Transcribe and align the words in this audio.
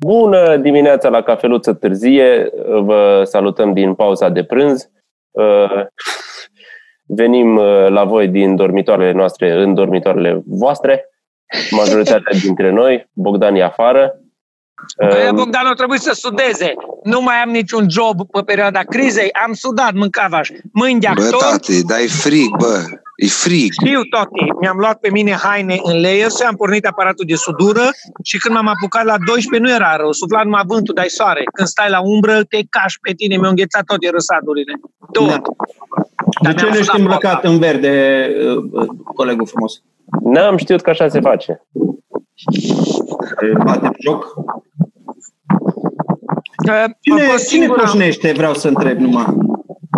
Bună 0.00 0.56
dimineața 0.56 1.08
la 1.08 1.22
cafeluță 1.22 1.72
târzie, 1.72 2.50
vă 2.66 3.22
salutăm 3.24 3.72
din 3.72 3.94
pauza 3.94 4.28
de 4.28 4.44
prânz. 4.44 4.90
Uh, 5.30 5.86
venim 7.06 7.56
uh, 7.56 7.86
la 7.88 8.04
voi 8.04 8.28
din 8.28 8.56
dormitoarele 8.56 9.12
noastre 9.12 9.52
în 9.52 9.74
dormitoarele 9.74 10.42
voastre, 10.46 11.08
majoritatea 11.70 12.38
dintre 12.42 12.70
noi, 12.70 13.08
Bogdan 13.12 13.54
e 13.54 13.62
afară. 13.62 14.20
Băi, 15.08 15.30
Bogdan, 15.34 15.66
o 15.66 15.74
trebuie 15.74 15.98
să 15.98 16.12
sudeze. 16.12 16.74
Nu 17.02 17.20
mai 17.20 17.34
am 17.34 17.50
niciun 17.50 17.86
job 17.88 18.30
pe 18.30 18.40
perioada 18.40 18.80
crizei. 18.80 19.32
Am 19.46 19.52
sudat, 19.52 19.92
mâncavaș. 19.92 20.48
Mâini 20.72 21.00
de 21.00 21.06
actor. 21.06 21.30
Bă, 21.30 21.36
tate, 21.50 21.80
dar 21.86 21.98
e 21.98 22.06
frig, 22.06 22.56
bă. 22.58 22.84
E 23.16 23.26
frig. 23.26 23.72
Știu 23.72 24.02
toate. 24.02 24.40
Mi-am 24.60 24.76
luat 24.78 24.98
pe 24.98 25.10
mine 25.10 25.32
haine 25.32 25.80
în 25.82 26.00
layers 26.00 26.36
și 26.36 26.42
am 26.42 26.56
pornit 26.56 26.86
aparatul 26.86 27.24
de 27.28 27.34
sudură 27.34 27.88
și 28.22 28.38
când 28.38 28.54
m-am 28.54 28.66
apucat 28.66 29.04
la 29.04 29.16
12 29.26 29.68
nu 29.68 29.74
era 29.76 29.96
rău. 29.96 30.12
Sufla 30.12 30.42
numai 30.42 30.62
vântul, 30.66 30.94
dai 30.94 31.08
soare. 31.08 31.42
Când 31.54 31.68
stai 31.68 31.90
la 31.90 32.00
umbră, 32.00 32.42
te 32.42 32.58
cași 32.70 33.00
pe 33.00 33.12
tine. 33.12 33.36
Mi-au 33.36 33.50
înghețat 33.50 33.84
toate 33.84 34.10
răsadurile. 34.10 34.72
Tot. 35.12 35.28
Da. 35.28 35.40
De 36.42 36.54
ce 36.54 36.66
nu 36.66 36.76
ești 36.76 36.98
îmbrăcat 36.98 37.44
în 37.44 37.58
verde, 37.58 38.26
uh, 38.72 38.86
colegul 39.14 39.46
frumos? 39.46 39.82
N-am 40.22 40.56
știut 40.56 40.80
că 40.80 40.90
așa 40.90 41.08
se 41.08 41.20
face. 41.20 41.62
Bate 43.64 43.90
joc? 43.98 44.34
Că 46.66 46.84
Cine, 47.00 47.22
a 47.22 47.30
fost 47.30 47.48
cine 47.48 47.64
singura- 47.64 47.80
poșnește, 47.82 48.32
vreau 48.32 48.54
să 48.54 48.68
întreb 48.68 48.98
numai. 48.98 49.24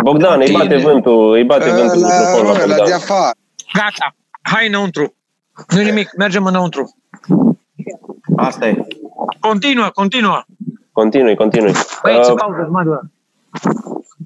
Bogdan, 0.03 0.39
îi 0.41 0.51
bate 0.51 0.67
Tine. 0.67 0.81
vântul, 0.91 1.33
îi 1.33 1.43
bate 1.43 1.69
vântul 1.69 1.99
la, 1.99 2.07
microfonul 2.07 2.53
la 2.53 2.59
la 2.59 2.65
de 2.65 2.73
Bogdan. 2.79 2.93
afară. 2.93 3.31
Gata. 3.73 4.15
Hai 4.41 4.67
înăuntru. 4.67 5.15
nu 5.75 5.81
nimic. 5.81 6.09
Mergem 6.17 6.45
înăuntru. 6.45 6.95
Asta 8.35 8.67
e. 8.67 8.87
Continuă, 9.39 9.89
continuă. 9.93 10.43
Continui, 10.91 11.35
continui. 11.35 11.71
Băieți, 12.03 12.31
Uh, 12.31 12.37
pauză, 12.39 12.67
mă 12.71 12.83
doar. 12.83 13.01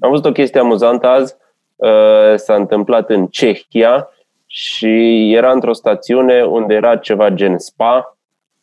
Am 0.00 0.10
văzut 0.10 0.24
o 0.24 0.32
chestie 0.32 0.60
amuzantă 0.60 1.06
azi. 1.06 1.34
Uh, 1.76 2.34
S-a 2.36 2.54
întâmplat 2.54 3.10
în 3.10 3.26
Cehia 3.26 4.08
și 4.50 5.32
era 5.32 5.52
într-o 5.52 5.72
stațiune 5.72 6.42
unde 6.42 6.74
era 6.74 6.96
ceva 6.96 7.30
gen 7.30 7.58
spa, 7.58 8.18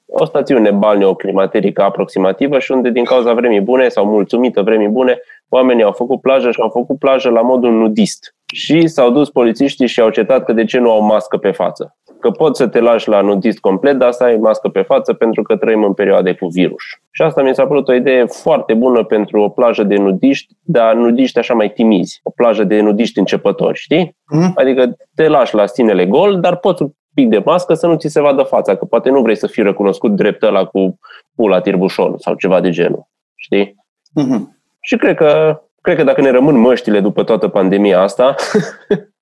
o 0.06 0.26
stațiune 0.26 0.72
balneoclimaterică 0.72 1.82
aproximativă 1.82 2.60
și 2.60 2.72
unde 2.72 2.90
din 2.90 3.04
cauza 3.04 3.34
vremii 3.34 3.62
bune 3.62 3.88
sau 3.88 4.06
mulțumită 4.06 4.62
vremii 4.62 4.88
bune, 4.88 5.20
oamenii 5.50 5.84
au 5.84 5.92
făcut 5.92 6.22
plajă 6.22 6.52
și 6.52 6.60
au 6.62 6.70
făcut 6.70 7.00
plajă 7.00 7.30
la 7.30 7.42
modul 7.42 7.72
nudist. 7.72 8.36
Și 8.54 8.88
s-au 8.88 9.12
dus 9.12 9.30
polițiștii 9.30 9.88
și 9.88 10.02
au 10.02 10.10
cetat 10.10 10.44
că 10.44 10.54
de 10.54 10.66
ce 10.66 10.80
nu 10.80 10.92
au 10.92 11.02
mască 11.02 11.38
pe 11.38 11.52
față. 11.52 11.98
Că 12.26 12.32
poți 12.32 12.58
să 12.58 12.68
te 12.68 12.80
lași 12.80 13.10
la 13.10 13.22
nudist 13.22 13.60
complet, 13.60 13.98
dar 13.98 14.12
să 14.12 14.24
ai 14.24 14.36
mască 14.36 14.68
pe 14.68 14.82
față 14.82 15.14
pentru 15.14 15.42
că 15.42 15.56
trăim 15.56 15.84
în 15.84 15.94
perioade 15.94 16.34
cu 16.34 16.48
virus. 16.48 16.84
Și 17.12 17.22
asta 17.22 17.42
mi 17.42 17.54
s-a 17.54 17.66
părut 17.66 17.88
o 17.88 17.94
idee 17.94 18.26
foarte 18.26 18.74
bună 18.74 19.04
pentru 19.04 19.42
o 19.42 19.50
plajă 19.50 19.84
de 19.84 19.96
nudiști, 19.96 20.54
dar 20.62 20.96
nudiști 20.96 21.40
așa 21.40 21.54
mai 21.54 21.72
timizi. 21.72 22.20
O 22.24 22.30
plajă 22.30 22.64
de 22.64 22.82
nudiști 22.82 23.20
începători, 23.20 23.78
știi? 23.78 24.18
Mhm. 24.30 24.52
Adică 24.56 24.98
te 25.16 25.28
lași 25.28 25.56
la 25.56 25.66
stinele 25.66 26.06
gol, 26.06 26.40
dar 26.40 26.56
poți 26.56 26.82
un 26.82 26.90
pic 27.14 27.30
de 27.30 27.42
mască 27.46 27.74
să 27.74 27.88
nu 27.88 27.96
ți 27.96 28.08
se 28.08 28.22
vadă 28.22 28.42
fața, 28.42 28.76
că 28.76 28.86
poate 28.86 29.10
nu 29.10 29.22
vrei 29.22 29.38
să 29.38 29.48
fii 29.48 29.64
recunoscut 29.64 30.12
drept 30.12 30.44
ăla 30.44 30.66
cu 30.66 31.00
pula 31.36 31.60
tirbușon 31.60 32.18
sau 32.18 32.36
ceva 32.36 32.60
de 32.60 32.70
genul. 32.70 33.08
Știi? 33.36 33.76
Mhm. 34.14 34.58
Și 34.82 34.98
cred 34.98 35.16
că, 35.16 35.62
cred 35.82 35.98
că 35.98 36.04
dacă 36.04 36.22
ne 36.22 36.30
rămân 36.30 36.58
măștile 36.58 37.00
după 37.00 37.24
toată 37.24 37.48
pandemia 37.48 38.02
asta, 38.02 38.36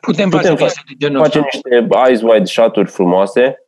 Putem, 0.00 0.30
putem 0.30 0.56
face 0.56 0.62
chestii 0.64 0.84
de 0.96 1.04
genul 1.06 1.22
ăsta. 1.22 1.40
facem 1.40 1.48
niște 1.52 1.96
eyes 2.06 2.22
wide 2.22 2.44
shot-uri 2.44 2.90
frumoase. 2.90 3.62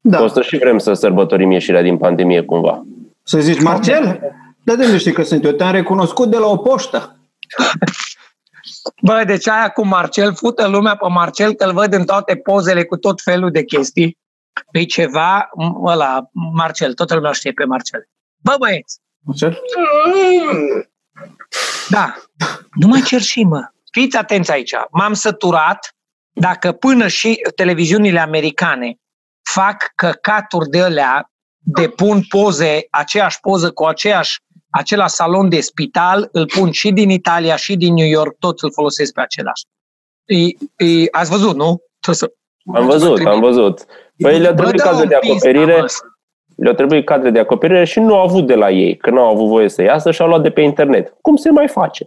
Da. 0.00 0.22
O 0.22 0.26
să 0.28 0.42
și 0.42 0.56
vrem 0.58 0.78
să 0.78 0.92
sărbătorim 0.92 1.50
ieșirea 1.50 1.82
din 1.82 1.96
pandemie 1.98 2.42
cumva. 2.42 2.84
Să 3.22 3.40
zici, 3.40 3.60
Marcel? 3.62 4.20
Da, 4.64 4.74
de 4.74 4.84
unde 4.84 4.96
știi 4.98 5.12
că 5.12 5.22
sunt 5.22 5.44
eu? 5.44 5.52
Te-am 5.52 5.72
recunoscut 5.72 6.30
de 6.30 6.36
la 6.36 6.46
o 6.46 6.56
poștă. 6.56 7.16
Bă, 9.02 9.22
deci 9.26 9.48
aia 9.48 9.68
cu 9.68 9.86
Marcel, 9.86 10.34
fută 10.34 10.66
lumea 10.68 10.96
pe 10.96 11.08
Marcel, 11.08 11.54
că 11.54 11.64
îl 11.64 11.72
văd 11.72 11.92
în 11.92 12.04
toate 12.04 12.36
pozele 12.36 12.84
cu 12.84 12.96
tot 12.96 13.20
felul 13.22 13.50
de 13.50 13.64
chestii. 13.64 14.18
E 14.72 14.84
ceva, 14.84 15.48
m- 15.48 15.84
ăla, 15.84 16.30
Marcel, 16.32 16.94
toată 16.94 17.14
lumea 17.14 17.32
știe 17.32 17.52
pe 17.52 17.64
Marcel. 17.64 18.08
Bă, 18.36 18.54
băieți, 18.58 18.98
Marcel? 19.24 19.60
da, 21.88 22.14
nu 22.74 22.86
mai 22.86 23.00
cer 23.00 23.20
și 23.20 23.42
mă. 23.44 23.68
Fiți 23.90 24.16
atenți 24.16 24.50
aici. 24.52 24.72
M-am 24.90 25.12
săturat 25.12 25.94
dacă 26.32 26.72
până 26.72 27.06
și 27.08 27.40
televiziunile 27.56 28.20
americane 28.20 28.94
fac 29.52 29.92
căcaturi 29.94 30.68
de 30.68 30.80
alea, 30.82 31.30
depun 31.58 32.22
poze, 32.28 32.86
aceeași 32.90 33.40
poză 33.40 33.70
cu 33.70 33.84
aceeași, 33.84 34.38
același 34.70 35.14
salon 35.14 35.48
de 35.48 35.60
spital, 35.60 36.28
îl 36.32 36.46
pun 36.46 36.70
și 36.70 36.90
din 36.92 37.10
Italia 37.10 37.56
și 37.56 37.76
din 37.76 37.94
New 37.94 38.06
York, 38.06 38.36
toți 38.38 38.64
îl 38.64 38.72
folosesc 38.72 39.12
pe 39.12 39.20
același. 39.20 39.62
E, 40.24 40.36
e, 40.86 41.08
ați 41.10 41.30
văzut, 41.30 41.56
nu? 41.56 41.82
Trebuie 42.00 42.14
să- 42.16 42.32
Am 42.74 42.86
văzut, 42.86 43.26
am 43.26 43.40
văzut. 43.40 43.84
Păi 44.16 44.38
le-au 44.38 44.54
Bă, 44.54 44.62
trebuit 44.62 44.82
dă 44.82 44.88
cadre 44.88 45.02
un 45.02 45.08
de 45.08 45.16
pis, 45.20 45.30
acoperire, 45.30 45.80
mă. 45.80 45.86
le-au 46.56 46.74
trebuit 46.74 47.06
cadre 47.06 47.30
de 47.30 47.38
acoperire 47.38 47.84
și 47.84 48.00
nu 48.00 48.14
au 48.14 48.22
avut 48.22 48.46
de 48.46 48.54
la 48.54 48.70
ei, 48.70 48.96
că 48.96 49.10
nu 49.10 49.20
au 49.20 49.30
avut 49.34 49.46
voie 49.48 49.68
să 49.68 49.82
iasă 49.82 50.10
și 50.10 50.22
au 50.22 50.28
luat 50.28 50.42
de 50.42 50.50
pe 50.50 50.60
internet. 50.60 51.14
Cum 51.20 51.36
se 51.36 51.50
mai 51.50 51.68
face? 51.68 52.04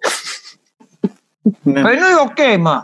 Da. 1.62 1.82
Păi 1.82 1.96
nu 1.96 2.06
e 2.06 2.22
ok, 2.24 2.62
mă. 2.62 2.84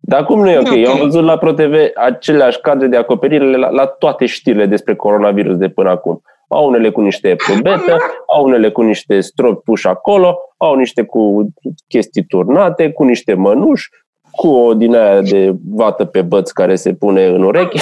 Dar 0.00 0.24
cum 0.24 0.40
nu 0.40 0.50
e 0.50 0.58
ok? 0.58 0.68
Nu 0.68 0.74
e 0.74 0.80
Eu 0.80 0.90
ok. 0.90 0.98
am 0.98 1.04
văzut 1.04 1.24
la 1.24 1.38
ProTV 1.38 1.74
aceleași 1.94 2.60
cadre 2.60 2.86
de 2.86 2.96
acoperire 2.96 3.56
la, 3.56 3.68
la 3.68 3.86
toate 3.86 4.26
știrile 4.26 4.66
despre 4.66 4.94
coronavirus 4.94 5.56
de 5.56 5.68
până 5.68 5.90
acum. 5.90 6.22
Au 6.48 6.66
unele 6.66 6.90
cu 6.90 7.00
niște 7.00 7.36
probetă, 7.46 7.98
au 8.26 8.44
unele 8.44 8.70
cu 8.70 8.82
niște 8.82 9.20
stropi 9.20 9.62
puși 9.62 9.86
acolo, 9.86 10.38
au 10.56 10.74
niște 10.74 11.04
cu 11.04 11.52
chestii 11.88 12.24
turnate, 12.24 12.92
cu 12.92 13.04
niște 13.04 13.34
mănuși, 13.34 13.88
cu 14.30 14.48
o 14.48 14.74
din 14.74 14.94
aia 14.94 15.20
de 15.20 15.54
vată 15.68 16.04
pe 16.04 16.22
băț 16.22 16.50
care 16.50 16.74
se 16.76 16.94
pune 16.94 17.26
în 17.26 17.42
urechi. 17.42 17.80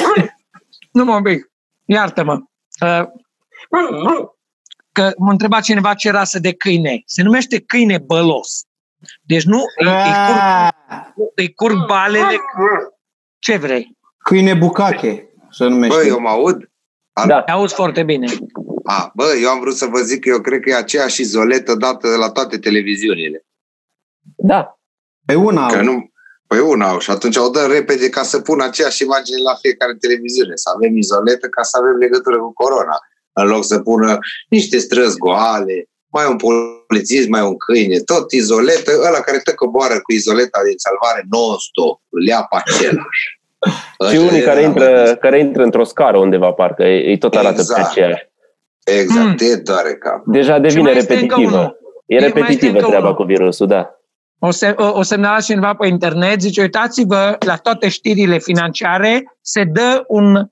Nu 0.93 1.05
mă 1.05 1.15
un 1.15 1.23
pic. 1.23 1.51
Iartă-mă. 1.85 2.33
Uh, 2.81 3.07
Că 4.93 5.11
mă 5.17 5.31
întreba 5.31 5.61
cineva 5.61 5.95
ce 5.95 6.11
rasă 6.11 6.39
de 6.39 6.53
câine. 6.53 7.03
Se 7.07 7.23
numește 7.23 7.61
câine 7.61 7.99
bălos. 7.99 8.65
Deci 9.23 9.45
nu 9.45 9.59
îi, 9.59 9.87
îi, 9.87 9.93
curg, 10.27 10.39
Ah, 10.39 10.71
îi 11.35 11.55
curg 11.55 11.87
balele. 11.87 12.37
Ce 13.39 13.57
vrei? 13.57 13.97
Câine 14.19 14.55
bucache, 14.55 15.29
se 15.51 15.65
numește. 15.67 15.97
Bă, 15.97 16.07
eu 16.07 16.21
mă 16.21 16.29
aud? 16.29 16.71
Da. 17.27 17.43
Te 17.43 17.51
auzi 17.51 17.75
foarte 17.75 18.03
bine. 18.03 18.27
A, 18.85 19.11
bă, 19.15 19.25
eu 19.43 19.49
am 19.49 19.61
vrut 19.61 19.75
să 19.77 19.87
vă 19.87 19.99
zic 20.01 20.21
că 20.23 20.29
eu 20.29 20.41
cred 20.41 20.61
că 20.61 20.71
e 20.71 20.75
aceeași 20.75 21.21
izoletă 21.21 21.75
dată 21.75 22.17
la 22.17 22.31
toate 22.31 22.59
televiziunile. 22.59 23.47
Da. 24.37 24.79
Pe 25.27 25.35
una 25.35 25.67
Că 25.67 25.77
au. 25.77 25.83
nu, 25.85 26.13
Păi 26.47 26.59
una 26.59 26.89
au 26.89 26.99
și 26.99 27.11
atunci 27.11 27.37
o 27.37 27.49
dă 27.49 27.67
repede 27.67 28.09
ca 28.09 28.23
să 28.23 28.41
pună 28.41 28.65
aceeași 28.65 29.03
imagine 29.03 29.41
la 29.41 29.55
fiecare 29.55 29.95
televiziune, 29.95 30.53
să 30.55 30.71
avem 30.75 30.97
izoletă 30.97 31.49
ca 31.49 31.63
să 31.63 31.77
avem 31.81 31.95
legătură 31.97 32.39
cu 32.39 32.53
corona, 32.53 32.99
în 33.33 33.47
loc 33.47 33.65
să 33.65 33.79
pună 33.81 34.19
niște 34.49 34.79
străzi 34.79 35.19
goale, 35.19 35.85
mai 36.17 36.27
un 36.33 36.37
polițist, 36.87 37.29
mai 37.29 37.41
un 37.51 37.57
câine, 37.57 37.99
tot 37.99 38.33
izoletă, 38.33 38.91
ăla 39.07 39.21
care 39.21 39.39
tă 39.39 39.53
coboară 39.55 39.95
cu 40.03 40.13
izoleta 40.13 40.61
din 40.69 40.79
salvare 40.87 41.21
non-stop, 41.31 42.01
îl 42.09 42.27
ia 42.27 42.47
pe 42.51 42.57
același. 42.63 43.25
Și 44.11 44.17
unii 44.17 44.43
care 44.43 44.63
intră, 44.63 45.17
care 45.21 45.39
intră 45.39 45.63
într-o 45.63 45.85
scară 45.85 46.19
undeva, 46.19 46.51
parcă 46.53 46.83
ei 46.83 47.19
tot 47.19 47.35
arată 47.35 47.61
Exact. 47.61 47.81
pe 47.81 47.87
aceeași. 47.89 48.23
Exact, 48.85 49.27
Mm. 49.27 49.35
te 49.35 49.57
doare 49.57 49.95
cap. 49.95 50.23
Deja 50.27 50.59
devine 50.59 50.83
mai 50.83 50.97
este 50.97 51.15
încă 51.15 51.35
repetitivă. 51.35 51.59
unul. 51.59 51.79
E 52.07 52.15
mai 52.19 52.27
este 52.27 52.39
repetitivă 52.39 52.73
încă 52.77 52.87
treaba 52.87 53.05
unul. 53.05 53.17
cu 53.17 53.23
virusul, 53.23 53.67
da. 53.67 53.99
O, 54.39 54.51
se, 54.51 54.75
o, 54.77 54.99
o 54.99 55.03
semnala 55.03 55.41
cineva 55.41 55.75
pe 55.75 55.87
internet, 55.87 56.41
zice, 56.41 56.61
uitați-vă, 56.61 57.37
la 57.47 57.57
toate 57.57 57.89
știrile 57.89 58.39
financiare 58.39 59.37
se 59.41 59.65
dă 59.65 60.05
un... 60.07 60.49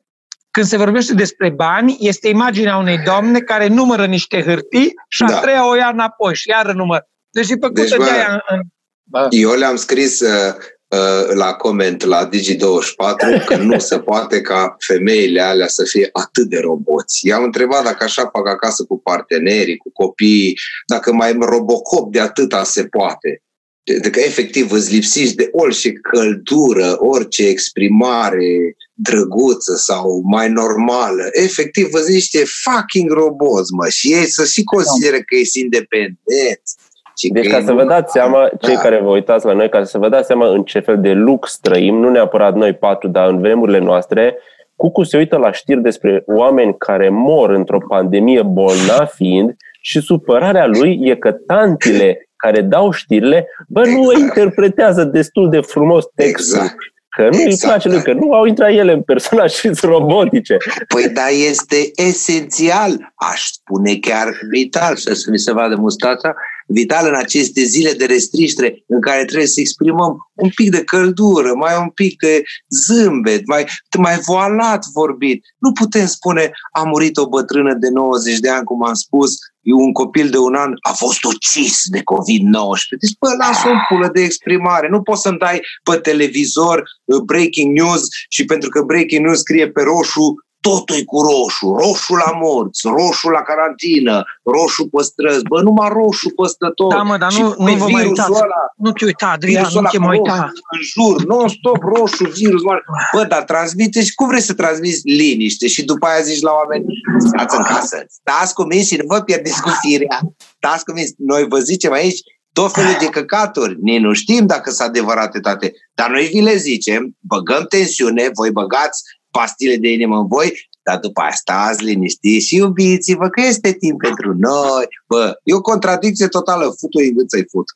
Când 0.53 0.67
se 0.67 0.77
vorbește 0.77 1.15
despre 1.15 1.51
bani, 1.51 1.97
este 2.01 2.29
imaginea 2.29 2.77
unei 2.77 2.99
doamne 2.99 3.41
care 3.41 3.67
numără 3.67 4.07
niște 4.07 4.43
hârtii 4.43 4.93
și 5.09 5.23
a 5.23 5.27
Da. 5.27 5.41
treia 5.41 5.69
o 5.69 5.75
ia 5.75 5.89
înapoi 5.93 6.35
și 6.35 6.49
iară 6.49 6.73
număr. 6.73 7.09
Deci 7.31 7.51
e 7.51 7.57
făcută 7.61 7.81
Deci, 7.81 7.97
bă, 7.97 8.05
de 8.05 8.11
aia 8.11 8.29
în, 8.31 8.57
în... 8.57 8.61
Bă. 9.03 9.27
Eu 9.31 9.53
le-am 9.53 9.77
scris 9.77 10.21
uh, 10.21 10.55
uh, 10.89 11.35
la 11.35 11.53
coment 11.53 12.05
la 12.05 12.29
Digi24 12.29 13.45
că 13.47 13.57
nu 13.57 13.79
se 13.79 13.99
poate 13.99 14.41
ca 14.41 14.77
femeile 14.79 15.41
alea 15.41 15.67
să 15.67 15.85
fie 15.85 16.09
atât 16.13 16.49
de 16.49 16.59
roboți. 16.59 17.27
I-am 17.27 17.43
întrebat 17.43 17.85
dacă 17.85 18.05
așa 18.05 18.31
fac 18.33 18.49
acasă 18.49 18.85
cu 18.85 19.01
partenerii, 19.01 19.77
cu 19.77 19.91
copiii, 19.93 20.59
dacă 20.87 21.13
mai 21.13 21.37
robocop 21.39 22.13
de 22.13 22.21
atâta 22.21 22.63
se 22.63 22.85
poate. 22.85 23.43
De, 23.85 23.97
de 23.97 24.11
că 24.11 24.21
efectiv 24.21 24.73
îți 24.73 24.93
lipsiți 24.93 25.37
de 25.37 25.49
orice 25.53 25.93
căldură, 25.93 26.97
orice 26.99 27.47
exprimare 27.47 28.77
drăguță 29.03 29.75
sau 29.77 30.21
mai 30.25 30.49
normală. 30.49 31.25
Efectiv, 31.33 31.89
vă 31.91 31.99
zic 31.99 32.15
niște 32.15 32.43
fucking 32.65 33.11
roboți, 33.11 33.73
mă. 33.73 33.89
Și 33.89 34.13
ei 34.13 34.25
să 34.27 34.45
și 34.45 34.63
consideră 34.65 35.17
că 35.17 35.35
ești 35.41 35.61
independenți. 35.61 36.77
Și 37.17 37.29
Deci 37.29 37.45
că 37.45 37.51
ca 37.51 37.57
ei 37.59 37.65
să 37.65 37.71
nu- 37.71 37.77
vă 37.77 37.85
dați 37.85 38.13
seama, 38.13 38.49
cei 38.61 38.75
Da. 38.75 38.81
care 38.81 39.01
vă 39.01 39.11
uitați 39.11 39.47
la 39.47 39.53
noi, 39.53 39.69
ca 39.69 39.85
să 39.85 39.99
vă 39.99 40.09
dați 40.09 40.27
seama 40.27 40.49
în 40.49 40.63
ce 40.63 40.79
fel 40.81 41.01
de 41.01 41.13
lux 41.13 41.59
trăim, 41.61 41.95
nu 41.95 42.11
neapărat 42.11 42.55
noi 42.55 42.75
patru, 42.75 43.09
dar 43.09 43.29
în 43.29 43.39
vremurile 43.41 43.79
noastre, 43.79 44.37
Cucu 44.77 45.03
se 45.03 45.17
uită 45.17 45.37
la 45.37 45.53
știri 45.53 45.83
despre 45.83 46.23
oameni 46.27 46.75
care 46.79 47.09
mor 47.09 47.51
într-o 47.51 47.79
pandemie 47.89 48.43
bolnav 48.43 49.09
fiind 49.15 49.55
și 49.81 50.01
supărarea 50.01 50.67
lui 50.67 50.99
e 51.03 51.15
că 51.17 51.33
tantile 51.33 52.29
care 52.37 52.61
dau 52.61 52.91
știrile, 52.91 53.49
bă, 53.69 53.81
nu 53.87 54.01
exact. 54.03 54.19
interpretează 54.19 55.05
destul 55.05 55.51
de 55.51 55.61
frumos 55.61 56.05
textul. 56.15 56.59
Exact. 56.59 56.77
Că 57.17 57.23
nu 57.23 57.41
exact. 57.41 57.51
îi 57.51 57.69
place 57.69 57.89
lui, 57.89 58.03
că 58.03 58.13
nu 58.13 58.33
au 58.33 58.45
intrat 58.45 58.71
ele 58.71 58.93
în 58.93 59.03
personaj 59.03 59.53
și 59.53 59.61
sunt 59.75 59.79
robotice. 59.79 60.57
Păi 60.89 61.09
da, 61.09 61.27
este 61.27 61.91
esențial, 61.95 63.13
aș 63.15 63.41
spune 63.45 63.95
chiar 63.97 64.29
vital, 64.51 64.97
să 64.97 65.27
mi 65.31 65.39
se 65.39 65.53
vadă 65.53 65.77
mustața, 65.77 66.35
vital 66.73 67.07
în 67.07 67.15
aceste 67.15 67.63
zile 67.63 67.93
de 67.93 68.05
restriștere 68.05 68.85
în 68.87 69.01
care 69.01 69.25
trebuie 69.25 69.49
să 69.49 69.61
exprimăm 69.61 70.31
un 70.35 70.51
pic 70.55 70.71
de 70.71 70.85
căldură, 70.85 71.55
mai 71.55 71.73
un 71.81 71.89
pic 71.89 72.21
de 72.21 72.43
zâmbet, 72.69 73.47
mai, 73.47 73.67
mai 73.99 74.19
voalat 74.19 74.85
vorbit. 74.93 75.45
Nu 75.59 75.73
putem 75.73 76.07
spune 76.07 76.51
a 76.73 76.83
murit 76.83 77.17
o 77.17 77.29
bătrână 77.29 77.75
de 77.75 77.89
90 77.89 78.39
de 78.39 78.49
ani, 78.49 78.65
cum 78.65 78.85
am 78.85 78.95
spus, 78.95 79.37
un 79.65 79.93
copil 79.93 80.31
de 80.31 80.39
un 80.39 80.55
an 80.55 80.73
a 80.81 80.93
fost 80.93 81.25
ucis 81.25 81.83
de 81.85 81.99
COVID-19. 81.99 82.99
Deci, 83.01 83.17
bă, 83.19 83.29
lasă 83.39 83.69
o 83.69 83.73
pulă 83.89 84.09
de 84.13 84.21
exprimare. 84.21 84.89
Nu 84.89 85.03
poți 85.03 85.23
să-mi 85.23 85.39
dai 85.39 85.61
pe 85.83 85.97
televizor 85.97 86.83
uh, 87.05 87.21
breaking 87.21 87.79
news 87.79 88.03
și 88.29 88.45
pentru 88.45 88.69
că 88.69 88.83
breaking 88.83 89.25
news 89.25 89.39
scrie 89.39 89.69
pe 89.71 89.83
roșu, 89.83 90.35
totul 90.67 90.97
e 90.97 91.05
cu 91.13 91.19
roșu, 91.29 91.67
roșu 91.83 92.15
la 92.25 92.31
morți, 92.43 92.81
roșu 92.97 93.29
la 93.37 93.43
carantină, 93.49 94.15
roșu 94.55 94.83
pe 94.93 95.03
străzi, 95.03 95.49
bă, 95.51 95.59
numai 95.63 95.89
roșu 95.99 96.29
peste 96.39 96.69
tot. 96.75 96.91
Da, 96.91 97.03
mă, 97.03 97.17
dar 97.23 97.33
nu, 97.33 97.55
nu 97.65 97.75
vă 97.83 97.87
mai 97.95 98.07
uitați, 98.07 98.31
ăla, 98.45 98.63
nu 98.77 98.91
te 98.93 99.05
uita, 99.05 99.29
Adrian, 99.35 99.69
nu 99.73 99.83
te 99.91 99.99
mai 99.99 100.19
uita. 100.19 100.53
În 100.75 100.81
jur, 100.93 101.25
non-stop 101.25 101.81
roșu, 101.95 102.25
virus 102.41 102.63
mare. 102.63 102.83
Bă, 103.15 103.25
dar 103.25 103.43
transmite 103.43 104.03
și 104.03 104.15
cum 104.15 104.27
vreți 104.29 104.47
să 104.47 104.55
transmiți 104.55 105.01
liniște 105.05 105.67
și 105.67 105.85
după 105.85 106.07
aia 106.07 106.23
zici 106.23 106.43
la 106.43 106.53
oameni, 106.61 106.85
stați 107.27 107.57
în 107.57 107.63
casă, 107.63 108.05
stați 108.09 108.55
cu 108.55 108.63
mine 108.63 108.83
și 108.83 108.97
nu 108.97 109.05
vă 109.07 109.21
pierdeți 109.21 109.63
cu 109.63 109.71
firea, 109.81 110.21
stați 110.57 110.85
cu 110.85 110.93
mine. 110.93 111.09
Noi 111.17 111.47
vă 111.49 111.59
zicem 111.59 111.93
aici 111.93 112.21
tot 112.53 112.73
felul 112.73 112.97
de 112.99 113.07
căcaturi. 113.07 113.77
Nici 113.81 114.01
nu 114.01 114.13
știm 114.13 114.47
dacă 114.47 114.71
sunt 114.71 114.89
adevărate 114.89 115.41
toate, 115.41 115.73
dar 115.95 116.11
noi 116.11 116.27
vi 116.33 116.41
le 116.41 116.57
zicem, 116.57 117.17
băgăm 117.21 117.65
tensiune, 117.69 118.31
voi 118.35 118.51
băgați 118.51 119.03
pastile 119.33 119.77
de 119.77 119.89
inimă 119.93 120.17
în 120.17 120.27
voi, 120.27 120.69
dar 120.83 120.99
după 120.99 121.21
aia 121.21 121.31
stați 121.31 121.85
liniștiți 121.85 122.47
și 122.47 122.57
iubiți-vă 122.57 123.29
că 123.29 123.41
este 123.41 123.73
timp 123.73 124.01
pentru 124.01 124.35
noi. 124.35 124.87
Bă, 125.07 125.33
e 125.43 125.55
o 125.55 125.61
contradicție 125.61 126.27
totală, 126.27 126.63
fut-o 126.63 126.99
să-i 127.27 127.47
fut. 127.51 127.67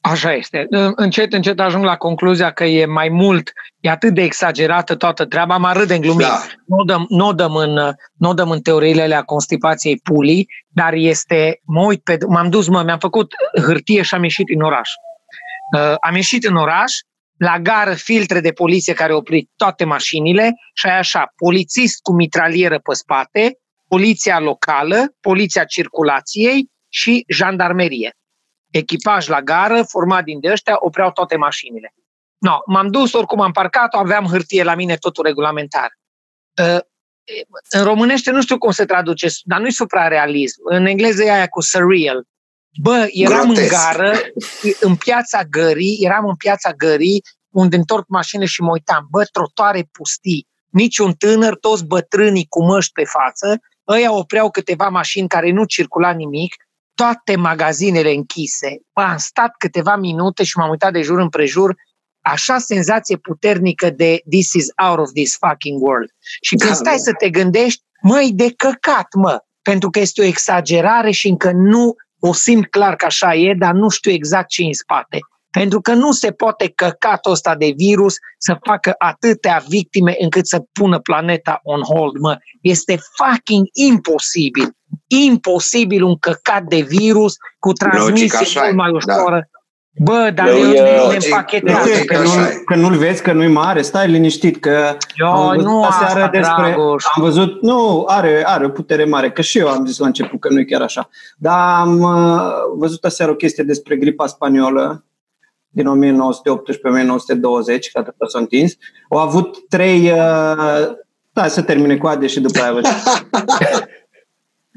Așa 0.00 0.32
este. 0.32 0.66
Încet, 0.94 1.32
încet 1.32 1.60
ajung 1.60 1.84
la 1.84 1.96
concluzia 1.96 2.50
că 2.50 2.64
e 2.64 2.86
mai 2.86 3.08
mult, 3.08 3.52
e 3.80 3.90
atât 3.90 4.14
de 4.14 4.22
exagerată 4.22 4.94
toată 4.94 5.24
treaba, 5.24 5.56
mă 5.56 5.72
râd 5.72 5.90
în 5.90 6.00
glumit. 6.00 6.26
Da. 6.26 6.40
Nu, 6.66 6.84
dăm, 6.84 7.06
nu, 7.08 7.32
dăm 7.32 7.54
în, 7.54 7.94
nu 8.18 8.34
dăm 8.34 8.50
în 8.50 8.60
teoriile 8.60 9.02
alea 9.02 9.22
constipației 9.22 10.00
pulii, 10.02 10.48
dar 10.68 10.92
este, 10.92 11.60
mă 11.64 11.84
uit 11.84 12.02
pe, 12.02 12.18
m-am 12.28 12.50
dus, 12.50 12.68
mă, 12.68 12.82
mi-am 12.82 12.98
făcut 12.98 13.34
hârtie 13.62 14.02
și 14.02 14.14
am 14.14 14.22
ieșit 14.22 14.48
în 14.54 14.60
oraș. 14.60 14.90
Uh, 15.76 15.94
am 16.00 16.14
ieșit 16.14 16.44
în 16.44 16.56
oraș 16.56 16.92
la 17.36 17.58
gară 17.58 17.94
filtre 17.94 18.40
de 18.40 18.52
poliție 18.52 18.92
care 18.92 19.12
au 19.12 19.18
oprit 19.18 19.50
toate 19.56 19.84
mașinile 19.84 20.52
și 20.74 20.86
ai 20.86 20.98
așa, 20.98 21.32
polițist 21.36 22.02
cu 22.02 22.12
mitralieră 22.12 22.78
pe 22.78 22.94
spate, 22.94 23.58
poliția 23.88 24.40
locală, 24.40 25.14
poliția 25.20 25.64
circulației 25.64 26.70
și 26.88 27.24
jandarmerie. 27.28 28.16
Echipaj 28.70 29.28
la 29.28 29.42
gară, 29.42 29.82
format 29.82 30.24
din 30.24 30.40
de 30.40 30.50
ăștia, 30.50 30.76
opreau 30.78 31.12
toate 31.12 31.36
mașinile. 31.36 31.94
No, 32.38 32.58
m-am 32.66 32.88
dus, 32.88 33.12
oricum 33.12 33.40
am 33.40 33.52
parcat 33.52 33.94
aveam 33.94 34.24
hârtie 34.24 34.62
la 34.62 34.74
mine, 34.74 34.96
totul 34.96 35.24
regulamentar. 35.24 35.88
Uh, 36.62 36.78
în 37.70 37.82
românește 37.82 38.30
nu 38.30 38.42
știu 38.42 38.58
cum 38.58 38.70
se 38.70 38.84
traduce, 38.84 39.28
dar 39.42 39.60
nu-i 39.60 39.72
suprarealism. 39.72 40.60
În 40.64 40.86
engleză 40.86 41.24
e 41.24 41.32
aia 41.32 41.46
cu 41.46 41.60
surreal. 41.60 42.24
Bă, 42.80 43.08
eram 43.10 43.44
Grotesc. 43.44 43.72
în 43.72 43.78
gară, 43.78 44.18
în 44.80 44.96
piața 44.96 45.42
gării, 45.42 45.98
eram 46.00 46.26
în 46.26 46.34
piața 46.34 46.72
gării, 46.72 47.22
unde 47.50 47.76
întorc 47.76 48.08
mașinile 48.08 48.48
și 48.48 48.62
mă 48.62 48.70
uitam. 48.70 49.06
Bă, 49.10 49.24
trotoare 49.24 49.88
pustii, 49.92 50.46
niciun 50.70 51.12
tânăr, 51.12 51.56
toți 51.56 51.86
bătrânii 51.86 52.46
cu 52.48 52.64
măști 52.64 52.92
pe 52.92 53.04
față, 53.04 53.58
ăia 53.88 54.12
opreau 54.12 54.50
câteva 54.50 54.88
mașini 54.88 55.28
care 55.28 55.50
nu 55.50 55.64
circula 55.64 56.10
nimic, 56.10 56.54
toate 56.94 57.36
magazinele 57.36 58.10
închise. 58.10 58.76
Bă, 58.94 59.02
am 59.02 59.16
stat 59.16 59.54
câteva 59.58 59.96
minute 59.96 60.44
și 60.44 60.58
m-am 60.58 60.70
uitat 60.70 60.92
de 60.92 61.02
jur 61.02 61.18
împrejur, 61.18 61.74
așa 62.20 62.58
senzație 62.58 63.16
puternică 63.16 63.90
de 63.90 64.20
this 64.30 64.52
is 64.52 64.66
out 64.88 64.98
of 64.98 65.10
this 65.12 65.36
fucking 65.36 65.82
world. 65.82 66.10
Și 66.40 66.54
când 66.54 66.70
da, 66.70 66.76
stai 66.76 66.98
să 66.98 67.12
te 67.18 67.30
gândești, 67.30 67.82
măi, 68.02 68.30
de 68.34 68.52
căcat, 68.56 69.06
mă, 69.14 69.38
pentru 69.62 69.90
că 69.90 69.98
este 69.98 70.20
o 70.20 70.24
exagerare 70.24 71.10
și 71.10 71.28
încă 71.28 71.50
nu 71.52 71.94
o 72.26 72.32
simt 72.32 72.66
clar 72.66 72.96
că 72.96 73.04
așa 73.04 73.34
e, 73.34 73.54
dar 73.58 73.72
nu 73.72 73.88
știu 73.88 74.10
exact 74.10 74.48
ce 74.48 74.62
în 74.62 74.72
spate. 74.72 75.18
Pentru 75.50 75.80
că 75.80 75.92
nu 75.92 76.12
se 76.12 76.30
poate 76.30 76.72
căcatul 76.74 77.32
ăsta 77.32 77.56
de 77.56 77.72
virus 77.76 78.14
să 78.38 78.56
facă 78.64 78.94
atâtea 78.98 79.62
victime 79.68 80.14
încât 80.18 80.46
să 80.46 80.64
pună 80.72 80.98
planeta 80.98 81.60
on 81.62 81.80
hold, 81.82 82.16
mă. 82.20 82.36
Este 82.60 82.98
fucking 83.16 83.66
imposibil. 83.72 84.68
Imposibil 85.06 86.02
un 86.02 86.16
căcat 86.18 86.62
de 86.62 86.80
virus 86.80 87.34
cu 87.58 87.72
transmisie 87.72 88.62
mult 88.62 88.74
mai 88.74 88.90
da. 88.90 88.96
ușoară. 88.96 89.38
Da. 89.38 89.58
Bă, 89.96 90.30
dar 90.34 90.48
eu, 90.48 90.56
eu 90.56 91.08
le 91.08 91.18
împachetează. 91.24 92.04
Că, 92.04 92.18
nu, 92.22 92.30
că 92.64 92.74
nu-l 92.74 92.96
vezi, 92.96 93.22
că 93.22 93.32
nu-i 93.32 93.48
mare, 93.48 93.82
stai 93.82 94.10
liniștit, 94.10 94.60
că 94.60 94.96
eu, 95.16 95.28
am 95.28 95.48
văzut 95.48 95.70
nu 95.70 95.82
asta, 95.82 96.28
despre, 96.32 96.54
Dragoș. 96.56 97.04
Am 97.14 97.22
văzut, 97.22 97.62
nu, 97.62 98.04
are, 98.08 98.42
are 98.46 98.64
o 98.64 98.68
putere 98.68 99.04
mare, 99.04 99.30
că 99.30 99.42
și 99.42 99.58
eu 99.58 99.68
am 99.68 99.86
zis 99.86 99.98
la 99.98 100.06
început 100.06 100.40
că 100.40 100.48
nu 100.48 100.58
e 100.58 100.64
chiar 100.64 100.82
așa. 100.82 101.08
Dar 101.36 101.80
am 101.80 102.00
uh, 102.00 102.52
văzut 102.76 103.04
aseară 103.04 103.30
o 103.30 103.34
chestie 103.34 103.64
despre 103.64 103.96
gripa 103.96 104.26
spaniolă 104.26 105.04
din 105.68 105.86
1918-1920, 105.86 105.90
că 107.92 107.98
atât 107.98 108.30
s-a 108.30 108.38
întins. 108.38 108.72
Au 109.08 109.18
avut 109.18 109.68
trei... 109.68 110.10
Uh, 110.10 111.02
da, 111.32 111.46
să 111.46 111.62
termine 111.62 111.96
cu 111.96 112.06
Ade 112.06 112.26
și 112.26 112.40
după 112.40 112.62
aia 112.62 112.72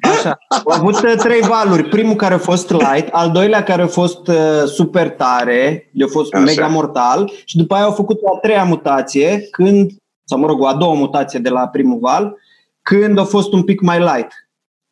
Așa. 0.01 0.38
Au 0.49 0.73
avut 0.73 0.95
uh, 0.95 1.13
trei 1.17 1.41
valuri. 1.41 1.83
Primul 1.83 2.15
care 2.15 2.33
a 2.33 2.38
fost 2.38 2.69
light, 2.69 3.07
al 3.11 3.31
doilea 3.31 3.63
care 3.63 3.81
a 3.81 3.88
fost 3.88 4.27
uh, 4.27 4.63
super 4.65 5.09
tare, 5.09 5.89
le-a 5.94 6.07
fost 6.07 6.33
Așa. 6.33 6.44
mega 6.44 6.67
mortal 6.67 7.31
și 7.45 7.57
după 7.57 7.75
aia 7.75 7.83
au 7.83 7.91
făcut 7.91 8.19
o 8.21 8.35
a 8.35 8.39
treia 8.39 8.63
mutație, 8.63 9.47
când, 9.51 9.91
sau 10.23 10.39
mă 10.39 10.47
rog, 10.47 10.61
o 10.61 10.67
a 10.67 10.75
doua 10.75 10.94
mutație 10.94 11.39
de 11.39 11.49
la 11.49 11.67
primul 11.67 11.99
val, 11.99 12.38
când 12.81 13.19
a 13.19 13.23
fost 13.23 13.53
un 13.53 13.63
pic 13.63 13.81
mai 13.81 13.99
light. 13.99 14.31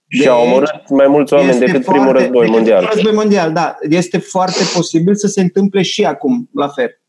Și 0.07 0.19
deci, 0.19 0.28
au 0.28 0.44
omorât 0.44 0.90
mai 0.90 1.08
mulți 1.08 1.34
oameni 1.34 1.60
decât 1.60 1.84
foarte, 1.84 1.92
primul 1.92 2.13
război 2.18 2.48
mondial. 2.50 2.77
Primul 2.77 2.94
război 2.94 3.13
mondial, 3.13 3.51
da. 3.51 3.75
Este 3.89 4.18
foarte 4.18 4.63
posibil 4.75 5.15
să 5.15 5.27
se 5.27 5.41
întâmple 5.41 5.82
și 5.82 6.06
acum, 6.06 6.50
la 6.53 6.68
fel. 6.68 7.00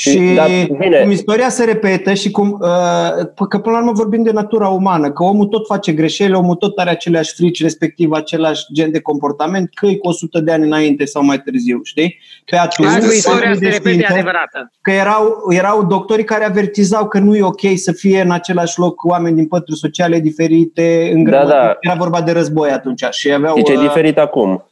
Și 0.00 0.18
da, 0.34 0.44
bine. 0.78 1.00
cum 1.00 1.10
istoria 1.10 1.48
se 1.48 1.64
repetă 1.64 2.14
și 2.14 2.30
cum, 2.30 2.58
uh, 2.60 3.46
că 3.48 3.58
până 3.58 3.76
la 3.76 3.78
urmă 3.78 3.92
vorbim 3.92 4.22
de 4.22 4.30
natura 4.30 4.68
umană, 4.68 5.12
că 5.12 5.22
omul 5.22 5.46
tot 5.46 5.66
face 5.66 5.92
greșeli, 5.92 6.34
omul 6.34 6.54
tot 6.54 6.78
are 6.78 6.90
aceleași 6.90 7.34
frici, 7.34 7.62
respectiv 7.62 8.12
același 8.12 8.64
gen 8.72 8.90
de 8.90 9.00
comportament, 9.00 9.70
că 9.74 9.86
e 9.86 9.96
cu 9.96 10.08
100 10.08 10.40
de 10.40 10.52
ani 10.52 10.64
înainte 10.64 11.04
sau 11.04 11.24
mai 11.24 11.40
târziu, 11.40 11.80
știi? 11.82 12.18
Pe 12.44 12.56
atunci, 12.56 13.14
istoria 13.14 13.54
se 13.54 13.68
repete 13.68 14.06
adevărată. 14.06 14.70
Că 14.80 14.90
erau, 14.90 15.44
erau 15.48 15.84
doctorii 15.84 16.24
care 16.24 16.44
avertizau 16.44 17.08
că 17.08 17.18
nu 17.18 17.36
e 17.36 17.42
ok 17.42 17.60
să 17.74 17.92
fie 17.92 18.20
în 18.20 18.30
același 18.30 18.78
loc 18.78 19.04
oameni 19.04 19.36
din 19.36 19.46
pături 19.46 19.78
sociale 19.78 20.20
diferite, 20.20 21.10
în 21.14 21.24
da, 21.24 21.44
da. 21.44 21.76
era 21.80 21.94
vorba 21.94 22.20
de 22.20 22.32
război 22.32 22.70
atunci. 22.70 23.04
Și 23.10 23.32
aveau, 23.32 23.54
deci 23.54 23.68
e 23.68 23.76
uh, 23.76 23.80
diferit 23.80 24.18
acum. 24.18 24.64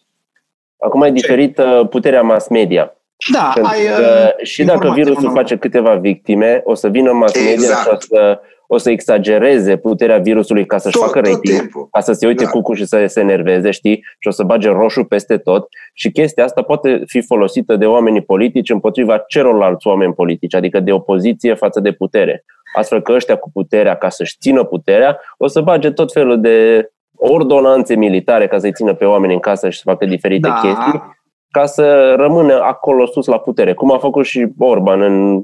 Acum 0.78 1.02
e 1.02 1.10
diferit 1.10 1.60
puterea 1.90 2.22
mass 2.22 2.48
media. 2.48 2.92
Da, 3.32 3.52
ai, 3.62 3.78
că, 3.96 4.32
uh, 4.38 4.44
și 4.46 4.64
dacă 4.64 4.90
virusul 4.94 5.30
face 5.30 5.56
câteva 5.56 5.94
victime, 5.94 6.60
o 6.64 6.74
să 6.74 6.88
vină 6.88 7.12
mass 7.12 7.34
media 7.34 7.52
exact. 7.52 7.82
și 7.82 7.88
o 7.92 7.96
să, 8.16 8.40
o 8.66 8.76
să 8.76 8.90
exagereze 8.90 9.76
puterea 9.76 10.18
virusului 10.18 10.66
ca 10.66 10.78
să-și 10.78 10.98
tot, 10.98 11.06
facă 11.06 11.20
rating, 11.20 11.70
ca 11.90 12.00
să 12.00 12.12
se 12.12 12.26
uite 12.26 12.44
da. 12.44 12.50
cucu 12.50 12.74
și 12.74 12.84
să 12.84 13.06
se 13.06 13.20
enerveze, 13.20 13.70
știi? 13.70 14.04
Și 14.18 14.28
o 14.28 14.30
să 14.30 14.42
bage 14.42 14.68
roșu 14.68 15.04
peste 15.04 15.38
tot. 15.38 15.68
Și 15.92 16.10
chestia 16.10 16.44
asta 16.44 16.62
poate 16.62 17.02
fi 17.06 17.22
folosită 17.22 17.76
de 17.76 17.86
oamenii 17.86 18.22
politici 18.22 18.70
împotriva 18.70 19.18
celorlalți 19.18 19.86
oameni 19.86 20.14
politici, 20.14 20.54
adică 20.54 20.80
de 20.80 20.92
opoziție 20.92 21.54
față 21.54 21.80
de 21.80 21.92
putere. 21.92 22.44
Astfel 22.74 23.02
că 23.02 23.12
ăștia 23.12 23.36
cu 23.36 23.50
puterea, 23.50 23.96
ca 23.96 24.08
să-și 24.08 24.36
țină 24.40 24.64
puterea, 24.64 25.20
o 25.36 25.46
să 25.46 25.60
bage 25.60 25.90
tot 25.90 26.12
felul 26.12 26.40
de 26.40 26.88
ordonanțe 27.14 27.94
militare 27.94 28.46
ca 28.46 28.58
să-i 28.58 28.72
țină 28.72 28.94
pe 28.94 29.04
oameni 29.04 29.32
în 29.32 29.38
casă 29.38 29.68
și 29.68 29.78
să 29.78 29.82
facă 29.84 30.04
diferite 30.04 30.48
da. 30.48 30.54
chestii 30.54 31.16
ca 31.50 31.66
să 31.66 32.14
rămână 32.14 32.60
acolo 32.60 33.06
sus 33.06 33.26
la 33.26 33.38
putere, 33.38 33.74
cum 33.74 33.92
a 33.92 33.98
făcut 33.98 34.24
și 34.24 34.48
Orban 34.58 35.00
în 35.00 35.42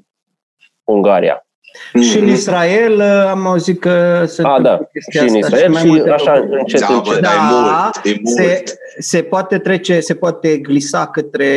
Ungaria. 0.84 1.43
Și 2.00 2.18
în 2.18 2.28
Israel 2.28 3.00
am 3.00 3.46
auzit 3.46 3.80
că 3.80 4.24
se 4.26 4.42
A, 4.42 4.60
da, 4.60 4.80
și 5.10 5.18
în 5.18 5.36
Israel 5.36 5.76
și, 5.76 5.86
și 5.86 6.02
așa 6.08 6.32
încet, 6.58 6.80
da, 6.80 6.94
încet. 6.94 7.20
Da, 7.20 7.90
se, 8.24 8.62
se 8.98 9.22
poate 9.22 9.58
trece, 9.58 10.00
se 10.00 10.14
poate 10.14 10.58
glisa 10.58 11.06
către 11.06 11.48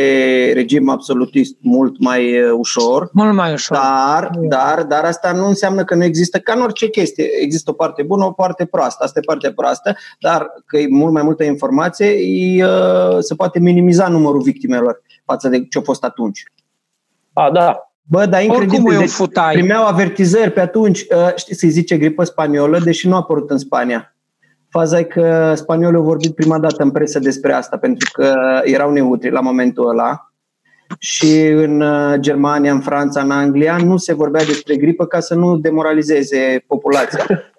regim 0.52 0.88
absolutist 0.88 1.56
mult 1.60 1.98
mai 1.98 2.42
uh, 2.42 2.50
ușor. 2.52 3.10
Mult 3.12 3.34
mai 3.34 3.52
ușor. 3.52 3.76
Dar, 3.76 4.30
dar, 4.48 4.82
dar 4.82 5.04
asta 5.04 5.32
nu 5.32 5.46
înseamnă 5.46 5.84
că 5.84 5.94
nu 5.94 6.04
există, 6.04 6.38
ca 6.38 6.52
în 6.52 6.62
orice 6.62 6.88
chestie, 6.88 7.24
există 7.40 7.70
o 7.70 7.74
parte 7.74 8.02
bună, 8.02 8.24
o 8.24 8.32
parte 8.32 8.64
proastă. 8.64 9.04
Asta 9.04 9.18
e 9.18 9.26
partea 9.26 9.52
proastă, 9.52 9.96
dar 10.20 10.46
că 10.66 10.78
e 10.78 10.86
mult 10.90 11.12
mai 11.12 11.22
multă 11.22 11.44
informație, 11.44 12.06
e, 12.06 12.64
uh, 12.64 13.16
se 13.18 13.34
poate 13.34 13.58
minimiza 13.58 14.08
numărul 14.08 14.40
victimelor 14.40 15.02
față 15.24 15.48
de 15.48 15.66
ce 15.66 15.78
a 15.78 15.82
fost 15.82 16.04
atunci. 16.04 16.42
A, 17.32 17.50
da, 17.50 17.87
Bă, 18.10 18.26
dar 18.26 18.42
incredibil. 18.42 18.74
Oricum 18.74 18.92
e 18.92 18.94
un 18.94 19.00
Deci, 19.00 19.10
futai. 19.10 19.52
primeau 19.52 19.86
avertizări 19.86 20.50
pe 20.50 20.60
atunci, 20.60 21.00
uh, 21.00 21.34
știi, 21.36 21.54
se 21.54 21.66
zice 21.66 21.96
gripă 21.96 22.24
spaniolă, 22.24 22.78
deși 22.78 23.08
nu 23.08 23.14
a 23.14 23.16
apărut 23.16 23.50
în 23.50 23.58
Spania. 23.58 24.14
Faza 24.70 24.98
e 24.98 25.02
că 25.02 25.52
spaniolii 25.56 25.98
au 25.98 26.04
vorbit 26.04 26.34
prima 26.34 26.58
dată 26.58 26.82
în 26.82 26.90
presă 26.90 27.18
despre 27.18 27.52
asta, 27.52 27.76
pentru 27.76 28.10
că 28.12 28.34
erau 28.64 28.92
neutri 28.92 29.30
la 29.30 29.40
momentul 29.40 29.88
ăla. 29.88 30.32
Și 30.98 31.46
în 31.46 31.80
uh, 31.80 32.14
Germania, 32.18 32.72
în 32.72 32.80
Franța, 32.80 33.20
în 33.20 33.30
Anglia 33.30 33.76
nu 33.76 33.96
se 33.96 34.14
vorbea 34.14 34.44
despre 34.44 34.76
gripă 34.76 35.06
ca 35.06 35.20
să 35.20 35.34
nu 35.34 35.56
demoralizeze 35.56 36.64
populația. 36.66 37.26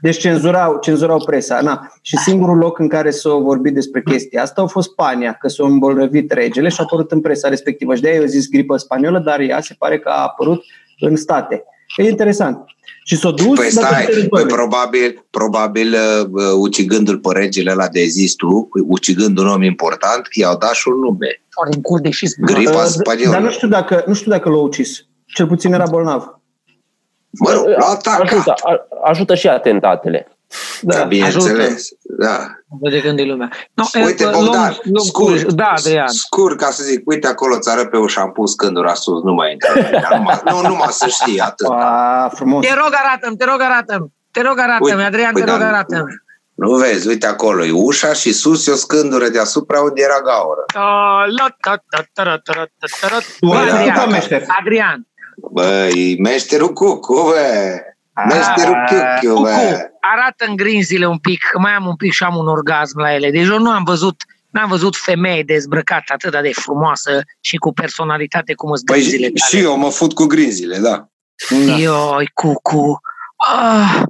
Deci 0.00 0.18
cenzurau, 0.18 0.78
cenzurau 0.80 1.24
presa. 1.24 1.60
Na. 1.60 1.92
Și 2.02 2.16
singurul 2.16 2.56
loc 2.56 2.78
în 2.78 2.88
care 2.88 3.10
s-a 3.10 3.30
vorbit 3.34 3.74
despre 3.74 4.02
chestia 4.02 4.42
asta 4.42 4.62
a 4.62 4.66
fost 4.66 4.90
Spania, 4.90 5.32
că 5.32 5.48
s-a 5.48 5.64
îmbolnăvit 5.64 6.32
regele 6.32 6.68
și 6.68 6.76
a 6.78 6.82
apărut 6.82 7.10
în 7.12 7.20
presa 7.20 7.48
respectivă. 7.48 7.94
Și 7.94 8.00
de 8.00 8.08
aia 8.08 8.16
eu 8.16 8.24
zis 8.24 8.48
gripă 8.48 8.76
spaniolă, 8.76 9.18
dar 9.18 9.40
ea 9.40 9.60
se 9.60 9.74
pare 9.78 9.98
că 9.98 10.08
a 10.08 10.22
apărut 10.22 10.64
în 10.98 11.16
state. 11.16 11.64
E 11.96 12.08
interesant. 12.08 12.64
Și 13.04 13.16
s-a 13.16 13.30
dus 13.30 13.46
Păi 13.46 13.54
datorită 13.54 13.80
stai, 13.80 14.04
păi 14.04 14.14
războiului. 14.14 14.54
probabil, 14.54 15.24
probabil 15.30 15.92
uh, 15.92 16.42
ucigându-l 16.58 17.18
pe 17.18 17.28
regele 17.32 17.70
ăla 17.70 17.88
de 17.88 18.04
zis 18.04 18.34
tu, 18.34 18.68
ucigând 18.86 19.38
un 19.38 19.46
om 19.46 19.62
important, 19.62 20.28
i-au 20.32 20.56
dat 20.56 20.72
și 20.72 20.88
un 20.88 20.98
nume. 20.98 21.42
Ori 21.54 21.74
în 21.74 21.80
cur 21.80 22.00
de 22.00 22.10
și 22.10 22.34
Gripa 22.38 22.70
Uh, 22.70 22.84
spaniolă. 22.84 23.30
Dar 23.30 23.40
nu 23.40 23.50
știu, 23.50 23.68
dacă, 23.68 24.04
nu 24.06 24.14
știu 24.14 24.30
dacă 24.30 24.48
l-a 24.48 24.60
ucis. 24.60 25.06
Cel 25.24 25.46
puțin 25.46 25.72
era 25.72 25.84
bolnav. 25.90 26.40
Mă 27.38 27.50
rog, 27.52 27.64
l-au 27.66 27.90
atacat. 27.90 28.20
ajută, 28.20 28.54
a- 28.62 28.86
ajută 29.04 29.34
și 29.34 29.48
atentatele. 29.48 30.28
Da, 30.80 31.02
bineînțeles. 31.04 31.88
Da. 32.18 32.38
de 32.90 33.00
gândi 33.00 33.24
lumea. 33.24 33.50
No, 33.74 33.84
Uite, 34.04 34.22
e, 34.22 34.26
Bogdan, 34.26 34.44
luăm- 34.44 34.80
luăm 34.84 35.04
scurt, 35.04 35.42
cu- 35.42 35.52
Da, 35.52 35.64
Adrian. 35.76 36.08
scurt 36.08 36.58
ca 36.58 36.70
să 36.70 36.82
zic, 36.82 37.08
uite 37.08 37.26
acolo 37.26 37.58
țară 37.58 37.86
pe 37.86 37.96
ușa, 37.96 38.20
am 38.20 38.32
pus 38.32 38.54
cândura 38.54 38.94
sus, 38.94 39.22
nu 39.22 39.32
mai 39.32 39.52
intră. 39.52 39.72
Numai- 40.16 40.40
nu, 40.44 40.60
numai 40.60 40.86
să 40.90 41.06
știi, 41.06 41.40
atât. 41.40 41.66
A, 41.70 42.30
frumos. 42.34 42.66
Te 42.66 42.74
rog, 42.74 42.90
arată-mi, 43.04 43.36
te 43.36 43.44
rog, 43.44 43.60
arată-mi. 43.60 44.06
Te 44.32 44.40
rog, 44.42 44.58
arată-mi, 44.58 44.90
Uite, 44.90 45.02
Adrian, 45.02 45.32
păi 45.32 45.42
te 45.42 45.50
rog, 45.50 45.58
da, 45.58 45.66
arată-mi. 45.66 46.24
Nu 46.54 46.70
vezi, 46.74 47.08
uite 47.08 47.26
acolo, 47.26 47.64
e 47.64 47.70
ușa 47.72 48.12
și 48.12 48.32
sus 48.32 48.66
e 48.66 48.70
o 48.70 48.74
scândură 48.74 49.28
deasupra 49.28 49.80
unde 49.80 50.02
era 50.02 50.20
gaură. 50.20 50.64
Ta, 50.72 51.24
la, 51.38 51.46
ta, 55.40 55.48
ta, 55.48 55.62
ta, 55.62 55.70
ra, 55.70 55.76
ta, 55.76 55.76
ra, 55.76 55.86
ta, 55.86 55.86
ta, 55.86 55.86
ra. 55.86 55.86
Tu 55.86 55.86
Bă, 55.86 55.86
ai 55.86 55.88
da, 55.88 55.88
făcut 55.88 55.90
Adrian, 55.90 56.16
meșter. 56.16 56.16
Adrian, 56.16 56.16
Băi, 56.16 56.16
meșterul 56.20 56.72
Cucu, 56.72 57.14
bă! 57.14 57.76
Meșterul 58.28 58.76
Chiuchiu, 58.86 59.34
Cucu, 59.34 59.42
bă! 59.42 59.90
arată 60.00 60.44
în 60.48 60.56
grinzile 60.56 61.06
un 61.06 61.18
pic, 61.18 61.42
că 61.52 61.58
mai 61.58 61.72
am 61.72 61.86
un 61.86 61.96
pic 61.96 62.12
și 62.12 62.22
am 62.24 62.36
un 62.36 62.46
orgasm 62.48 62.98
la 62.98 63.14
ele. 63.14 63.30
Deci 63.30 63.46
eu 63.48 63.58
nu 63.58 63.70
am 63.70 63.84
văzut, 63.84 64.22
n-am 64.50 64.68
văzut 64.68 64.96
femeie 64.96 65.42
dezbrăcată 65.42 66.12
atât 66.12 66.42
de 66.42 66.50
frumoasă 66.52 67.22
și 67.40 67.56
cu 67.56 67.72
personalitate 67.72 68.54
cum 68.54 68.70
îți 68.70 68.84
Păi 68.84 68.98
grinzile 68.98 69.30
și, 69.34 69.56
și 69.56 69.62
eu 69.64 69.76
mă 69.76 69.90
fut 69.90 70.12
cu 70.14 70.24
grinzile, 70.24 70.78
da. 70.78 71.08
tale. 71.48 71.80
Ioi, 71.80 72.30
Cucu. 72.34 73.00
Ah, 73.36 74.02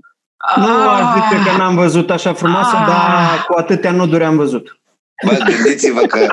Nu 0.56 0.88
aș 0.88 1.00
ah, 1.00 1.23
zice 1.30 1.50
că 1.50 1.56
n-am 1.56 1.75
văzut 1.75 2.11
așa 2.11 2.35
frumoasă, 2.35 2.76
Ah. 2.76 2.87
dar 2.87 3.45
cu 3.49 3.54
atâtea 3.59 3.90
noduri 3.92 4.25
am 4.25 4.37
văzut. 4.37 4.80
Bă, 5.26 5.33
gândiți-vă 5.45 6.00
că 6.00 6.26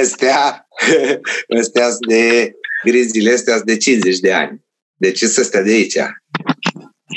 ăstea, 0.00 0.68
ăstea 1.58 1.84
sunt 1.88 2.06
de 2.06 2.52
grinzile 2.82 3.32
astea 3.32 3.54
sunt 3.54 3.66
de 3.66 3.76
50 3.76 4.18
de 4.18 4.32
ani. 4.32 4.64
De 4.96 5.12
ce 5.12 5.26
să 5.26 5.42
stea 5.42 5.62
de 5.62 5.70
aici? 5.72 5.96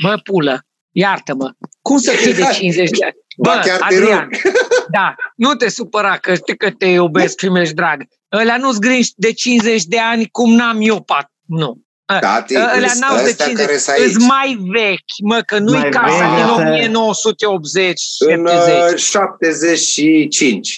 Bă, 0.04 0.20
pulă, 0.24 0.66
iartă-mă. 0.92 1.52
Cum 1.82 1.98
să 1.98 2.12
fii 2.12 2.34
de 2.34 2.44
50 2.60 2.90
de 2.90 3.04
ani? 3.06 3.14
Ba, 3.38 3.54
Bă, 3.56 3.62
chiar 3.66 3.78
te 3.78 3.96
Adrian, 3.96 4.30
da, 4.98 5.16
nu 5.36 5.56
te 5.56 5.70
supăra 5.70 6.18
că 6.18 6.36
știi 6.36 6.58
că 6.58 6.72
te 6.72 6.86
iubesc 6.86 7.40
și 7.40 7.50
mi-ești 7.50 7.74
drag. 7.74 8.04
Ălea 8.32 8.58
nu-ți 8.58 8.80
grinși 8.80 9.12
de 9.16 9.34
50 9.34 9.84
de 9.84 10.00
ani 10.00 10.28
cum 10.32 10.54
n-am 10.54 10.78
eu 10.82 11.02
pat. 11.04 11.32
Nu. 11.46 11.82
Tati, 12.20 12.56
Ălea 12.56 12.92
îs- 12.92 13.00
n-au 13.00 13.16
de 13.16 13.24
ăstea 13.30 13.46
50. 13.46 13.66
care 13.66 13.78
sunt 13.78 13.96
aici. 13.96 14.06
Îs 14.16 14.26
mai 14.26 14.58
vechi, 14.72 15.14
mă, 15.24 15.42
că 15.42 15.60
nu-i 15.60 15.80
Mai 15.80 15.90
casa 15.90 16.06
vechi, 16.30 16.36
din 16.36 16.44
asta- 16.44 16.70
1980 16.72 18.02
În 18.20 18.28
70. 18.30 18.92
uh, 18.94 18.98
75 19.00 20.78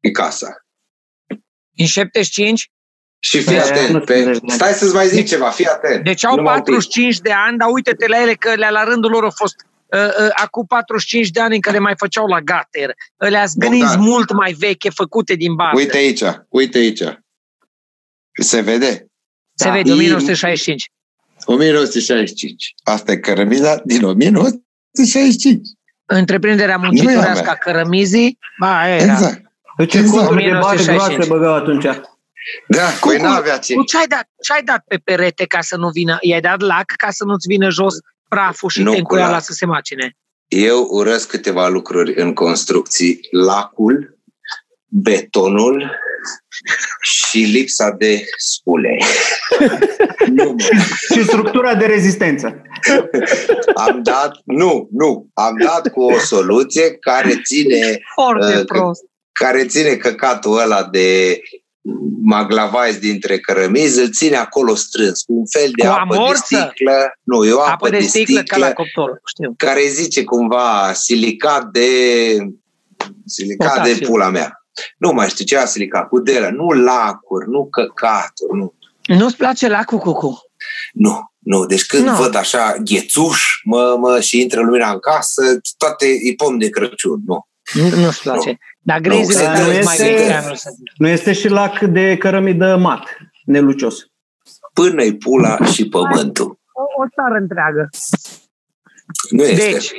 e 0.00 0.10
casa. 0.10 0.56
În 1.76 1.86
75? 1.86 2.70
Și 3.18 3.38
fii 3.42 3.54
Pe- 3.54 3.60
atent. 3.60 3.88
nu 3.88 4.00
Pe, 4.00 4.14
50 4.14 4.38
de 4.38 4.46
ani. 4.48 4.58
stai 4.58 4.72
să-ți 4.72 4.94
mai 4.94 5.06
zic 5.08 5.26
ceva, 5.26 5.48
fii 5.50 5.66
atent. 5.66 6.04
Deci 6.04 6.24
au 6.24 6.36
Numai 6.36 6.54
un 6.54 6.62
pic. 6.62 6.72
45 6.72 7.18
de 7.18 7.32
ani, 7.32 7.58
dar 7.58 7.68
uite-te 7.72 8.06
la 8.06 8.20
ele 8.22 8.32
că 8.34 8.54
le 8.54 8.68
la 8.70 8.84
rândul 8.84 9.10
lor 9.10 9.22
au 9.24 9.30
fost 9.34 9.54
uh, 9.86 10.00
uh, 10.00 10.28
acum 10.34 10.64
45 10.66 11.30
de 11.30 11.40
ani 11.40 11.54
în 11.54 11.60
care 11.60 11.78
mai 11.78 11.94
făceau 11.96 12.26
la 12.26 12.40
gater. 12.40 12.94
Ălea 13.20 13.44
Bogdan. 13.54 13.78
zgâniți 13.78 13.96
mult 13.96 14.32
mai 14.32 14.52
veche, 14.52 14.90
făcute 14.90 15.34
din 15.34 15.54
bază. 15.54 15.76
Uite 15.76 15.96
aici, 15.96 16.22
uite 16.48 16.78
aici. 16.78 17.02
Se 18.42 18.60
vede? 18.60 19.06
Se 19.54 19.64
Da. 19.68 19.70
vede, 19.72 19.92
1965. 19.92 20.90
1965. 21.44 22.74
Asta 22.84 23.12
e 23.12 23.16
cărămiza 23.16 23.80
din 23.84 24.04
1965. 24.04 25.68
Întreprinderea 26.06 26.76
Nu 26.76 26.82
e 26.82 26.86
a 26.86 26.88
muncitorească 26.90 27.42
mea. 27.44 27.52
a 27.52 27.56
cărămizii, 27.56 28.38
ba, 28.60 28.88
era. 28.88 29.12
Exact. 29.12 29.40
Deci 29.76 29.90
ce 29.90 29.98
Exact. 29.98 30.16
conturi 30.16 30.44
de 30.44 30.50
bani 30.50 30.62
1965. 30.64 31.26
groase 31.26 31.30
băgau 31.32 31.54
atunci. 31.54 31.84
Da, 32.68 32.84
Cum, 33.00 33.10
păi 33.10 33.18
cum? 33.18 33.26
n-avea 33.28 33.58
ce. 33.58 33.74
Tu 33.74 33.82
ce-ai 33.84 34.06
dat, 34.06 34.28
ce-ai 34.42 34.62
dat 34.62 34.84
pe 34.88 34.96
perete 35.04 35.44
ca 35.46 35.60
să 35.60 35.76
nu 35.76 35.88
vină? 35.88 36.16
I-ai 36.20 36.40
dat 36.40 36.60
lac 36.60 36.84
ca 36.96 37.10
să 37.10 37.24
nu-ți 37.24 37.46
vină 37.48 37.68
jos 37.70 37.94
praful 38.28 38.68
și 38.68 38.82
Nu 38.82 38.88
cu 38.90 38.94
tencuiala 38.94 39.30
lac. 39.30 39.42
să 39.42 39.52
se 39.52 39.66
macine? 39.66 40.16
Eu 40.48 40.86
urăsc 40.90 41.28
câteva 41.28 41.68
lucruri 41.68 42.20
în 42.20 42.34
construcții. 42.34 43.20
Lacul, 43.30 44.18
betonul 44.86 45.90
și 47.00 47.38
lipsa 47.38 47.90
de 47.90 48.24
spule. 48.38 48.98
nu, 50.36 50.44
mă. 50.44 50.82
Și 51.14 51.22
structura 51.24 51.74
de 51.74 51.86
rezistență. 51.86 52.62
Am 53.74 54.02
dat, 54.02 54.32
nu, 54.44 54.88
nu, 54.92 55.28
am 55.34 55.56
dat 55.64 55.88
cu 55.92 56.02
o 56.02 56.18
soluție 56.18 56.90
care 56.98 57.40
ține, 57.44 57.98
Foarte 58.14 58.56
Uh, 58.58 58.64
prost. 58.64 59.02
care 59.32 59.66
ține 59.66 59.94
căcatul 59.96 60.58
ăla 60.58 60.84
de 60.84 61.40
maglavais 62.22 62.98
dintre 62.98 63.38
cărămizi, 63.38 64.00
îl 64.00 64.10
ține 64.10 64.36
acolo 64.36 64.74
strâns, 64.74 65.22
cu 65.22 65.32
un 65.32 65.46
fel 65.46 65.70
de 65.76 65.86
Cu 65.86 65.92
apă 65.92 66.00
amorță? 66.14 66.46
de 66.50 66.56
sticlă. 66.56 66.92
Nu, 67.22 67.44
e 67.44 67.52
o 67.52 67.60
apă, 67.60 67.70
Apă 67.70 67.88
de 67.88 68.00
sticlă 68.00 68.42
ca 68.42 68.56
la 68.56 68.72
cuptor, 68.72 69.20
știu. 69.26 69.54
care 69.56 69.80
zice 69.86 70.24
cumva 70.24 70.92
silicat 70.92 71.64
de 71.70 71.88
silicat 73.26 73.74
de 73.74 73.80
Potațiu. 73.90 74.06
pula 74.06 74.28
mea. 74.30 74.52
Nu 74.98 75.12
mai 75.12 75.28
știu 75.28 75.44
ce 75.44 75.56
a 75.56 75.64
silicat, 75.64 76.08
cu 76.08 76.18
delă, 76.20 76.48
nu 76.50 76.66
lacuri, 76.70 77.48
nu 77.48 77.68
căcaturi, 77.68 78.58
nu. 78.58 78.74
Nu-ți 79.06 79.36
place 79.36 79.68
lacul, 79.68 79.98
Cucu? 79.98 80.38
Nu, 80.92 81.32
nu. 81.38 81.66
Deci 81.66 81.86
când 81.86 82.04
Nu. 82.06 82.14
văd 82.16 82.34
așa 82.34 82.76
ghețuș, 82.84 83.42
mă, 83.64 83.96
mă, 83.98 84.20
și 84.20 84.40
intră 84.40 84.60
lumina 84.60 84.90
în 84.90 84.98
casă, 84.98 85.42
toate 85.76 86.06
e 86.06 86.34
pom 86.36 86.58
de 86.58 86.68
Crăciun, 86.68 87.20
nu. 87.26 87.46
Nu- 87.74 87.96
Nu-ți 88.00 88.22
place. 88.22 88.58
Dar 88.86 88.98
grezile 89.00 89.32
se 89.40 89.48
nu 89.48 89.54
dă- 89.54 89.82
mai 89.84 89.94
este- 89.94 90.14
vechi. 90.14 90.30
anul 90.30 90.50
ăsta. 90.52 90.70
Nu 90.96 91.08
este 91.08 91.32
și 91.32 91.48
lac 91.48 91.80
de 91.80 92.16
cărămidă 92.16 92.76
mat, 92.76 93.02
nelucios. 93.44 93.96
Până-i 94.72 95.16
pula 95.16 95.64
și 95.64 95.88
pământul. 95.88 96.58
O, 96.72 97.02
o 97.02 97.06
țară 97.14 97.34
întreagă. 97.40 97.88
Nu 99.30 99.42
este. 99.42 99.70
Deci, 99.70 99.90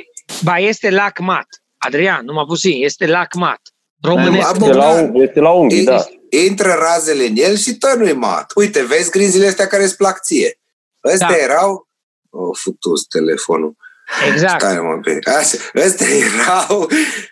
ba 0.42 0.56
este 0.58 0.90
lac 0.90 1.18
mat. 1.18 1.46
Adrian, 1.78 2.24
numai 2.24 2.44
puțin, 2.46 2.84
este 2.84 3.06
lac 3.06 3.34
mat. 3.34 3.60
Da, 3.96 4.08
Românesc. 4.08 4.58
Bă, 4.58 4.64
Este 4.64 4.76
la, 4.76 4.90
Bogdan, 4.92 5.14
este 5.14 5.40
la 5.40 5.50
unghii, 5.50 5.80
E- 5.80 5.84
da. 5.84 6.04
Intră 6.46 6.72
razele 6.72 7.24
în 7.26 7.34
el 7.36 7.56
și 7.56 7.76
tot 7.76 7.94
nu-i 7.94 8.12
mat. 8.12 8.52
Uite, 8.54 8.84
vezi 8.84 9.10
grinzile 9.10 9.46
astea 9.46 9.66
care 9.66 9.82
îți 9.82 9.96
plac 9.96 10.20
ție. 10.22 10.58
Ăstea 11.04 11.28
Da. 11.28 11.36
erau... 11.36 11.88
O, 12.30 12.52
futus 12.54 13.02
telefonul. 13.06 13.76
Exact. 14.32 14.60
Stai 14.60 14.76
mă 14.80 14.92
un 14.94 15.00
pic. 15.00 15.28
Așa, 15.28 15.56
ăstea 15.74 16.06
erau 16.08 16.80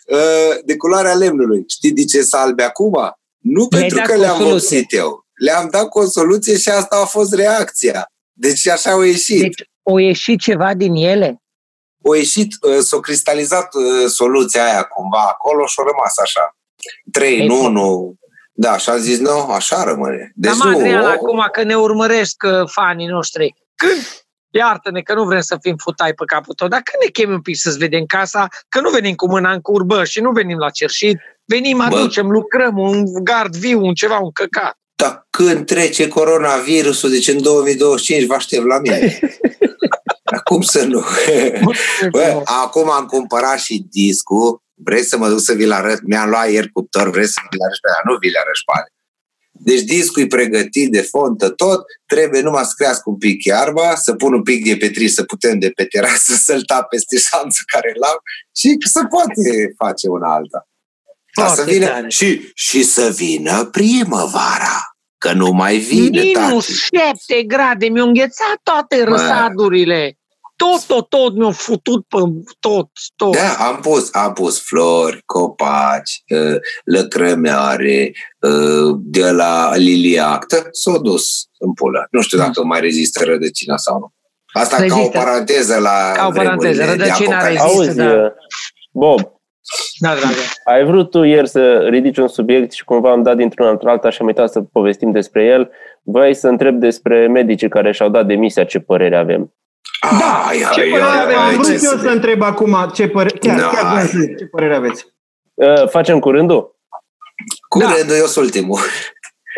uh, 0.06 0.56
de 0.64 0.76
culoarea 0.76 1.14
lemnului. 1.14 1.64
Știi 1.68 1.92
de 1.92 2.04
ce 2.04 2.22
sunt 2.22 2.40
albe 2.42 2.62
acum? 2.62 2.92
Nu 3.38 3.66
Le-ai 3.70 3.80
pentru 3.80 3.96
dat 3.98 4.06
că 4.06 4.12
cu 4.12 4.18
o 4.18 4.20
le-am 4.22 4.36
soluție. 4.36 4.52
vopsit 4.78 4.92
eu. 4.98 5.24
Le-am 5.34 5.68
dat 5.70 5.88
cu 5.88 5.98
o 5.98 6.04
soluție 6.04 6.56
și 6.56 6.68
asta 6.68 6.96
a 6.96 7.04
fost 7.04 7.34
reacția. 7.34 8.06
Deci 8.32 8.68
așa 8.68 8.90
au 8.90 9.00
ieșit. 9.02 9.40
Deci, 9.40 9.68
o 9.82 9.98
ieși 9.98 10.36
ceva 10.36 10.74
din 10.74 10.94
ele? 10.94 11.42
Au 12.04 12.12
ieșit, 12.12 12.54
uh, 12.60 12.78
s-a 12.78 13.00
cristalizat 13.00 13.74
uh, 13.74 14.06
soluția 14.08 14.64
aia 14.64 14.82
cumva 14.82 15.18
acolo 15.28 15.66
și 15.66 15.74
a 15.78 15.82
rămas 15.92 16.18
așa. 16.18 16.56
3 17.12 17.32
Ei, 17.34 17.40
în 17.40 17.46
bun. 17.46 17.76
1. 17.76 18.14
Da, 18.52 18.76
și 18.78 18.90
am 18.90 18.98
zis, 18.98 19.18
nu, 19.18 19.38
așa 19.40 19.82
rămâne. 19.84 20.32
Deci 20.34 20.56
Dar, 20.56 20.66
mă, 20.66 20.70
nu, 20.70 20.78
Adrian, 20.78 21.02
o- 21.04 21.06
acum 21.06 21.48
că 21.52 21.62
ne 21.62 21.76
urmăresc 21.76 22.42
uh, 22.46 22.68
fanii 22.70 23.06
noștri, 23.06 23.54
când, 23.74 23.92
iartă-ne 24.56 25.00
că 25.00 25.14
nu 25.14 25.24
vrem 25.24 25.40
să 25.40 25.56
fim 25.60 25.76
futai 25.78 26.12
pe 26.12 26.24
capul 26.26 26.54
tău, 26.54 26.68
dar 26.68 26.80
când 26.80 27.02
ne 27.02 27.10
chemi 27.10 27.32
un 27.32 27.40
pic 27.40 27.56
să-ți 27.56 27.78
vedem 27.78 28.04
casa, 28.06 28.46
că 28.68 28.80
nu 28.80 28.90
venim 28.90 29.14
cu 29.14 29.28
mâna 29.28 29.52
în 29.52 29.60
curbă 29.60 30.04
și 30.04 30.20
nu 30.20 30.30
venim 30.30 30.58
la 30.58 30.70
cerșit, 30.70 31.18
Venim, 31.46 31.80
aducem, 31.80 32.26
Bă. 32.26 32.32
lucrăm, 32.32 32.78
un 32.78 33.24
gard 33.24 33.56
viu, 33.56 33.84
un 33.84 33.94
ceva, 33.94 34.18
un 34.18 34.32
căcat. 34.32 34.78
Dar 34.94 35.26
când 35.30 35.66
trece 35.66 36.08
coronavirusul, 36.08 37.10
deci 37.10 37.28
în 37.28 37.42
2025 37.42 38.26
vă 38.26 38.34
aștept 38.34 38.66
la 38.66 38.78
mine. 38.78 39.18
Acum 40.38 40.60
să 40.62 40.84
nu? 40.84 41.04
Bă, 42.10 42.42
acum 42.44 42.90
am 42.90 43.06
cumpărat 43.06 43.58
și 43.58 43.86
discul. 43.90 44.62
Vreți 44.74 45.08
să 45.08 45.16
mă 45.18 45.28
duc 45.28 45.40
să 45.40 45.52
vi-l 45.52 45.72
arăt? 45.72 46.00
Mi-am 46.02 46.28
luat 46.28 46.50
ieri 46.50 46.70
cuptor, 46.72 47.10
vreți 47.10 47.32
să 47.32 47.40
vi-l 47.50 47.60
arăt 47.62 47.80
pe 47.80 47.88
Nu 48.04 48.16
vi-l 48.20 48.36
arăt 48.36 48.60
pe 48.66 48.90
deci 49.58 49.80
discul 49.80 50.22
e 50.22 50.26
pregătit 50.26 50.90
de 50.90 51.00
fontă 51.00 51.50
tot, 51.50 51.84
trebuie 52.06 52.40
numai 52.40 52.64
să 52.64 52.72
crească 52.76 53.02
un 53.10 53.16
pic 53.16 53.44
iarba, 53.44 53.94
să 53.94 54.14
pun 54.14 54.32
un 54.32 54.42
pic 54.42 54.64
de 54.64 54.76
petriș 54.76 55.10
să 55.10 55.22
putem 55.22 55.58
de 55.58 55.70
pe 55.70 55.84
terasă 55.84 56.34
să-l 56.46 56.62
tap 56.62 56.88
peste 56.88 57.18
șanță 57.18 57.62
care 57.66 57.92
l-am 58.00 58.18
și 58.56 58.76
să 58.78 59.04
poate 59.10 59.74
face 59.76 60.08
una 60.08 60.34
alta. 60.34 60.68
Dar 61.36 61.48
să 61.48 61.64
vină, 61.64 62.04
și, 62.08 62.50
și 62.54 62.82
să 62.82 63.12
vină 63.16 63.64
primăvara, 63.64 64.96
că 65.18 65.32
nu 65.32 65.50
mai 65.50 65.76
vine. 65.76 66.22
Minus 66.22 66.66
7 66.68 67.42
grade, 67.42 67.86
mi-au 67.86 68.06
înghețat 68.06 68.60
toate 68.62 69.04
răsadurile 69.04 70.18
tot, 70.56 70.84
tot, 70.86 71.08
tot 71.08 71.36
mi-au 71.36 71.50
futut 71.50 72.06
pe 72.08 72.18
tot, 72.60 72.90
tot. 73.16 73.32
Da, 73.32 73.66
am 73.66 73.80
pus, 73.80 74.14
am 74.14 74.32
pus 74.32 74.60
flori, 74.60 75.22
copaci, 75.24 76.22
uh, 76.28 76.56
lăcrămeare, 76.84 78.12
uh, 78.40 78.96
de 78.98 79.30
la 79.30 79.76
liliac, 79.76 80.46
s-a 80.70 80.98
dus 80.98 81.48
în 81.58 81.72
pulă. 81.72 82.06
Nu 82.10 82.20
știu 82.20 82.38
dacă 82.38 82.64
mai 82.64 82.80
rezistă 82.80 83.24
rădăcina 83.24 83.76
sau 83.76 83.98
nu. 83.98 84.12
Asta 84.52 84.76
rezistă. 84.76 85.00
ca 85.00 85.06
o 85.06 85.24
paranteză 85.24 85.78
la 85.78 86.12
Ca 86.14 86.26
o 86.26 86.30
paranteză, 86.30 86.84
rădăcina 86.84 87.46
rezistă, 87.46 87.66
Auzi, 87.66 87.96
da. 87.96 88.34
Bob, 88.92 89.20
da, 89.98 90.14
dragă. 90.14 90.34
Ai 90.64 90.84
vrut 90.84 91.10
tu 91.10 91.22
ieri 91.22 91.48
să 91.48 91.86
ridici 91.90 92.16
un 92.16 92.28
subiect 92.28 92.72
și 92.72 92.84
cumva 92.84 93.10
am 93.10 93.22
dat 93.22 93.36
dintr-un 93.36 93.66
într-alta 93.66 94.10
și 94.10 94.20
am 94.20 94.26
uitat 94.26 94.50
să 94.50 94.60
povestim 94.60 95.10
despre 95.10 95.44
el. 95.44 95.70
Vrei 96.02 96.34
să 96.34 96.48
întreb 96.48 96.80
despre 96.80 97.26
medicii 97.26 97.68
care 97.68 97.92
și-au 97.92 98.08
dat 98.08 98.26
demisia, 98.26 98.64
ce 98.64 98.78
părere 98.78 99.16
avem? 99.16 99.54
Da, 100.18 100.44
ai, 100.48 100.58
ce 100.72 100.80
ai, 100.80 100.88
părere 100.88 101.08
ai, 101.08 101.22
aveți? 101.22 101.38
Am 101.38 101.54
vrut 101.54 101.82
eu 101.82 101.98
să 101.98 102.08
întreb 102.08 102.42
acum 102.42 102.76
ce 102.94 103.08
părere, 103.08 103.38
chiar, 103.38 103.58
da. 103.58 103.66
chiar 103.66 104.06
ce 104.38 104.46
părere 104.50 104.74
aveți. 104.74 105.06
Uh, 105.54 105.88
facem 105.88 106.18
curândul? 106.18 106.76
Curândul, 107.68 108.04
da. 108.08 108.16
eu 108.16 108.26
sunt 108.26 108.44
ultimul. 108.44 108.78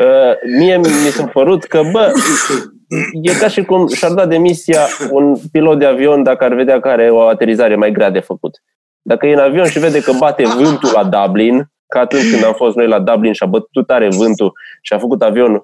Uh, 0.02 0.58
mie 0.58 0.76
mi 0.76 1.10
s-a 1.10 1.26
părut 1.26 1.64
că, 1.64 1.82
bă, 1.92 2.12
e 3.22 3.32
ca 3.32 3.48
și 3.48 3.64
cum 3.64 3.88
și-ar 3.88 4.12
da 4.12 4.26
demisia 4.26 4.86
un 5.10 5.36
pilot 5.52 5.78
de 5.78 5.86
avion 5.86 6.22
dacă 6.22 6.44
ar 6.44 6.54
vedea 6.54 6.80
că 6.80 6.88
are 6.88 7.10
o 7.10 7.20
aterizare 7.20 7.76
mai 7.76 7.92
grea 7.92 8.10
de 8.10 8.20
făcut. 8.20 8.62
Dacă 9.02 9.26
e 9.26 9.32
în 9.32 9.38
avion 9.38 9.66
și 9.66 9.78
vede 9.78 10.00
că 10.00 10.12
bate 10.18 10.44
vântul 10.44 10.90
la 10.92 11.04
Dublin, 11.04 11.70
ca 11.86 12.00
atunci 12.00 12.30
când 12.30 12.44
am 12.44 12.52
fost 12.52 12.76
noi 12.76 12.86
la 12.86 12.98
Dublin 12.98 13.32
și 13.32 13.42
a 13.42 13.46
bătut 13.46 13.86
tare 13.86 14.08
vântul 14.08 14.52
și 14.82 14.92
a 14.92 14.98
făcut 14.98 15.22
avionul, 15.22 15.62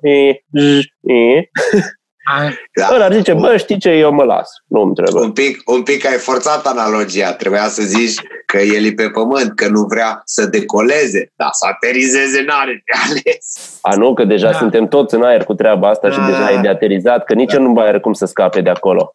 da. 2.80 2.94
Ăla 2.94 3.08
zice, 3.10 3.32
bă, 3.32 3.56
știi 3.56 3.78
ce, 3.78 3.90
eu 3.90 4.12
mă 4.12 4.22
las, 4.22 4.50
nu 4.66 4.80
îmi 4.80 4.94
trebuie. 4.94 5.22
Un 5.22 5.32
pic, 5.32 5.62
un 5.64 5.82
pic 5.82 6.06
ai 6.06 6.18
forțat 6.18 6.66
analogia, 6.66 7.32
trebuia 7.32 7.68
să 7.68 7.82
zici 7.82 8.20
că 8.46 8.58
el 8.58 8.84
e 8.84 8.92
pe 8.92 9.08
pământ, 9.08 9.54
că 9.54 9.68
nu 9.68 9.80
vrea 9.80 10.22
să 10.24 10.46
decoleze, 10.46 11.32
dar 11.36 11.48
să 11.52 11.66
aterizeze 11.72 12.42
n-are 12.46 12.82
de 12.84 12.98
ales. 13.08 13.78
A, 13.80 13.94
nu, 13.94 14.14
că 14.14 14.24
deja 14.24 14.50
da. 14.50 14.58
suntem 14.58 14.88
toți 14.88 15.14
în 15.14 15.22
aer 15.22 15.44
cu 15.44 15.54
treaba 15.54 15.88
asta 15.88 16.08
da. 16.08 16.14
și 16.14 16.20
deja 16.20 16.50
e 16.50 16.60
de 16.60 16.68
aterizat, 16.68 17.24
că 17.24 17.34
nici 17.34 17.52
da. 17.52 17.58
nu 17.58 17.68
mai 17.68 17.86
are 17.86 18.00
cum 18.00 18.12
să 18.12 18.26
scape 18.26 18.60
de 18.60 18.70
acolo. 18.70 19.14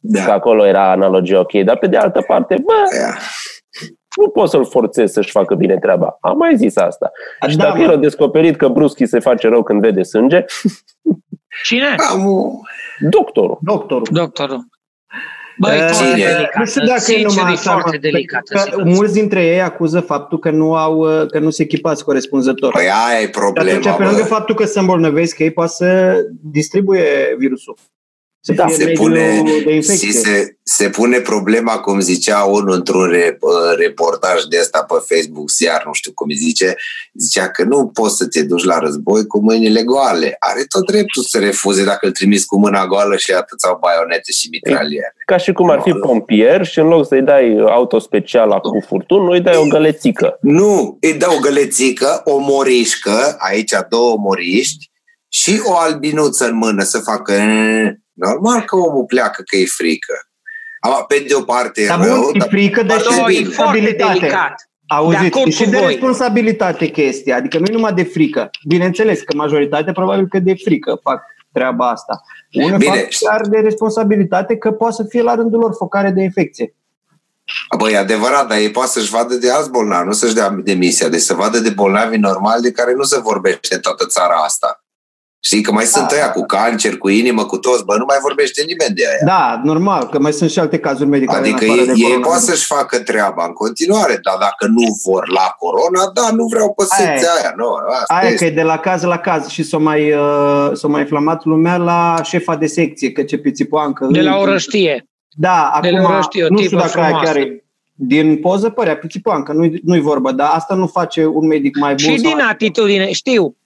Da. 0.00 0.24
Că 0.24 0.30
acolo 0.30 0.66
era 0.66 0.90
analogia 0.90 1.38
ok, 1.38 1.52
dar 1.52 1.76
pe 1.76 1.86
de 1.86 1.96
altă 1.96 2.24
parte, 2.26 2.54
bă, 2.64 2.72
da. 3.00 3.14
nu 4.16 4.28
poți 4.28 4.50
să-l 4.50 4.66
forțezi 4.66 5.12
să-și 5.12 5.30
facă 5.30 5.54
bine 5.54 5.78
treaba. 5.78 6.16
Am 6.20 6.36
mai 6.36 6.56
zis 6.56 6.76
asta. 6.76 7.10
Da, 7.40 7.48
și 7.48 7.56
dacă 7.56 7.80
el 7.80 7.90
a 7.90 7.96
descoperit 7.96 8.56
că 8.56 8.68
bruschi 8.68 9.06
se 9.06 9.18
face 9.18 9.48
rău 9.48 9.62
când 9.62 9.80
vede 9.80 10.02
sânge, 10.02 10.44
Cine? 11.64 11.94
Am... 12.10 12.26
Doctorul. 13.10 13.58
Doctorul. 13.62 14.06
Doctorul. 14.10 14.68
Băi, 15.58 15.78
Cine? 15.92 16.50
Nu 16.58 16.64
știu 16.64 16.84
dacă 16.84 17.12
e 17.12 17.22
numai 17.22 17.52
așa, 17.52 17.70
foarte 17.70 17.96
delicată 17.96 18.54
că 18.54 18.82
mulți 18.84 19.12
dintre 19.12 19.46
ei 19.46 19.62
acuză 19.62 20.00
faptul 20.00 20.38
că 20.38 20.50
nu 20.50 20.74
au 20.74 21.26
că 21.30 21.38
nu 21.38 21.50
se 21.50 21.62
echipați 21.62 22.04
corespunzător. 22.04 22.72
Păi 22.72 22.90
aia 23.08 23.20
e 23.22 23.28
problema. 23.28 23.78
atunci, 23.78 23.96
pe 23.96 24.04
lângă 24.04 24.22
faptul 24.22 24.54
că 24.54 24.64
se 24.64 24.78
îmbolnăvesc, 24.78 25.38
ei 25.38 25.50
poate 25.50 25.72
să 25.72 26.16
distribuie 26.42 27.34
virusul. 27.38 27.76
Să 28.42 28.52
da, 28.52 28.68
se 28.68 28.86
pune, 28.86 29.42
de 29.64 29.80
se, 29.80 30.56
se 30.62 30.88
pune 30.88 31.18
problema, 31.18 31.78
cum 31.78 32.00
zicea 32.00 32.42
unul 32.42 32.74
într-un 32.74 33.04
re, 33.04 33.38
reportaj 33.76 34.42
de 34.42 34.58
asta 34.58 34.82
pe 34.82 35.14
Facebook, 35.14 35.48
iar 35.58 35.82
nu 35.86 35.92
știu 35.92 36.12
cum 36.14 36.26
îi 36.28 36.36
zice, 36.36 36.76
zicea 37.14 37.48
că 37.48 37.64
nu 37.64 37.86
poți 37.86 38.16
să 38.16 38.26
te 38.26 38.42
duci 38.42 38.64
la 38.64 38.78
război 38.78 39.26
cu 39.26 39.40
mâinile 39.40 39.82
goale. 39.82 40.36
Are 40.38 40.64
tot 40.68 40.86
dreptul 40.86 41.22
să 41.22 41.38
refuze 41.38 41.84
dacă 41.84 42.06
îl 42.06 42.12
trimiți 42.12 42.46
cu 42.46 42.58
mâna 42.58 42.86
goală 42.86 43.16
și 43.16 43.32
atât 43.32 43.60
sau 43.60 43.78
baionete 43.80 44.32
și 44.32 44.48
mitraliere. 44.50 45.14
Ca 45.24 45.36
și 45.36 45.52
cum 45.52 45.70
ar 45.70 45.80
fi 45.80 45.92
pompier 45.92 46.66
și 46.66 46.78
în 46.78 46.86
loc 46.86 47.06
să-i 47.06 47.22
dai 47.22 47.56
auto 47.68 47.98
special 47.98 48.60
cu 48.60 48.84
furtun, 48.86 49.22
nu 49.22 49.30
îi 49.30 49.40
dai 49.40 49.56
o 49.56 49.66
gălețică. 49.66 50.38
Nu, 50.40 50.98
îi 51.00 51.14
dai 51.14 51.34
o 51.36 51.40
gălețică, 51.40 52.20
o 52.24 52.38
morișcă, 52.38 53.36
aici 53.38 53.72
două 53.88 54.16
moriști, 54.16 54.90
și 55.32 55.60
o 55.64 55.76
albinuță 55.76 56.46
în 56.46 56.56
mână 56.56 56.82
să 56.82 56.98
facă 56.98 57.32
Normal 58.20 58.60
că 58.60 58.76
omul 58.76 59.04
pleacă 59.04 59.42
că 59.46 59.56
e 59.56 59.64
frică. 59.66 60.14
Ama, 60.80 61.04
pe 61.04 61.24
de 61.28 61.34
o 61.34 61.42
parte 61.42 61.86
dar 61.86 62.04
rău, 62.04 62.30
e 62.32 62.40
frică, 62.40 62.82
dar 62.82 63.00
și 63.00 63.36
e 63.36 63.44
foarte 63.44 63.80
delicat. 63.80 64.70
Auziți, 64.86 65.42
de 65.44 65.50
și 65.50 65.68
de 65.68 65.78
responsabilitate 65.78 66.86
chestia, 66.86 67.36
adică 67.36 67.58
nu 67.58 67.64
e 67.68 67.72
numai 67.72 67.92
de 67.92 68.02
frică. 68.02 68.50
Bineînțeles 68.66 69.20
că 69.20 69.36
majoritatea 69.36 69.92
probabil 69.92 70.28
că 70.28 70.38
de 70.38 70.54
frică 70.64 70.98
fac 71.02 71.22
treaba 71.52 71.90
asta. 71.90 72.20
Unul 72.52 72.78
Bine. 72.78 73.08
fac 73.30 73.46
de 73.46 73.58
responsabilitate 73.58 74.56
că 74.56 74.70
poate 74.70 74.94
să 74.94 75.04
fie 75.08 75.22
la 75.22 75.34
rândul 75.34 75.60
lor 75.60 75.74
focare 75.78 76.10
de 76.10 76.22
infecție. 76.22 76.74
Băi, 77.78 77.96
adevărat, 77.96 78.48
dar 78.48 78.58
ei 78.58 78.70
poate 78.70 78.90
să-și 78.90 79.10
vadă 79.10 79.34
de 79.34 79.50
alți 79.50 79.70
bolnavi, 79.70 80.06
nu 80.06 80.12
să-și 80.12 80.34
dea 80.34 80.50
demisia, 80.50 81.08
deci 81.08 81.20
să 81.20 81.34
vadă 81.34 81.58
de 81.58 81.70
bolnavi 81.70 82.16
normali 82.16 82.62
de 82.62 82.72
care 82.72 82.94
nu 82.94 83.02
se 83.02 83.20
vorbește 83.20 83.74
în 83.74 83.80
toată 83.80 84.06
țara 84.06 84.34
asta. 84.34 84.79
Știi 85.42 85.62
că 85.62 85.72
mai 85.72 85.84
sunt 85.84 86.08
da. 86.08 86.14
ăia 86.14 86.30
cu 86.30 86.46
cancer, 86.46 86.96
cu 86.96 87.08
inimă, 87.08 87.44
cu 87.44 87.56
toți, 87.56 87.84
bă, 87.84 87.96
nu 87.96 88.04
mai 88.06 88.16
vorbește 88.22 88.62
nimeni 88.66 88.94
de 88.94 89.02
aia. 89.06 89.18
Da, 89.24 89.60
normal, 89.64 90.08
că 90.08 90.18
mai 90.18 90.32
sunt 90.32 90.50
și 90.50 90.58
alte 90.58 90.78
cazuri 90.78 91.08
medicale. 91.08 91.38
Adică 91.38 91.64
ei, 91.64 91.92
ei 91.96 92.20
pot 92.20 92.32
să-și 92.38 92.66
facă 92.66 92.98
treaba 92.98 93.44
în 93.44 93.52
continuare, 93.52 94.18
dar 94.22 94.36
dacă 94.40 94.66
nu 94.66 94.98
vor 95.04 95.30
la 95.30 95.56
corona, 95.58 96.10
da, 96.14 96.30
nu 96.34 96.44
vreau 96.44 96.72
păsăția 96.72 97.06
aia. 97.06 97.40
aia. 97.40 97.52
Nu, 97.56 97.64
asta 98.00 98.14
aia 98.14 98.28
este. 98.28 98.44
că 98.44 98.50
e 98.50 98.54
de 98.54 98.62
la 98.62 98.78
caz 98.78 99.02
la 99.02 99.18
caz 99.18 99.46
și 99.46 99.62
s-a 99.62 99.78
mai, 99.78 100.12
uh, 100.12 100.70
s-a 100.72 100.88
mai 100.88 101.00
inflamat 101.00 101.44
lumea 101.44 101.76
la 101.76 102.20
șefa 102.22 102.56
de 102.56 102.66
secție, 102.66 103.12
că 103.12 103.22
ce 103.22 103.36
pițipoancă. 103.36 104.06
De 104.10 104.20
la 104.20 104.36
o 104.36 104.44
răștie. 104.44 105.04
Da, 105.36 105.78
de 105.82 105.88
acum, 105.88 106.00
la 106.00 106.16
răștie, 106.16 106.46
nu 106.48 106.60
știu 106.60 106.78
dacă 106.78 107.00
aia 107.00 107.20
chiar 107.22 107.36
e 107.36 107.64
din 108.02 108.36
poză 108.36 108.70
părea 108.70 108.96
pițipoancă, 108.96 109.52
nu-i, 109.52 109.80
nu-i 109.84 110.00
vorba, 110.00 110.32
dar 110.32 110.50
asta 110.52 110.74
nu 110.74 110.86
face 110.86 111.26
un 111.26 111.46
medic 111.46 111.78
mai 111.78 111.94
bun. 111.94 112.14
Și 112.14 112.20
din 112.20 112.36
sau... 112.38 112.48
atitudine, 112.48 113.12
știu, 113.12 113.56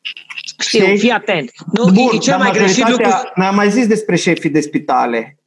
știu, 0.59 0.85
Știi? 0.85 0.99
fii 0.99 1.11
atent. 1.11 1.51
Nu, 1.73 1.85
Bun, 1.85 2.11
e 2.13 2.19
cel 2.19 2.39
mai 2.39 2.51
greșit 2.51 2.89
lucru. 2.89 3.09
Ne-am 3.35 3.55
mai 3.55 3.71
zis 3.71 3.87
despre 3.87 4.17
șefii 4.17 4.51
de 4.51 4.61
spitale. 4.61 5.39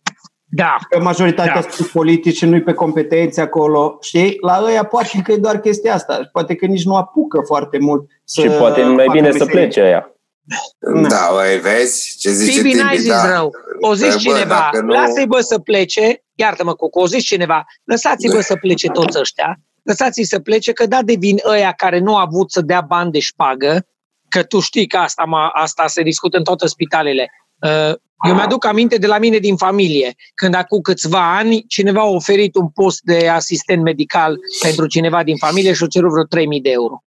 Da. 0.50 0.76
Că 0.90 1.00
majoritatea 1.02 1.62
da. 1.62 1.68
sunt 1.70 1.88
politici 1.88 2.36
și 2.36 2.46
nu-i 2.46 2.62
pe 2.62 2.74
competențe 2.74 3.42
acolo. 3.42 3.98
Știi? 4.02 4.38
La 4.42 4.62
ăia 4.66 4.84
poate 4.84 5.22
că 5.24 5.32
e 5.32 5.38
doar 5.38 5.60
chestia 5.60 5.94
asta. 5.94 6.30
Poate 6.32 6.56
că 6.56 6.66
nici 6.66 6.86
nu 6.86 6.96
apucă 6.96 7.42
foarte 7.46 7.78
mult 7.80 8.10
să 8.24 8.42
Și 8.42 8.48
poate 8.48 8.84
mai 8.84 9.08
bine 9.12 9.28
meserie. 9.28 9.46
să 9.46 9.52
plece 9.52 9.82
aia. 9.82 10.12
Da, 11.10 11.30
băi, 11.34 11.60
vezi 11.60 12.16
ce 12.20 12.30
zice 12.30 12.62
Tibi, 12.62 12.74
n-ai 12.74 12.98
zis 12.98 13.08
da. 13.08 13.32
rău. 13.36 13.52
O 13.82 13.94
zis 13.94 14.14
bă, 14.14 14.20
cineva, 14.20 14.70
nu... 14.82 14.94
lasă-i 14.94 15.26
bă 15.26 15.40
să 15.40 15.60
plece, 15.60 16.24
iartă-mă, 16.38 16.74
Coco, 16.74 17.02
o 17.02 17.08
zis 17.08 17.24
cineva, 17.24 17.66
lăsați-i 17.84 18.30
bă 18.30 18.42
să 18.42 18.56
plece 18.56 18.88
toți 18.88 19.20
ăștia, 19.20 19.60
lăsați-i 19.84 20.24
să 20.24 20.40
plece, 20.40 20.72
că 20.72 20.86
da 20.86 21.02
devin 21.02 21.38
ăia 21.46 21.72
care 21.72 22.00
nu 22.00 22.16
au 22.16 22.22
avut 22.22 22.52
să 22.52 22.62
dea 22.62 22.82
bani 22.82 23.12
de 23.12 23.20
șpagă, 23.20 23.88
că 24.30 24.44
tu 24.44 24.60
știi 24.60 24.88
că 24.88 24.98
asta, 24.98 25.24
asta 25.54 25.88
se 25.88 26.02
discută 26.02 26.38
în 26.38 26.44
toate 26.44 26.68
spitalele. 26.68 27.32
Uh, 27.62 27.96
eu 28.28 28.34
mi-aduc 28.34 28.66
aminte 28.66 28.98
de 28.98 29.08
la 29.08 29.18
mine 29.18 29.38
din 29.38 29.56
familie, 29.56 30.16
când 30.34 30.54
acum 30.54 30.82
câțiva 30.82 31.38
ani 31.38 31.66
cineva 31.68 32.02
a 32.02 32.06
oferit 32.06 32.56
un 32.56 32.70
post 32.70 33.02
de 33.02 33.28
asistent 33.28 33.84
medical 33.84 34.38
pentru 34.62 34.88
cineva 34.88 35.24
din 35.24 35.38
familie 35.38 35.74
și 35.74 35.84
a 35.84 35.88
cerut 35.88 36.12
vreo 36.12 36.44
3.000 36.46 36.62
de 36.62 36.70
euro. 36.70 37.04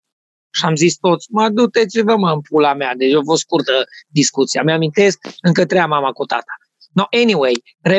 Și 0.53 0.65
am 0.65 0.75
zis 0.75 0.95
toți, 0.95 1.27
mă, 1.29 1.49
du-te 1.49 2.01
vă 2.03 2.15
mă 2.17 2.31
în 2.31 2.41
pula 2.41 2.73
mea. 2.73 2.95
Deci 2.95 3.13
a 3.13 3.21
fost 3.23 3.41
scurtă 3.41 3.83
discuția. 4.07 4.63
Mi-amintesc, 4.63 5.19
încă 5.41 5.65
treia 5.65 5.87
mama 5.87 6.11
cu 6.11 6.25
tata. 6.25 6.53
No, 6.93 7.07
anyway, 7.11 7.53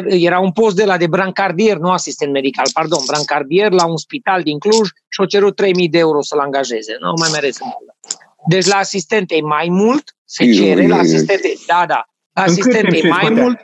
era 0.05 0.39
un 0.39 0.53
post 0.53 0.77
de 0.77 0.85
la 0.85 0.97
de 0.97 1.07
brancardier, 1.07 1.77
nu 1.77 1.91
asistent 1.91 2.33
medical, 2.33 2.65
pardon, 2.73 2.99
brancardier 3.07 3.71
la 3.71 3.87
un 3.87 3.97
spital 3.97 4.43
din 4.43 4.59
Cluj 4.59 4.89
și 5.09 5.21
au 5.21 5.27
cerut 5.27 5.63
3.000 5.63 5.91
de 5.91 5.99
euro 5.99 6.23
să-l 6.23 6.39
angajeze. 6.39 6.97
Nu 7.01 7.13
mai 7.21 7.29
mereu 7.33 7.51
să 7.51 7.63
Deci 8.49 8.67
la 8.67 8.77
asistente 8.77 9.37
e 9.37 9.41
mai 9.41 9.69
mult, 9.69 10.17
se 10.25 10.53
cere 10.53 10.87
la 10.87 10.97
asistente, 10.97 11.53
da, 11.67 11.85
da, 11.87 12.05
la 12.33 12.43
asistente 12.43 12.97
e 12.97 13.09
mai 13.09 13.29
mult, 13.31 13.61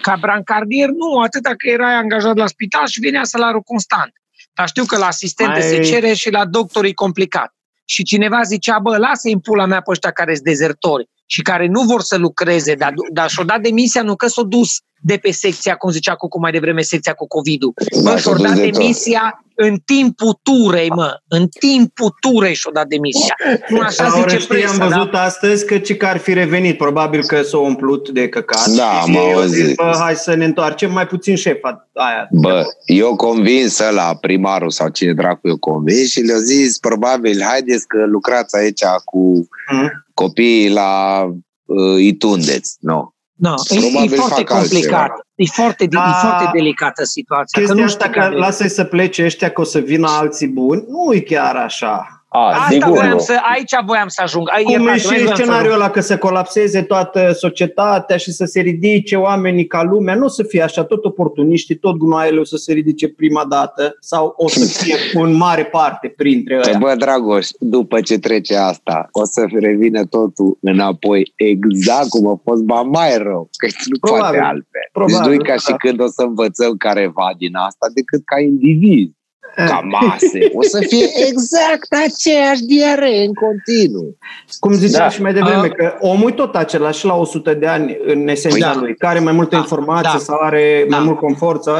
ca 0.00 0.16
brancardier, 0.20 0.88
nu, 0.88 1.20
atâta 1.20 1.50
că 1.56 1.68
erai 1.68 1.94
angajat 1.94 2.36
la 2.36 2.46
spital 2.46 2.86
și 2.86 3.00
venea 3.00 3.24
salariul 3.24 3.62
constant. 3.62 4.12
Dar 4.54 4.68
știu 4.68 4.84
că 4.84 4.98
la 4.98 5.06
asistente 5.06 5.58
Mai... 5.58 5.68
se 5.68 5.80
cere 5.80 6.12
și 6.12 6.30
la 6.30 6.46
doctorii 6.46 6.94
complicat. 6.94 7.54
Și 7.84 8.02
cineva 8.02 8.42
zicea, 8.42 8.78
bă, 8.78 8.96
lasă-i 8.96 9.32
în 9.32 9.40
pula 9.40 9.66
mea 9.66 9.80
pe 9.80 9.90
ăștia 9.90 10.10
care 10.10 10.34
sunt 10.34 10.44
dezertori 10.44 11.08
și 11.30 11.42
care 11.42 11.66
nu 11.66 11.82
vor 11.82 12.00
să 12.00 12.16
lucreze, 12.16 12.74
dar, 12.74 12.92
dar 13.12 13.30
și-o 13.30 13.44
dat 13.44 13.60
demisia, 13.60 14.02
nu 14.02 14.16
că 14.16 14.26
s-o 14.26 14.42
dus 14.42 14.80
de 15.00 15.18
pe 15.22 15.30
secția, 15.30 15.74
cum 15.74 15.90
zicea 15.90 16.14
Cucu 16.14 16.40
mai 16.40 16.50
devreme, 16.50 16.80
secția 16.80 17.12
cu 17.12 17.26
COVID-ul. 17.26 17.72
Da, 18.02 18.16
și-o 18.16 18.32
dat 18.32 18.54
de 18.54 18.70
demisia 18.70 19.42
în 19.54 19.76
timpul 19.84 20.40
turei, 20.42 20.88
mă. 20.88 21.20
În 21.28 21.48
timpul 21.60 22.14
turei 22.20 22.54
și-o 22.54 22.70
dat 22.70 22.86
demisia. 22.86 23.34
Nu 23.68 23.80
așa 23.80 24.06
Laura, 24.06 24.28
zice 24.28 24.46
presa, 24.46 24.82
am 24.82 24.88
văzut 24.88 25.10
da? 25.10 25.22
astăzi 25.22 25.66
că 25.66 25.78
ce 25.78 25.96
că 25.96 26.06
ar 26.06 26.16
fi 26.16 26.32
revenit. 26.32 26.76
Probabil 26.76 27.24
că 27.24 27.42
s-a 27.42 27.58
umplut 27.58 28.08
de 28.08 28.28
căcat. 28.28 28.66
Da, 28.66 29.00
am 29.00 29.16
auzit. 29.16 29.76
Bă, 29.76 29.92
hai 29.98 30.14
să 30.14 30.34
ne 30.34 30.44
întoarcem 30.44 30.92
mai 30.92 31.06
puțin 31.06 31.36
șefa 31.36 31.88
aia. 31.92 32.28
Bă, 32.30 32.64
eu 32.84 33.16
convins 33.16 33.78
la 33.90 34.16
primarul 34.20 34.70
sau 34.70 34.88
cine 34.88 35.12
dracu 35.12 35.48
eu 35.48 35.58
convins 35.58 36.10
și 36.10 36.20
le-au 36.20 36.38
zis 36.38 36.78
probabil, 36.78 37.42
haideți 37.42 37.86
că 37.86 38.04
lucrați 38.06 38.56
aici 38.56 38.82
cu 39.04 39.48
hmm? 39.68 40.06
copiii 40.14 40.70
la 40.70 41.22
uh, 41.64 42.00
Itundeți. 42.00 42.76
No. 42.80 43.12
No, 43.38 43.54
e, 43.68 44.04
e 44.04 44.08
foarte 44.08 44.44
complicat. 44.44 45.10
E 45.34 45.44
foarte, 45.44 45.86
da, 45.86 46.08
e 46.08 46.26
foarte 46.26 46.50
delicată 46.52 47.04
situația. 47.04 47.60
Chestia 47.62 47.74
că 47.74 47.80
nu 47.80 47.86
asta 47.86 48.08
că 48.08 48.28
lasă 48.28 48.68
să 48.68 48.84
plece 48.84 49.24
ăștia 49.24 49.50
că 49.50 49.60
o 49.60 49.64
să 49.64 49.78
vină 49.78 50.08
alții 50.08 50.48
buni, 50.48 50.84
nu 50.88 51.12
e 51.14 51.20
chiar 51.20 51.56
așa. 51.56 52.17
A, 52.30 52.48
Asta 52.48 52.66
sigur, 52.70 52.88
voiam 52.88 53.18
să, 53.18 53.38
aici 53.54 53.70
voiam 53.86 54.08
să 54.08 54.22
ajung. 54.22 54.48
Ai, 54.52 54.62
Cum 54.62 54.86
e 54.86 54.96
și 54.96 55.26
scenariul 55.26 55.72
ăla 55.72 55.90
că 55.90 56.00
să 56.00 56.18
colapseze 56.18 56.82
toată 56.82 57.32
societatea 57.32 58.16
și 58.16 58.32
să 58.32 58.44
se 58.44 58.60
ridice 58.60 59.16
oamenii 59.16 59.66
ca 59.66 59.82
lumea, 59.82 60.14
nu 60.14 60.24
o 60.24 60.28
să 60.28 60.42
fie 60.42 60.62
așa, 60.62 60.84
tot 60.84 61.04
oportuniștii, 61.04 61.74
tot 61.74 61.96
gunoaiele 61.96 62.40
o 62.40 62.44
să 62.44 62.56
se 62.56 62.72
ridice 62.72 63.08
prima 63.08 63.44
dată 63.44 63.96
sau 64.00 64.34
o 64.36 64.48
să 64.48 64.64
fie 64.82 64.96
în 65.12 65.32
mare 65.32 65.64
parte 65.64 66.08
printre 66.16 66.60
ăia. 66.66 66.78
Bă, 66.78 66.94
Dragoș, 66.98 67.48
după 67.58 68.00
ce 68.00 68.18
trece 68.18 68.56
asta, 68.56 69.08
o 69.12 69.24
să 69.24 69.46
revină 69.50 70.04
totul 70.04 70.58
înapoi 70.60 71.32
exact 71.36 72.08
cum 72.08 72.26
a 72.26 72.40
fost, 72.44 72.62
ba 72.62 72.82
mai 72.82 73.18
rău, 73.18 73.48
că 73.56 73.66
nu 73.86 73.98
probabil, 73.98 74.22
poate 74.22 74.38
altfel. 74.38 74.88
Probabil, 74.92 75.16
deci 75.16 75.26
nu 75.26 75.32
e 75.32 75.48
ca 75.48 75.54
da. 75.54 75.72
și 75.72 75.72
când 75.78 76.00
o 76.00 76.06
să 76.06 76.22
învățăm 76.22 76.76
careva 76.76 77.34
din 77.38 77.56
asta, 77.56 77.86
decât 77.94 78.22
ca 78.24 78.40
indivizi 78.40 79.16
ca 79.66 79.80
mase, 79.80 80.50
o 80.52 80.62
să 80.62 80.84
fie 80.88 81.08
exact 81.28 81.92
aceeași 82.06 82.62
diaree 82.62 83.24
în 83.24 83.32
continuu. 83.32 84.16
Cum 84.60 84.72
ziceam 84.72 85.02
da. 85.02 85.08
și 85.08 85.22
mai 85.22 85.32
devreme, 85.32 85.66
uh. 85.66 85.74
că 85.74 85.96
omul 86.00 86.30
e 86.30 86.34
tot 86.34 86.56
același 86.56 87.04
la 87.04 87.14
100 87.14 87.54
de 87.54 87.66
ani 87.66 87.98
în 88.06 88.28
esența 88.28 88.70
păi, 88.70 88.80
lui, 88.80 88.96
care 88.96 89.14
are 89.14 89.24
mai 89.24 89.32
multă 89.32 89.54
da. 89.54 89.56
informație 89.56 90.10
da. 90.12 90.18
sau 90.18 90.38
are 90.38 90.86
da. 90.88 90.96
mai 90.96 91.04
mult 91.06 91.18
confort 91.18 91.62
sau 91.62 91.76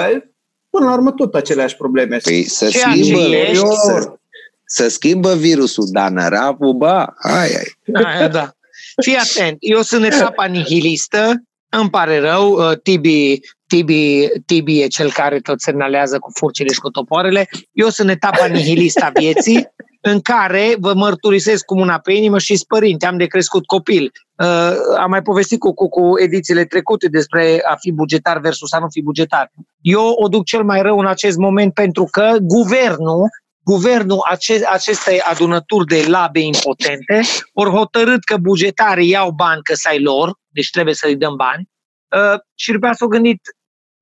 până 0.71 0.85
la 0.85 0.93
urmă 0.93 1.11
tot 1.11 1.35
aceleași 1.35 1.77
probleme. 1.77 2.17
Păi 2.17 2.43
să 2.43 2.69
schimbă, 2.69 3.19
să, 3.75 4.13
să 4.65 4.89
schimbă 4.89 5.35
virusul, 5.35 5.85
dar 5.91 6.11
nărapul, 6.11 6.73
ba, 6.73 7.15
ai, 7.17 7.55
ai. 7.55 8.03
Aia, 8.05 8.29
da. 8.29 8.53
Fii 9.03 9.17
atent, 9.17 9.57
eu 9.61 9.83
sunt 9.83 10.05
etapa 10.05 10.45
nihilistă, 10.45 11.43
îmi 11.69 11.91
pare 11.91 12.19
rău, 12.19 12.53
uh, 12.53 12.79
Tibi 12.83 13.41
Tibi, 13.69 14.29
Tibi 14.47 14.83
e 14.83 14.87
cel 14.87 15.13
care 15.13 15.41
tot 15.41 15.61
semnalează 15.61 16.19
cu 16.19 16.31
furcile 16.35 16.73
și 16.73 16.81
cu 16.81 16.91
topoarele. 16.91 17.49
Eu 17.73 17.89
sunt 17.89 18.11
etapa 18.11 18.47
nihilistă 18.47 19.05
a 19.05 19.11
vieții, 19.15 19.67
în 20.01 20.21
care 20.21 20.77
vă 20.79 20.95
mărturisesc 20.95 21.65
cum 21.65 21.81
una 21.81 21.99
pe 21.99 22.13
inimă 22.13 22.39
și 22.39 22.65
părinte, 22.69 23.07
am 23.07 23.17
de 23.17 23.27
crescut 23.27 23.67
copil. 23.67 24.13
Uh, 24.37 24.73
am 24.99 25.11
mai 25.11 25.23
povestit 25.23 25.59
cu, 25.59 25.75
cu, 25.75 25.89
cu 25.89 26.13
edițiile 26.21 26.65
trecute 26.65 27.09
despre 27.09 27.61
a 27.65 27.77
fi 27.77 27.93
bugetar 27.93 28.41
versus 28.41 28.73
a 28.73 28.79
nu 28.79 28.89
fi 28.91 29.03
bugetar. 29.03 29.53
Eu 29.81 30.09
o 30.09 30.29
duc 30.29 30.45
cel 30.45 30.63
mai 30.63 30.83
rău 30.83 30.99
în 30.99 31.07
acest 31.07 31.37
moment 31.37 31.75
pentru 31.75 32.05
că 32.11 32.37
guvernul 32.41 33.29
guvernul 33.65 34.19
ace- 34.31 34.67
acestei 34.67 35.21
adunături 35.21 35.87
de 35.87 36.05
labe 36.07 36.41
impotente 36.41 37.21
ori 37.53 37.71
hotărât 37.71 38.25
că 38.25 38.37
bugetarii 38.37 39.09
iau 39.09 39.31
bani 39.31 39.63
că 39.63 39.75
să 39.75 39.89
lor, 39.99 40.39
deci 40.49 40.71
trebuie 40.71 40.95
să-i 40.95 41.17
dăm 41.17 41.37
bani, 41.37 41.69
uh, 42.17 42.39
și 42.55 42.73
după 42.73 42.91
s-au 42.93 43.09
gândit 43.09 43.41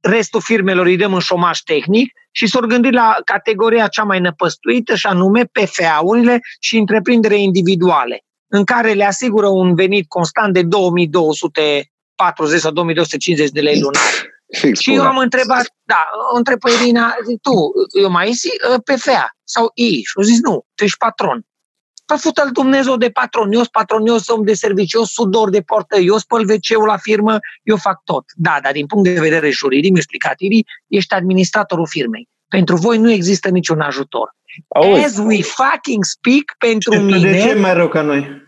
restul 0.01 0.41
firmelor 0.41 0.87
îi 0.87 0.97
dăm 0.97 1.15
în 1.15 1.21
șomaș 1.21 1.59
tehnic 1.59 2.13
și 2.31 2.47
s-au 2.47 2.67
gândit 2.67 2.93
la 2.93 3.17
categoria 3.25 3.89
cea 3.89 4.03
mai 4.03 4.21
năpăstuită 4.21 4.95
și 4.95 5.07
anume 5.07 5.45
PFA-urile 5.45 6.41
și 6.61 6.77
întreprindere 6.77 7.39
individuale, 7.39 8.25
în 8.47 8.65
care 8.65 8.93
le 8.93 9.05
asigură 9.05 9.47
un 9.47 9.75
venit 9.75 10.09
constant 10.09 10.53
de 10.53 10.63
2240 10.63 12.61
sau 12.61 12.73
2250 12.73 13.51
de 13.51 13.61
lei 13.61 13.81
lunar. 13.81 14.03
Fix 14.59 14.81
și 14.81 14.95
eu 14.95 15.03
am 15.03 15.19
întrebat, 15.19 15.67
da, 15.83 16.05
întreb 16.35 16.59
pe 16.59 16.71
Irina, 16.71 17.15
tu, 17.43 17.73
eu 18.01 18.11
mai 18.11 18.33
zi 18.33 18.51
PFA 18.85 19.29
sau 19.45 19.71
I? 19.75 19.91
Și 19.91 20.13
au 20.17 20.23
zis, 20.23 20.41
nu, 20.41 20.65
tu 20.75 20.85
ești 20.85 20.97
patron. 20.97 21.46
Păi 22.07 22.19
fută-l 22.19 22.51
Dumnezeu 22.53 22.97
de 22.97 23.11
patron, 23.11 23.53
eu 23.53 23.59
sunt 23.59 23.71
patron, 23.71 24.07
eu 24.07 24.17
sunt 24.19 24.39
om 24.39 24.45
de 24.45 24.55
serviciu, 24.55 24.99
eu 24.99 25.05
sunt 25.05 25.27
sudor 25.27 25.51
de 25.51 25.61
portă, 25.61 25.97
eu 25.97 26.17
spăl 26.17 26.41
wc 26.41 26.87
la 26.87 26.97
firmă, 26.97 27.39
eu 27.63 27.77
fac 27.77 28.03
tot. 28.05 28.25
Da, 28.35 28.59
dar 28.63 28.73
din 28.73 28.87
punct 28.87 29.05
de 29.05 29.21
vedere 29.21 29.51
juridic, 29.51 29.93
mi 29.93 29.99
explicativ, 29.99 30.51
ești 30.87 31.15
administratorul 31.15 31.87
firmei. 31.87 32.29
Pentru 32.49 32.77
voi 32.77 32.99
nu 32.99 33.11
există 33.11 33.49
niciun 33.49 33.81
ajutor. 33.81 34.35
Auzi. 34.69 35.05
As 35.05 35.19
we 35.19 35.43
fucking 35.43 36.05
speak, 36.05 36.55
pentru 36.59 36.93
ce, 36.93 36.99
mine... 36.99 37.31
De 37.31 37.39
ce 37.39 37.55
mai 37.55 37.75
rău 37.75 37.89
ca 37.89 38.03
noi? 38.03 38.46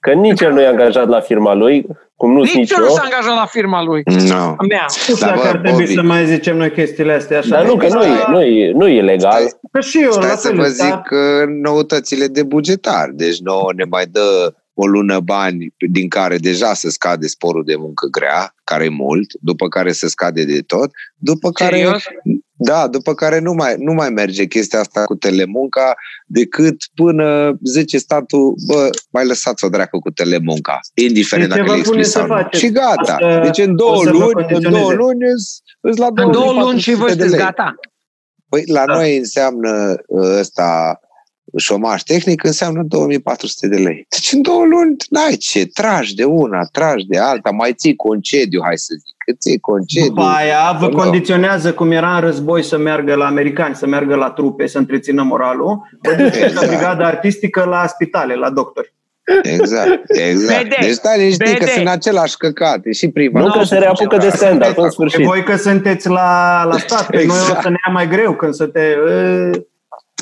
Că 0.00 0.12
nici 0.12 0.40
el 0.40 0.52
nu 0.52 0.60
e 0.60 0.66
angajat 0.66 1.08
la 1.08 1.20
firma 1.20 1.54
lui, 1.54 1.86
cum 2.16 2.32
nu 2.32 2.40
nici, 2.40 2.54
nici 2.54 2.70
eu. 2.70 2.84
nu 2.84 2.90
s-a 2.90 3.02
angajat 3.04 3.34
la 3.34 3.46
firma 3.46 3.82
lui. 3.82 4.02
No. 4.04 4.54
Mea. 4.68 4.86
Dar 5.20 5.38
că 5.38 5.48
ar 5.48 5.56
trebui 5.56 5.86
să 5.86 6.02
mai 6.02 6.26
zicem 6.26 6.56
noi 6.56 6.72
chestiile 6.72 7.12
astea 7.12 7.38
așa. 7.38 7.48
Dar 7.48 7.66
nu, 7.66 7.76
că 7.76 7.86
nu 7.88 8.02
e, 8.02 8.24
nu 8.28 8.42
e, 8.42 8.72
nu 8.72 8.88
e 8.88 9.02
legal. 9.02 9.32
Stai, 9.32 9.60
că 9.72 9.80
și 9.80 10.02
eu, 10.02 10.10
stai 10.10 10.28
la 10.28 10.34
să 10.34 10.48
fel, 10.48 10.56
vă 10.56 10.66
zic 10.66 10.88
da? 10.88 11.00
că 11.00 11.44
noutățile 11.62 12.26
de 12.26 12.42
bugetar. 12.42 13.10
Deci 13.12 13.38
nouă 13.38 13.72
ne 13.76 13.84
mai 13.84 14.06
dă 14.06 14.54
o 14.74 14.86
lună 14.86 15.20
bani 15.20 15.74
din 15.90 16.08
care 16.08 16.36
deja 16.36 16.74
se 16.74 16.90
scade 16.90 17.26
sporul 17.26 17.64
de 17.64 17.76
muncă 17.76 18.06
grea, 18.06 18.54
care 18.64 18.84
e 18.84 18.88
mult, 18.88 19.30
după 19.40 19.68
care 19.68 19.92
se 19.92 20.08
scade 20.08 20.44
de 20.44 20.60
tot, 20.66 20.90
după 21.16 21.50
Serios? 21.54 21.90
care 21.90 22.22
da, 22.62 22.88
după 22.88 23.14
care 23.14 23.38
nu 23.38 23.52
mai, 23.52 23.74
nu 23.78 23.92
mai 23.92 24.10
merge 24.10 24.46
chestia 24.46 24.80
asta 24.80 25.04
cu 25.04 25.14
telemunca 25.14 25.94
decât 26.26 26.76
până 26.94 27.58
10 27.62 27.98
statul, 27.98 28.54
bă, 28.66 28.90
mai 29.10 29.26
lăsați-o 29.26 29.68
dracu 29.68 29.98
cu 29.98 30.10
telemunca, 30.10 30.80
indiferent 30.94 31.48
deci 31.48 31.58
dacă 31.58 31.72
le 31.72 31.78
explici 31.78 32.04
sau 32.04 32.26
nu. 32.26 32.48
Și 32.50 32.70
gata. 32.70 33.12
Asta, 33.12 33.40
deci 33.42 33.66
în 33.66 33.76
două 33.76 34.04
luni, 34.04 34.46
în 34.48 34.70
două 34.70 34.92
luni 34.92 35.24
îți 35.80 35.98
la 35.98 36.08
În 36.14 36.30
două 36.30 36.52
luni 36.52 36.80
și 36.80 36.94
vă 36.94 37.14
gata. 37.36 37.74
Păi 38.48 38.64
la 38.66 38.84
da. 38.86 38.92
noi 38.92 39.16
înseamnă 39.16 39.96
ă, 40.10 40.38
ăsta 40.38 41.00
șomaș 41.56 42.02
tehnic 42.02 42.44
înseamnă 42.44 42.82
2400 42.82 43.68
de 43.68 43.76
lei. 43.76 44.06
Deci 44.08 44.32
în 44.32 44.42
două 44.42 44.64
luni 44.64 44.96
n-ai 45.08 45.36
ce, 45.36 45.66
tragi 45.66 46.14
de 46.14 46.24
una, 46.24 46.64
tragi 46.72 47.06
de 47.06 47.18
alta, 47.18 47.50
mai 47.50 47.74
ții 47.74 47.96
concediu, 47.96 48.60
hai 48.62 48.78
să 48.78 48.94
zic, 48.94 49.09
că 49.30 49.36
ții 49.38 49.58
concediu. 49.58 50.08
După 50.08 50.22
aia 50.22 50.76
vă 50.80 50.88
no. 50.88 50.96
condiționează 50.96 51.72
cum 51.72 51.90
era 51.90 52.14
în 52.14 52.20
război 52.20 52.62
să 52.62 52.78
meargă 52.78 53.14
la 53.14 53.24
americani, 53.24 53.74
să 53.74 53.86
meargă 53.86 54.14
la 54.14 54.30
trupe, 54.30 54.66
să 54.66 54.78
întrețină 54.78 55.22
moralul, 55.22 55.88
vă 56.02 56.10
exact. 56.10 56.52
la 56.52 56.66
brigada 56.66 57.06
artistică 57.06 57.64
la 57.64 57.86
spitale, 57.86 58.34
la 58.34 58.50
doctori. 58.50 58.94
Exact, 59.42 60.02
exact. 60.06 60.62
Bede, 60.62 60.76
deci 60.80 60.92
stai 60.92 61.18
liniștit 61.18 61.58
că 61.58 61.66
sunt 61.66 61.88
același 61.88 62.36
căcate 62.36 62.92
și 62.92 63.08
prima. 63.08 63.40
Nu 63.40 63.50
că 63.50 63.62
se 63.64 63.78
reapucă 63.78 64.16
de 64.16 64.28
stand 64.28 64.72
în 64.76 64.90
sfârșit. 64.90 65.24
Voi 65.24 65.42
că 65.42 65.56
sunteți 65.56 66.08
la, 66.08 66.64
la 66.64 66.78
stat, 66.78 67.14
exact. 67.14 67.28
noi 67.28 67.36
o 67.36 67.40
exact. 67.40 67.62
să 67.62 67.68
ne 67.68 67.76
ia 67.86 67.92
mai 67.92 68.08
greu 68.08 68.34
când 68.34 68.54
să 68.54 68.66
te... 68.66 68.80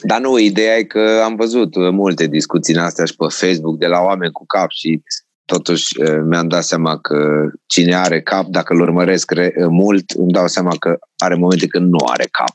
Dar 0.03 0.21
nu, 0.21 0.39
ideea 0.39 0.77
e 0.77 0.83
că 0.83 1.21
am 1.25 1.35
văzut 1.35 1.77
multe 1.93 2.27
discuții 2.27 2.75
în 2.75 2.81
astea 2.81 3.05
și 3.05 3.17
pe 3.17 3.25
Facebook 3.29 3.79
de 3.79 3.87
la 3.87 4.01
oameni 4.01 4.33
cu 4.33 4.47
cap 4.47 4.71
și 4.71 5.03
totuși 5.55 6.03
eh, 6.03 6.21
mi-am 6.25 6.49
dat 6.49 6.65
seama 6.65 6.99
că 6.99 7.17
cine 7.67 7.95
are 7.95 8.23
cap, 8.23 8.47
dacă 8.47 8.73
îl 8.73 8.81
urmăresc 8.81 9.33
mult, 9.69 10.11
îmi 10.11 10.33
dau 10.33 10.47
seama 10.47 10.75
că 10.79 10.99
are 11.17 11.35
momente 11.35 11.67
când 11.67 11.91
nu 11.91 12.07
are 12.07 12.27
cap. 12.31 12.55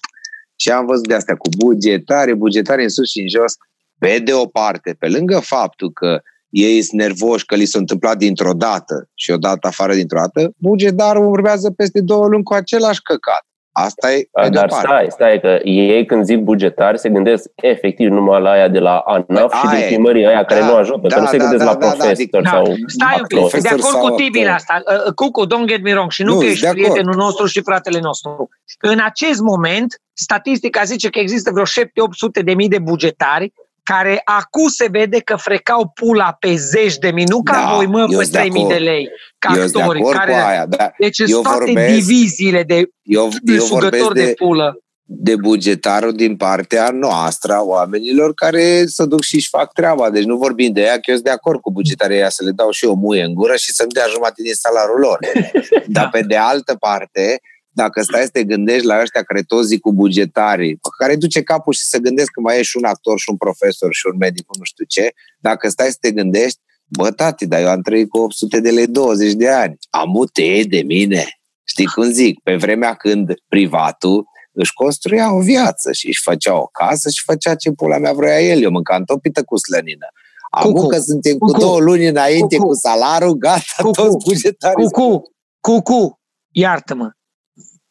Și 0.56 0.70
am 0.72 0.86
văzut 0.86 1.08
de 1.08 1.14
astea 1.14 1.36
cu 1.36 1.50
bugetare, 1.58 2.34
bugetare 2.34 2.84
în 2.84 2.90
sus 2.90 3.10
și 3.10 3.20
în 3.20 3.28
jos, 3.28 3.54
pe 4.00 4.22
de 4.24 4.34
o 4.34 4.46
parte, 4.46 4.96
pe 5.00 5.08
lângă 5.08 5.40
faptul 5.40 5.92
că 5.92 6.22
ei 6.50 6.82
sunt 6.82 7.02
nervoși 7.02 7.46
că 7.46 7.56
li 7.56 7.66
s-a 7.66 7.80
întâmplat 7.80 8.18
dintr-o 8.18 8.54
dată 8.54 9.10
și 9.14 9.32
o 9.32 9.38
dată 9.38 9.68
afară 9.68 9.94
dintr-o 9.94 10.20
dată, 10.20 10.54
bugetarul 10.58 11.26
urmează 11.26 11.72
peste 11.72 12.02
două 12.02 12.28
luni 12.28 12.44
cu 12.44 12.54
același 12.54 13.02
căcat. 13.02 13.46
Asta 13.74 14.12
e 14.12 14.28
pe 14.32 14.50
Dar 14.50 14.70
stai, 14.70 15.08
stai, 15.10 15.40
că 15.40 15.60
ei 15.64 16.06
când 16.06 16.24
zic 16.26 16.38
bugetari 16.38 17.00
se 17.00 17.10
gândesc 17.10 17.50
efectiv 17.56 18.10
numai 18.10 18.42
la 18.42 18.50
aia 18.50 18.68
de 18.68 18.80
la 18.80 18.98
ANAF 18.98 19.52
păi 19.52 19.60
și 19.60 19.68
din 19.68 19.86
primării 19.86 20.26
aia 20.26 20.44
care 20.44 20.60
da, 20.60 20.66
nu 20.66 20.76
ajută, 20.76 21.08
da, 21.08 21.16
că 21.16 21.22
nu 21.22 21.28
se 21.28 21.38
da, 21.38 21.44
gândesc 21.44 21.64
da, 21.64 21.72
la 21.72 21.78
da, 21.78 21.88
profesor 21.88 22.42
da, 22.42 22.50
sau 22.50 22.76
Stai 22.88 23.18
un 23.20 23.48
pic, 23.48 23.62
de 23.62 23.68
acord 23.68 24.10
cu 24.10 24.16
Tibi 24.16 24.46
asta. 24.46 24.82
Uh, 24.88 25.06
uh, 25.06 25.14
Cucu, 25.14 25.46
don't 25.46 25.66
get 25.66 25.84
me 25.84 25.92
wrong, 25.92 26.12
și 26.12 26.24
nu, 26.24 26.34
nu 26.34 26.40
că 26.40 26.46
ești 26.46 26.68
prietenul 26.68 27.16
nostru 27.16 27.46
și 27.46 27.62
fratele 27.62 28.00
nostru. 28.00 28.50
În 28.80 29.00
acest 29.04 29.40
moment, 29.40 30.02
statistica 30.14 30.84
zice 30.84 31.10
că 31.10 31.20
există 31.20 31.52
vreo 31.52 31.66
7-800 31.66 32.44
de 32.44 32.54
mii 32.54 32.68
de 32.68 32.80
bugetari 32.80 33.54
care 33.84 34.22
acum 34.24 34.68
se 34.68 34.88
vede 34.92 35.20
că 35.20 35.36
frecau 35.36 35.92
pula 35.94 36.36
pe 36.40 36.56
zeci 36.56 36.98
de 36.98 37.12
mii, 37.12 37.26
nu 37.26 37.44
ca 37.44 37.54
da, 37.54 37.76
voi, 37.76 37.86
mă, 37.86 38.06
pe 38.18 38.28
3000 38.32 38.66
de, 38.68 38.74
de 38.74 38.80
lei, 38.80 39.10
ca 39.38 39.50
actori. 39.62 40.02
care, 40.02 40.32
cu 40.32 40.38
aia, 40.38 40.66
da. 40.66 40.92
Deci 40.98 41.16
sunt 41.16 41.44
toate 41.44 41.64
vorbesc, 41.64 41.96
diviziile 41.96 42.64
de, 42.64 42.90
eu, 43.02 43.30
de 43.42 43.54
eu 43.54 43.60
sugători 43.60 44.14
de, 44.14 44.24
de 44.24 44.34
pulă. 44.34 44.78
de 45.04 45.36
bugetarul 45.36 46.14
din 46.14 46.36
partea 46.36 46.90
noastră 46.92 47.54
a 47.54 47.62
oamenilor 47.62 48.34
care 48.34 48.86
să 48.86 49.06
duc 49.06 49.22
și 49.22 49.36
își 49.36 49.50
fac 49.50 49.74
treaba. 49.74 50.10
Deci 50.10 50.24
nu 50.24 50.38
vorbim 50.38 50.72
de 50.74 50.82
ea, 50.82 50.94
că 50.94 51.02
eu 51.06 51.14
sunt 51.14 51.28
de 51.28 51.34
acord 51.34 51.60
cu 51.62 51.72
bugetarii 51.72 52.16
ăia 52.16 52.30
să 52.30 52.44
le 52.44 52.52
dau 52.52 52.72
și 52.72 52.86
eu 52.86 52.96
muie 52.96 53.24
în 53.24 53.34
gură 53.34 53.56
și 53.56 53.74
să-mi 53.74 53.92
dea 53.92 54.06
jumătate 54.10 54.42
din 54.42 54.54
salariul 54.54 55.00
lor. 55.00 55.20
Dar 55.96 56.10
pe 56.12 56.22
de 56.22 56.36
altă 56.36 56.76
parte, 56.80 57.42
dacă 57.74 58.02
stai 58.02 58.22
să 58.22 58.30
te 58.30 58.44
gândești 58.44 58.86
la 58.86 59.02
ăștia 59.02 59.24
care 59.24 59.42
toți 59.42 59.68
zic 59.68 59.80
cu 59.80 59.94
bugetarii, 59.94 60.80
care 60.98 61.16
duce 61.16 61.42
capul 61.42 61.74
și 61.74 61.84
să 61.84 61.98
gândesc 61.98 62.30
că 62.32 62.42
mai 62.42 62.60
e 62.60 62.62
și 62.62 62.78
un 62.78 62.84
actor 62.84 63.20
și 63.20 63.30
un 63.30 63.38
profesor 63.38 63.94
și 63.94 64.06
un 64.12 64.18
medic, 64.18 64.46
nu 64.58 64.64
știu 64.64 64.86
ce, 64.88 65.12
dacă 65.40 65.70
stai 65.70 65.90
să 65.90 65.98
te 66.00 66.12
gândești, 66.12 66.60
bă, 66.86 67.12
tati, 67.12 67.48
dar 67.48 67.62
eu 67.62 67.70
am 67.70 67.82
trăit 67.82 68.10
cu 68.10 68.18
800 68.18 68.60
de 68.60 68.70
lei 68.70 68.88
20 68.88 69.34
de 69.34 69.50
ani. 69.50 69.78
Am 69.90 70.16
ute 70.16 70.64
de 70.70 70.82
mine. 70.82 71.26
Știi 71.64 71.86
cum 71.86 72.04
zic? 72.04 72.40
Pe 72.44 72.56
vremea 72.56 72.94
când 72.94 73.34
privatul 73.48 74.26
își 74.52 74.74
construia 74.74 75.34
o 75.34 75.40
viață 75.40 75.92
și 75.92 76.08
își 76.08 76.22
făcea 76.24 76.56
o 76.56 76.66
casă 76.66 77.10
și 77.10 77.24
făcea 77.26 77.56
ce 77.56 77.72
pula 77.72 77.98
mea 77.98 78.14
vrea 78.14 78.42
el. 78.42 78.62
Eu 78.62 78.72
mâncam 78.72 79.04
topită 79.04 79.44
cu 79.44 79.58
slănină. 79.58 80.08
Acum 80.50 80.88
că 80.88 80.98
suntem 80.98 81.38
cu, 81.38 81.52
cu 81.52 81.60
două 81.60 81.80
luni 81.80 82.08
înainte 82.08 82.58
cu, 82.58 82.68
cu 82.68 82.74
salariul, 82.74 83.34
gata, 83.34 83.84
cu, 83.84 83.90
toți 83.90 84.18
bugetarii. 84.26 84.90
Cu, 84.90 85.22
cu, 85.60 85.82
cu, 85.82 86.20
iartă-mă. 86.52 87.12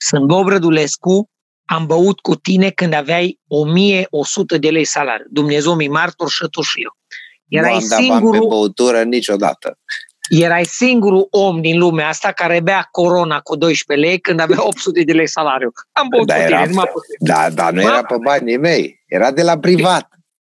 Sunt 0.08 0.26
Bob 0.26 0.48
Rădulescu, 0.48 1.30
am 1.64 1.86
băut 1.86 2.20
cu 2.20 2.36
tine 2.36 2.70
când 2.70 2.92
aveai 2.92 3.40
1100 3.46 4.58
de 4.58 4.70
lei 4.70 4.84
salariu. 4.84 5.26
Dumnezeu 5.30 5.74
mi 5.74 5.88
martor 5.88 6.30
și 6.30 6.46
tu 6.50 6.60
și 6.60 6.82
eu. 6.82 6.96
Erai 7.48 7.70
nu 7.70 7.76
am 7.76 8.02
singurul... 8.02 8.40
pe 8.40 8.46
băutură 8.46 9.02
niciodată 9.02 9.78
erai 10.40 10.64
singurul 10.64 11.26
om 11.30 11.60
din 11.60 11.78
lumea 11.78 12.08
asta 12.08 12.32
care 12.32 12.60
bea 12.60 12.88
corona 12.90 13.40
cu 13.40 13.56
12 13.56 14.06
lei 14.06 14.18
când 14.18 14.40
avea 14.40 14.66
800 14.66 15.02
de 15.02 15.12
lei 15.12 15.28
salariu. 15.28 15.72
Am 15.92 16.06
băut 16.08 16.26
da, 16.26 16.36
era, 16.36 16.66
tine, 16.66 16.82
Da, 17.18 17.50
dar 17.50 17.72
nu 17.72 17.80
era 17.80 18.02
pe 18.02 18.16
banii 18.22 18.58
mei, 18.58 19.02
era 19.06 19.30
de 19.30 19.42
la 19.42 19.58
privat. 19.58 20.08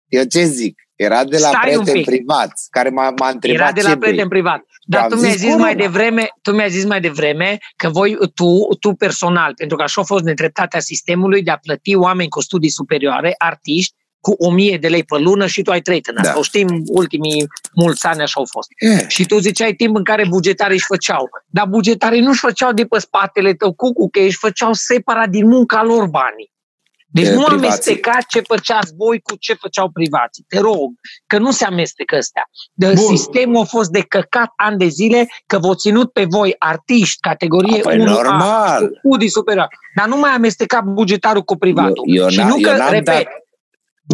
Eu 0.08 0.24
ce 0.24 0.44
zic? 0.44 0.80
Era 0.96 1.24
de 1.24 1.38
la 1.38 1.58
prieten 1.62 2.02
privat, 2.02 2.52
care 2.70 2.88
m-a, 2.88 3.10
m-a 3.18 3.28
întrebat 3.28 3.60
Era 3.60 3.72
de 3.72 3.82
la 3.82 3.96
prieten 3.96 4.28
privat. 4.28 4.64
Dar 4.84 5.06
tu 5.06 5.16
mi-ai 5.16 5.32
zis 5.32 5.42
corona. 5.42 5.62
mai 5.62 5.76
devreme, 5.76 6.28
tu 6.42 6.52
mi-ai 6.52 6.70
zis 6.70 6.84
mai 6.84 7.00
devreme 7.00 7.58
că 7.76 7.88
voi, 7.88 8.16
tu, 8.34 8.68
tu 8.80 8.92
personal, 8.92 9.52
pentru 9.54 9.76
că 9.76 9.82
așa 9.82 10.00
a 10.00 10.04
fost 10.04 10.24
nedreptatea 10.24 10.80
sistemului 10.80 11.42
de 11.42 11.50
a 11.50 11.56
plăti 11.56 11.94
oameni 11.94 12.28
cu 12.28 12.40
studii 12.40 12.70
superioare, 12.70 13.34
artiști, 13.38 13.94
cu 14.20 14.34
1000 14.38 14.78
de 14.78 14.88
lei 14.88 15.04
pe 15.04 15.18
lună 15.18 15.46
și 15.46 15.62
tu 15.62 15.70
ai 15.70 15.80
trăit 15.80 16.06
în 16.06 16.16
asta. 16.16 16.32
Da. 16.32 16.38
O 16.38 16.42
știm, 16.42 16.82
ultimii 16.86 17.46
mulți 17.74 18.06
ani 18.06 18.22
așa 18.22 18.32
au 18.40 18.46
fost. 18.50 18.68
Yeah. 18.80 19.08
Și 19.08 19.26
tu 19.26 19.38
ziceai 19.38 19.72
timp 19.72 19.96
în 19.96 20.04
care 20.04 20.26
bugetarii 20.28 20.76
își 20.76 20.84
făceau. 20.86 21.28
Dar 21.46 21.66
bugetarii 21.66 22.20
nu 22.20 22.30
își 22.30 22.40
făceau 22.40 22.72
de 22.72 22.84
pe 22.84 22.98
spatele 22.98 23.54
tău 23.54 23.72
cucu, 23.72 24.10
că 24.10 24.20
își 24.20 24.38
făceau 24.38 24.72
separat 24.72 25.28
din 25.28 25.46
munca 25.48 25.82
lor 25.82 26.06
banii. 26.06 26.51
Deci 27.12 27.26
de 27.26 27.34
nu 27.34 27.42
privații. 27.42 27.66
amesteca 27.66 28.18
ce 28.28 28.40
făceați 28.40 28.92
voi 28.96 29.20
cu 29.20 29.36
ce 29.36 29.54
făceau 29.54 29.90
privații. 29.90 30.44
Te 30.48 30.58
rog, 30.58 30.92
că 31.26 31.38
nu 31.38 31.50
se 31.50 31.64
amestecă 31.64 32.16
astea. 32.16 32.42
De 32.72 32.96
sistemul 32.96 33.60
a 33.60 33.64
fost 33.64 33.90
de 33.90 34.00
căcat 34.00 34.52
ani 34.56 34.78
de 34.78 34.86
zile 34.86 35.28
că 35.46 35.58
v-au 35.58 35.74
ținut 35.74 36.12
pe 36.12 36.24
voi 36.28 36.54
artiști, 36.58 37.20
categorie 37.20 37.80
păi 37.80 37.98
1 37.98 38.04
normal. 38.04 39.00
A, 39.20 39.26
superior. 39.28 39.68
Dar 39.96 40.08
nu 40.08 40.16
mai 40.16 40.30
amesteca 40.30 40.80
bugetarul 40.80 41.42
cu 41.42 41.56
privatul. 41.56 42.04
Eu, 42.06 42.22
eu 42.22 42.28
și 42.28 42.40
nu 42.40 42.56
că, 42.60 42.70
repet, 42.90 43.04
dat 43.04 43.26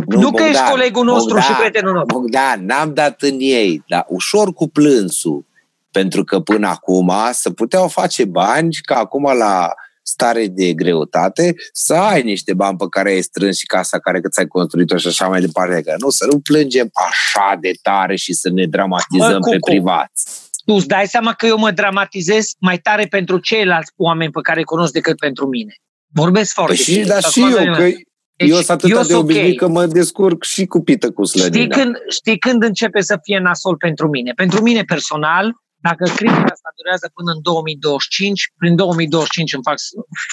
nu, 0.06 0.20
nu 0.20 0.30
că 0.30 0.42
ești 0.42 0.70
colegul 0.70 1.04
nostru 1.04 1.34
Bogdan, 1.34 1.52
și 1.52 1.58
prietenul 1.58 1.94
nostru. 1.94 2.18
Bogdan, 2.18 2.64
n-am 2.64 2.94
dat 2.94 3.22
în 3.22 3.36
ei, 3.38 3.84
dar 3.86 4.04
ușor 4.08 4.52
cu 4.52 4.68
plânsul. 4.68 5.46
Pentru 5.90 6.24
că 6.24 6.40
până 6.40 6.68
acum 6.68 7.12
să 7.30 7.50
puteau 7.50 7.88
face 7.88 8.24
bani, 8.24 8.74
ca 8.82 8.96
acum 8.96 9.22
la 9.38 9.74
stare 10.08 10.46
de 10.46 10.72
greutate, 10.72 11.54
să 11.72 11.94
ai 11.94 12.22
niște 12.22 12.54
bani 12.54 12.76
pe 12.76 12.84
care 12.90 13.10
ai 13.10 13.20
strâns 13.20 13.56
și 13.56 13.66
casa 13.66 13.98
care 13.98 14.20
că 14.20 14.28
ți-ai 14.28 14.46
construit-o 14.46 14.96
și 14.96 15.06
așa 15.06 15.28
mai 15.28 15.40
departe. 15.40 15.82
Că 15.82 15.94
nu, 15.98 16.10
să 16.10 16.26
nu 16.30 16.40
plângem 16.40 16.90
așa 16.92 17.56
de 17.60 17.72
tare 17.82 18.16
și 18.16 18.32
să 18.32 18.50
ne 18.50 18.66
dramatizăm 18.66 19.40
Mă, 19.40 19.50
pe 19.50 19.56
privați. 19.70 20.50
Tu 20.64 20.74
îți 20.74 20.86
dai 20.86 21.06
seama 21.06 21.32
că 21.32 21.46
eu 21.46 21.58
mă 21.58 21.70
dramatizez 21.70 22.46
mai 22.58 22.78
tare 22.78 23.06
pentru 23.06 23.38
ceilalți 23.38 23.92
oameni 23.96 24.30
pe 24.32 24.40
care 24.40 24.58
îi 24.58 24.64
cunosc 24.64 24.92
decât 24.92 25.16
pentru 25.16 25.46
mine. 25.46 25.74
Vorbesc 26.12 26.52
foarte 26.52 26.74
păi 26.74 26.94
și, 26.94 27.00
dar 27.00 27.22
și 27.22 27.40
eu, 27.40 27.74
că 27.74 27.88
deci, 28.36 28.48
eu 28.48 28.54
sunt 28.54 28.68
atât 28.68 29.06
de 29.06 29.14
obișnuit 29.14 29.60
okay. 29.60 29.68
că 29.68 29.68
mă 29.68 29.86
descurc 29.86 30.44
și 30.44 30.66
cu 30.66 30.80
pită 30.80 31.10
cu 31.10 31.24
slănina. 31.24 31.62
Știi 31.62 31.68
când, 31.68 31.96
știi 32.08 32.38
când 32.38 32.62
începe 32.62 33.00
să 33.00 33.18
fie 33.22 33.38
nasol 33.38 33.76
pentru 33.76 34.08
mine? 34.08 34.32
Pentru 34.32 34.62
mine 34.62 34.82
personal, 34.82 35.52
dacă 35.80 36.04
criza 36.16 36.42
asta 36.54 36.70
durează 36.76 37.10
până 37.14 37.30
în 37.32 37.42
2025, 37.42 38.52
prin 38.58 38.76
2025 38.76 39.52
îmi 39.52 39.62
fac, 39.62 39.76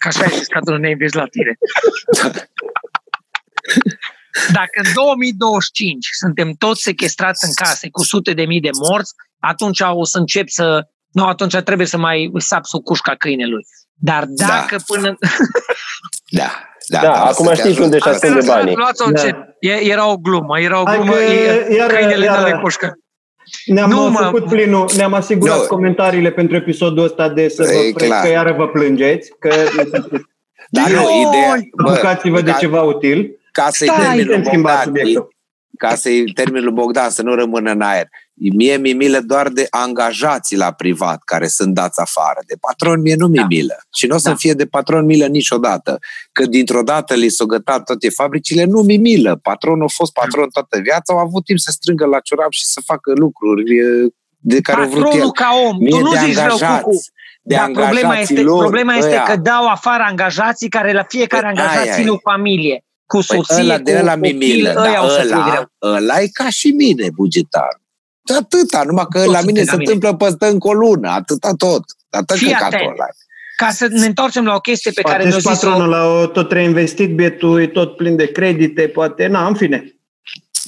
ca 0.02 0.10
așa 0.10 0.24
este 0.26 0.44
scadul 0.44 0.80
nevezi 0.80 1.16
la 1.16 1.28
tine. 1.28 1.58
Dacă 4.60 4.76
în 4.84 4.94
2025 4.94 6.08
suntem 6.12 6.54
toți 6.54 6.82
sequestrați 6.82 7.46
în 7.46 7.54
case 7.54 7.90
cu 7.90 8.04
sute 8.04 8.34
de 8.34 8.46
mii 8.46 8.62
de 8.62 8.70
morți, 8.88 9.14
atunci 9.40 9.80
o 9.80 10.04
să 10.04 10.18
încep 10.18 10.48
să... 10.48 10.88
Nu, 11.12 11.26
atunci 11.26 11.56
trebuie 11.58 11.88
să 11.88 11.98
mai 11.98 12.32
sap 12.38 12.66
sub 12.66 12.84
cușca 12.84 13.16
câinelui. 13.16 13.64
Dar 13.94 14.24
da. 14.28 14.46
dacă 14.48 14.76
da. 14.76 14.84
până... 14.86 15.18
da. 16.40 16.50
Da, 16.88 17.02
da 17.02 17.26
acum 17.26 17.54
știi 17.54 17.80
unde 17.80 17.98
și 17.98 18.08
ascunde 18.08 18.46
banii. 18.46 18.76
Da. 19.14 19.32
Era 19.60 20.08
o 20.08 20.18
glumă, 20.18 20.60
era 20.60 20.80
o 20.80 20.84
glumă, 20.84 21.16
iar, 21.78 21.88
câinele 21.88 22.26
iar, 22.26 22.44
de 22.44 22.58
pușcă. 22.62 22.94
Ne-am 23.66 23.90
nu, 23.90 24.12
făcut 24.12 24.44
mă... 24.44 24.50
plinul, 24.50 24.90
ne-am 24.96 25.14
asigurat 25.14 25.58
no. 25.58 25.66
comentariile 25.66 26.32
pentru 26.32 26.56
episodul 26.56 27.04
ăsta 27.04 27.30
de 27.30 27.50
să 27.50 27.64
vă 27.64 27.98
plec, 27.98 28.22
că 28.22 28.28
iară 28.28 28.54
vă 28.58 28.68
plângeți, 28.68 29.32
că 29.40 29.50
Dar 30.70 30.90
nu, 30.90 31.28
ideea... 31.28 31.70
Apucați-vă 31.78 32.42
de 32.42 32.56
ceva 32.60 32.82
util. 32.82 33.40
Ca 33.52 33.68
să-i 33.70 33.88
termin 33.88 34.26
lui 34.26 34.42
Bogdan, 34.42 34.94
ca 35.78 35.96
să-i 35.96 36.24
termin 36.34 36.64
lui 36.64 36.74
Bogdan, 36.74 37.10
să 37.10 37.22
nu 37.22 37.36
rămână 37.36 37.72
în 37.72 37.82
aer. 37.82 38.08
Mie 38.38 38.78
mi 38.78 38.94
milă 38.94 39.20
doar 39.20 39.50
de 39.50 39.68
angajații 39.70 40.58
la 40.58 40.72
privat 40.72 41.22
care 41.24 41.48
sunt 41.48 41.74
dați 41.74 42.00
afară. 42.00 42.40
De 42.48 42.56
patron 42.60 43.02
mie 43.02 43.16
nu 43.16 43.28
mi 43.28 43.36
da. 43.36 43.46
milă. 43.46 43.76
Și 43.98 44.08
nu 44.08 44.16
o 44.16 44.18
să 44.18 44.30
da. 44.30 44.36
fie 44.36 44.54
de 44.54 44.66
patron 44.66 45.06
milă 45.06 45.26
niciodată. 45.26 46.00
Că 46.32 46.46
dintr-o 46.46 46.82
dată 46.82 47.14
li 47.14 47.30
s-au 47.30 47.48
gătat 47.48 47.84
toate 47.84 48.10
fabricile, 48.10 48.64
nu 48.64 48.82
mi 48.82 48.98
milă. 48.98 49.40
Patronul 49.42 49.84
a 49.84 49.94
fost 49.94 50.14
patron 50.14 50.50
toată 50.50 50.80
viața, 50.84 51.14
au 51.14 51.20
avut 51.20 51.46
timp 51.46 51.60
să 51.60 51.72
strângă 51.72 52.06
la 52.06 52.20
ciorap 52.20 52.52
și 52.52 52.66
să 52.66 52.82
facă 52.86 53.14
lucruri 53.16 53.64
de 54.38 54.62
care 54.62 54.82
Patronul 54.82 55.10
vrut 55.10 55.22
el. 55.22 55.32
ca 55.32 55.50
om, 55.68 55.78
Mie 55.78 55.90
tu 55.90 56.00
nu 56.00 56.14
zici 56.16 56.36
rău 56.36 56.82
cu, 56.82 56.92
de 57.42 57.56
Dar 57.56 57.72
problema 57.72 58.18
este, 58.18 58.42
lor, 58.42 58.60
problema 58.60 58.96
este 58.96 59.24
că 59.26 59.36
dau 59.36 59.68
afară 59.68 60.04
angajații 60.08 60.70
care 60.70 60.94
la 60.94 61.04
fiecare 61.04 61.52
păi 61.54 61.64
angajat 61.64 61.96
țin 61.96 62.08
o 62.08 62.18
familie 62.18 62.84
cu 63.06 63.22
soție, 63.22 63.56
păi 63.56 63.64
ăla, 63.64 63.78
de 63.78 63.98
ăla 64.00 64.14
cu 64.14 64.20
copil, 64.20 64.66
ăla, 64.66 65.08
ăla, 65.22 65.72
ăla 65.82 66.22
e 66.22 66.28
ca 66.28 66.50
și 66.50 66.68
mine 66.68 67.08
bugetar. 67.16 67.84
Atâta, 68.34 68.84
numai 68.84 69.06
că 69.10 69.26
la 69.26 69.42
mine 69.42 69.64
se 69.64 69.76
întâmplă 69.76 70.16
peste 70.16 70.46
încă 70.46 70.68
o 70.68 70.74
lună, 70.74 71.10
atâta 71.10 71.52
tot. 71.58 71.84
Atât 72.10 72.38
căcatul 72.40 72.80
ăla. 72.80 73.06
Ca 73.56 73.70
să 73.70 73.88
ne 73.90 74.06
întoarcem 74.06 74.46
la 74.46 74.56
o 74.56 74.60
chestie 74.60 74.92
pe 74.92 75.02
poate 75.02 75.18
care 75.18 75.30
ne-a 75.30 75.38
zis 75.38 75.48
patronul 75.48 75.90
la 75.90 76.30
tot 76.34 76.52
reinvestit, 76.52 77.16
bietul 77.16 77.62
e 77.62 77.68
tot 77.68 77.96
plin 77.96 78.16
de 78.16 78.32
credite, 78.32 78.88
poate, 78.88 79.28
na, 79.28 79.48
în 79.48 79.56
fine. 79.56 79.96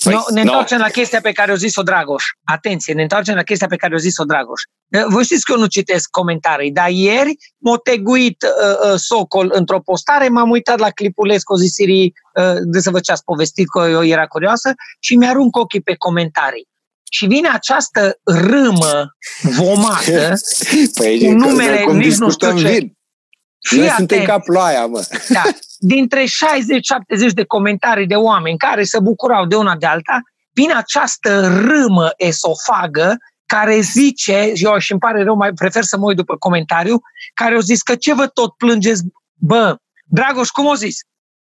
Păi, 0.03 0.13
no, 0.13 0.21
ne 0.33 0.41
întoarcem 0.41 0.77
no. 0.77 0.83
la 0.83 0.89
chestia 0.89 1.19
pe 1.21 1.31
care 1.31 1.51
o 1.51 1.55
zis-o 1.55 1.81
Dragoș. 1.81 2.23
Atenție, 2.43 2.93
ne 2.93 3.01
întoarcem 3.01 3.35
la 3.35 3.43
chestia 3.43 3.67
pe 3.67 3.75
care 3.75 3.95
o 3.95 3.97
zis-o 3.97 4.23
Dragoș. 4.23 4.61
Eh, 4.89 5.03
Vă 5.07 5.21
știți 5.21 5.45
că 5.45 5.51
eu 5.51 5.59
nu 5.59 5.65
citesc 5.65 6.09
comentarii, 6.09 6.71
dar 6.71 6.89
ieri 6.89 7.35
m-a 7.57 7.77
teguit 7.83 8.43
uh, 8.43 8.91
uh, 8.91 8.99
Socol 8.99 9.49
într-o 9.53 9.79
postare, 9.79 10.27
m-am 10.27 10.49
uitat 10.49 10.79
la 10.79 10.89
clipulescu, 10.89 11.53
o 11.53 11.55
zis 11.55 11.73
Siri, 11.73 12.13
uh, 12.33 12.55
de 12.61 12.79
să 12.79 12.89
văd 12.89 13.01
ce 13.01 13.11
ați 13.11 13.23
povestit, 13.23 13.69
că 13.69 13.87
eu 13.89 14.03
era 14.03 14.25
curioasă, 14.25 14.73
și 14.99 15.15
mi-arunc 15.15 15.55
ochii 15.55 15.81
pe 15.81 15.95
comentarii. 15.95 16.67
Și 17.11 17.25
vine 17.25 17.49
această 17.49 18.19
râmă 18.23 19.15
vomată 19.41 20.33
păi, 20.97 21.19
cu 21.25 21.31
numele, 21.31 21.85
nici 21.91 22.15
nu 22.15 22.31
știu 22.31 22.57
ce. 22.57 22.69
Vin. 22.69 22.97
Fii 23.59 23.79
Noi 23.79 23.89
suntem 23.89 24.23
ca 24.23 24.39
ploaia, 24.39 24.85
mă. 24.85 25.07
Da. 25.29 25.43
Dintre 25.93 26.23
60-70 26.23 26.27
de 27.33 27.43
comentarii 27.43 28.07
de 28.07 28.15
oameni 28.15 28.57
care 28.57 28.83
se 28.83 28.99
bucurau 28.99 29.45
de 29.45 29.55
una 29.55 29.75
de 29.75 29.85
alta, 29.85 30.19
vine 30.51 30.73
această 30.73 31.47
râmă 31.47 32.09
esofagă 32.17 33.15
care 33.45 33.79
zice, 33.79 34.51
eu 34.55 34.77
și 34.77 34.91
îmi 34.91 34.99
pare 34.99 35.23
rău, 35.23 35.35
mai 35.35 35.53
prefer 35.53 35.83
să 35.83 35.97
mă 35.97 36.05
uit 36.05 36.15
după 36.17 36.35
comentariu, 36.37 36.99
care 37.33 37.53
au 37.53 37.59
zis 37.59 37.81
că 37.81 37.95
ce 37.95 38.13
vă 38.13 38.27
tot 38.27 38.53
plângeți, 38.53 39.03
bă, 39.33 39.75
Dragoș, 40.05 40.49
cum 40.49 40.65
o 40.65 40.75
zis? 40.75 40.95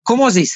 Cum 0.02 0.20
o 0.20 0.28
zis? 0.28 0.54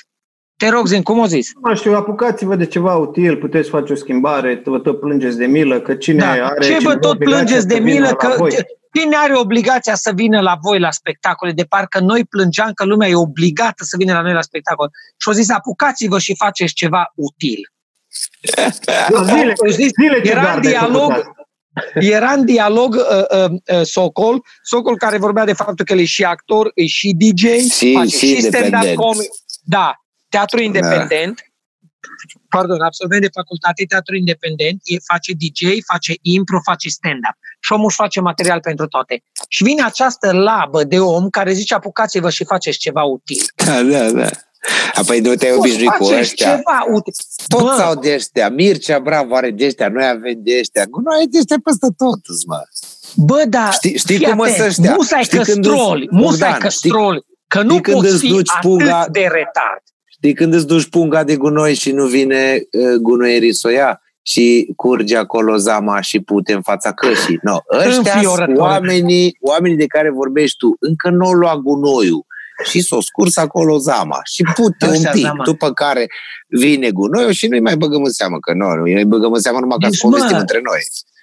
Te 0.56 0.68
rog, 0.68 0.86
Zen, 0.86 1.02
cum 1.02 1.18
o 1.18 1.26
zis? 1.26 1.50
Nu 1.62 1.74
știu, 1.74 1.94
apucați-vă 1.94 2.56
de 2.56 2.66
ceva 2.66 2.94
util, 2.94 3.36
puteți 3.36 3.68
face 3.68 3.92
o 3.92 3.96
schimbare, 3.96 4.62
vă 4.64 4.78
tot 4.78 5.00
plângeți 5.00 5.36
de 5.36 5.46
milă, 5.46 5.80
că 5.80 5.94
cine 5.94 6.18
da. 6.18 6.30
are... 6.30 6.64
Ce 6.64 6.78
vă 6.82 6.96
tot 6.96 7.18
plângeți 7.18 7.66
de 7.66 7.78
milă, 7.78 8.08
că 8.08 8.46
cine 8.92 9.16
are 9.16 9.36
obligația 9.36 9.94
să 9.94 10.12
vină 10.14 10.40
la 10.40 10.56
voi 10.62 10.78
la 10.78 10.90
spectacole, 10.90 11.52
de 11.52 11.64
parcă 11.64 12.00
noi 12.00 12.24
plângeam 12.24 12.72
că 12.72 12.84
lumea 12.84 13.08
e 13.08 13.14
obligată 13.14 13.84
să 13.84 13.96
vină 13.98 14.12
la 14.12 14.20
noi 14.20 14.32
la 14.32 14.40
spectacol. 14.40 14.90
Și 15.18 15.28
au 15.28 15.34
zis, 15.34 15.50
apucați-vă 15.50 16.18
și 16.18 16.34
faceți 16.36 16.74
ceva 16.74 17.12
util. 17.14 17.72
Zile, 19.24 19.52
zis, 19.70 19.90
zile 20.00 20.20
era, 20.22 20.58
dialog, 20.58 21.12
Era 21.94 22.30
în 22.30 22.44
dialog 22.44 22.94
uh, 22.94 23.44
uh, 23.44 23.50
uh, 23.50 23.82
Socol, 23.82 24.42
Socol 24.62 24.96
care 24.96 25.18
vorbea 25.18 25.44
de 25.44 25.52
faptul 25.52 25.84
că 25.84 25.92
el 25.92 25.98
e 25.98 26.04
și 26.04 26.24
actor, 26.24 26.70
e 26.74 26.86
și 26.86 27.14
DJ, 27.18 27.42
și, 27.72 27.92
face 27.94 28.16
și, 28.16 28.34
și 28.34 28.40
stand-up 28.40 28.94
comedy. 28.94 29.28
Da, 29.62 30.03
teatru 30.36 30.60
independent. 30.60 31.36
Da 31.36 31.52
pardon, 32.48 32.80
absolvent 32.80 33.22
de 33.22 33.28
facultate, 33.32 33.84
teatru 33.84 34.14
independent, 34.16 34.78
e, 34.84 34.96
face 35.10 35.32
DJ, 35.32 35.62
face 35.92 36.12
impro, 36.22 36.58
face 36.70 36.88
stand-up. 36.88 37.36
Și 37.60 37.72
omul 37.72 37.86
își 37.86 37.96
face 37.96 38.20
material 38.20 38.60
pentru 38.60 38.86
toate. 38.86 39.22
Și 39.48 39.62
vine 39.62 39.82
această 39.82 40.32
labă 40.32 40.84
de 40.84 41.00
om 41.00 41.28
care 41.28 41.52
zice 41.52 41.74
apucați-vă 41.74 42.30
și 42.30 42.44
faceți 42.44 42.78
ceva 42.78 43.02
util. 43.02 43.44
Da, 43.66 43.82
da, 43.82 44.10
da. 44.10 44.28
Apoi 44.94 45.20
nu 45.20 45.34
te-ai 45.34 45.56
obișnuit 45.56 45.90
cu 45.90 46.04
ăștia. 46.04 46.56
Ceva 46.56 46.78
util. 46.92 47.12
Toți 47.48 47.82
au 47.82 47.94
de 47.94 48.14
ăștia. 48.14 48.48
Mircea 48.48 48.98
Bravo 48.98 49.34
are 49.34 49.50
de 49.50 49.66
ăștia, 49.66 49.88
noi 49.88 50.06
avem 50.06 50.36
de 50.36 50.58
ăștia. 50.58 50.84
Noi 51.04 51.18
ai 51.18 51.26
de 51.26 51.38
ăștia 51.38 51.56
peste 51.64 51.86
tot, 51.96 52.20
mă. 52.46 52.62
Bă, 53.16 53.44
da, 53.48 53.70
știi, 53.70 53.98
știi 53.98 54.20
cum 54.20 54.40
atent, 54.40 54.58
ăștia? 54.58 54.94
Musai 54.94 55.24
căstroli, 55.24 56.08
musai 56.10 56.56
căstroli, 56.58 57.24
că 57.46 57.62
nu 57.62 57.80
poți 57.80 58.18
fi 58.18 58.32
atât 58.32 58.60
punga, 58.60 59.06
de 59.10 59.20
retard. 59.20 59.82
Știi 60.24 60.36
când 60.36 60.54
îți 60.54 60.66
duci 60.66 60.88
punga 60.88 61.24
de 61.24 61.36
gunoi 61.36 61.74
și 61.74 61.90
nu 61.90 62.06
vine 62.06 62.62
uh, 62.70 62.94
gunoierii 63.00 63.54
să 63.54 63.68
o 63.68 63.70
ia? 63.70 63.98
și 64.26 64.72
curge 64.76 65.16
acolo 65.16 65.56
zama 65.56 66.00
și 66.00 66.20
pute 66.20 66.52
în 66.52 66.62
fața 66.62 66.92
cășii. 66.92 67.38
No, 67.42 67.58
ăștia 67.86 68.20
sunt 68.22 68.58
oamenii, 68.58 69.36
oamenii 69.40 69.76
de 69.76 69.86
care 69.86 70.10
vorbești 70.10 70.56
tu. 70.56 70.76
Încă 70.78 71.10
nu 71.10 71.26
au 71.26 71.32
luat 71.32 71.56
gunoiul 71.56 72.26
și 72.70 72.80
s-o 72.80 73.00
scurs 73.00 73.36
acolo 73.36 73.76
zama 73.76 74.20
și 74.32 74.42
pute 74.54 74.84
Așa, 74.84 74.94
un 74.94 75.02
pic, 75.12 75.22
zama. 75.22 75.44
după 75.44 75.72
care 75.72 76.06
vine 76.48 76.90
gunoiul 76.90 77.30
și 77.30 77.46
nu-i 77.46 77.60
mai 77.60 77.76
băgăm 77.76 78.02
în 78.02 78.12
seamă, 78.12 78.38
că 78.38 78.52
nu, 78.52 78.74
nu-i 78.74 79.04
băgăm 79.04 79.32
în 79.32 79.40
seamă 79.40 79.58
numai 79.60 79.76
ca 79.80 79.88
deci, 79.88 79.98
să 79.98 80.06
povestim 80.06 80.36
între 80.36 80.60
noi. 80.62 80.80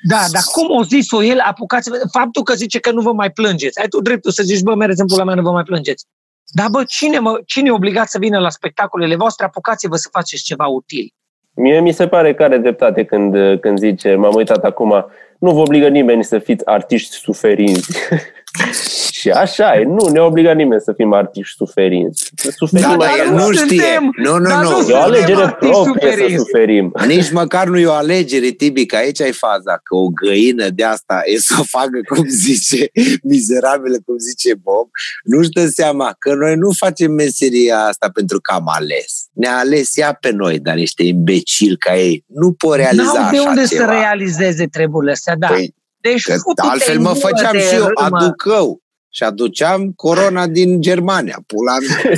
Da, 0.09 0.25
dar 0.31 0.41
cum 0.51 0.77
o 0.77 0.83
zis-o 0.83 1.23
el, 1.23 1.39
apucați 1.39 1.89
faptul 2.11 2.43
că 2.43 2.53
zice 2.53 2.79
că 2.79 2.91
nu 2.91 3.01
vă 3.01 3.13
mai 3.13 3.31
plângeți. 3.31 3.79
Ai 3.79 3.87
tu 3.87 4.01
dreptul 4.01 4.31
să 4.31 4.43
zici, 4.43 4.61
bă, 4.61 4.75
mereți 4.75 5.01
în 5.01 5.07
pula 5.07 5.23
mea, 5.23 5.35
nu 5.35 5.41
vă 5.41 5.51
mai 5.51 5.63
plângeți. 5.63 6.05
Dar 6.51 6.67
bă, 6.69 6.83
cine, 6.83 7.19
mă, 7.19 7.41
cine 7.45 7.67
e 7.67 7.71
obligat 7.71 8.07
să 8.09 8.17
vină 8.19 8.39
la 8.39 8.49
spectacolele 8.49 9.15
voastre? 9.15 9.45
Apucați-vă 9.45 9.95
să 9.95 10.09
faceți 10.11 10.43
ceva 10.43 10.65
util. 10.65 11.13
Mie 11.55 11.79
mi 11.79 11.91
se 11.91 12.07
pare 12.07 12.33
că 12.33 12.43
are 12.43 12.57
dreptate 12.57 13.03
când, 13.03 13.59
când 13.59 13.79
zice, 13.79 14.15
m-am 14.15 14.35
uitat 14.35 14.63
acum, 14.63 15.05
nu 15.39 15.51
vă 15.51 15.59
obligă 15.59 15.87
nimeni 15.87 16.23
să 16.23 16.39
fiți 16.39 16.65
artiști 16.65 17.15
suferinți. 17.15 17.97
Și 19.21 19.29
așa 19.29 19.79
e, 19.79 19.83
nu 19.83 20.07
ne 20.07 20.19
obligă 20.19 20.51
nimeni 20.53 20.81
să 20.81 20.93
fim 20.93 21.13
artiști 21.13 21.55
suferinți. 21.55 22.31
Să 22.35 22.51
suferim 22.55 22.89
da, 22.89 22.95
dar 22.97 23.27
nu, 23.29 23.45
nu 23.45 23.51
știe. 23.51 23.99
Nu, 24.23 24.37
nu, 24.37 24.61
nu. 24.61 24.89
E 24.89 24.93
o 24.93 24.97
alegere 24.97 25.57
proprie 25.59 26.11
să 26.11 26.35
suferim. 26.37 26.93
Nici 27.07 27.31
măcar 27.31 27.67
nu 27.67 27.77
e 27.77 27.85
o 27.85 27.91
alegere, 27.91 28.49
Tibi, 28.49 28.85
că 28.85 28.95
aici 28.95 29.21
ai 29.21 29.31
faza, 29.31 29.79
că 29.83 29.95
o 29.95 30.07
găină 30.07 30.69
de 30.69 30.83
asta 30.83 31.21
e 31.25 31.37
să 31.37 31.55
o 31.59 31.63
facă, 31.63 31.99
cum 32.07 32.27
zice, 32.27 32.89
mizerabilă, 33.23 33.97
cum 34.05 34.17
zice 34.17 34.53
Bob, 34.61 34.87
nu-și 35.23 35.49
dă 35.49 35.65
seama 35.65 36.15
că 36.19 36.33
noi 36.33 36.55
nu 36.55 36.71
facem 36.77 37.11
meseria 37.11 37.79
asta 37.79 38.09
pentru 38.13 38.39
că 38.41 38.53
am 38.53 38.65
ales. 38.65 39.27
Ne-a 39.33 39.57
ales 39.57 39.97
ea 39.97 40.13
pe 40.13 40.31
noi, 40.31 40.59
dar 40.59 40.75
niște 40.75 41.03
imbecili 41.03 41.77
ca 41.77 41.97
ei. 41.97 42.23
Nu 42.27 42.51
pot 42.51 42.75
realiza 42.75 43.19
N-au 43.19 43.31
de 43.31 43.39
unde 43.39 43.65
ceva. 43.65 43.85
să 43.85 43.91
realizeze 43.91 44.65
treburile 44.65 45.11
astea, 45.11 45.35
da. 45.35 45.47
Păi, 45.47 45.75
deci, 45.99 46.23
că 46.23 46.35
altfel 46.55 46.99
mă 46.99 47.13
făceam 47.13 47.57
și 47.57 47.75
eu 47.75 47.91
aducău 47.93 48.81
și 49.13 49.23
aduceam 49.23 49.91
corona 49.91 50.47
din 50.47 50.81
Germania, 50.81 51.37
pula 51.47 51.75
mea. 51.79 52.17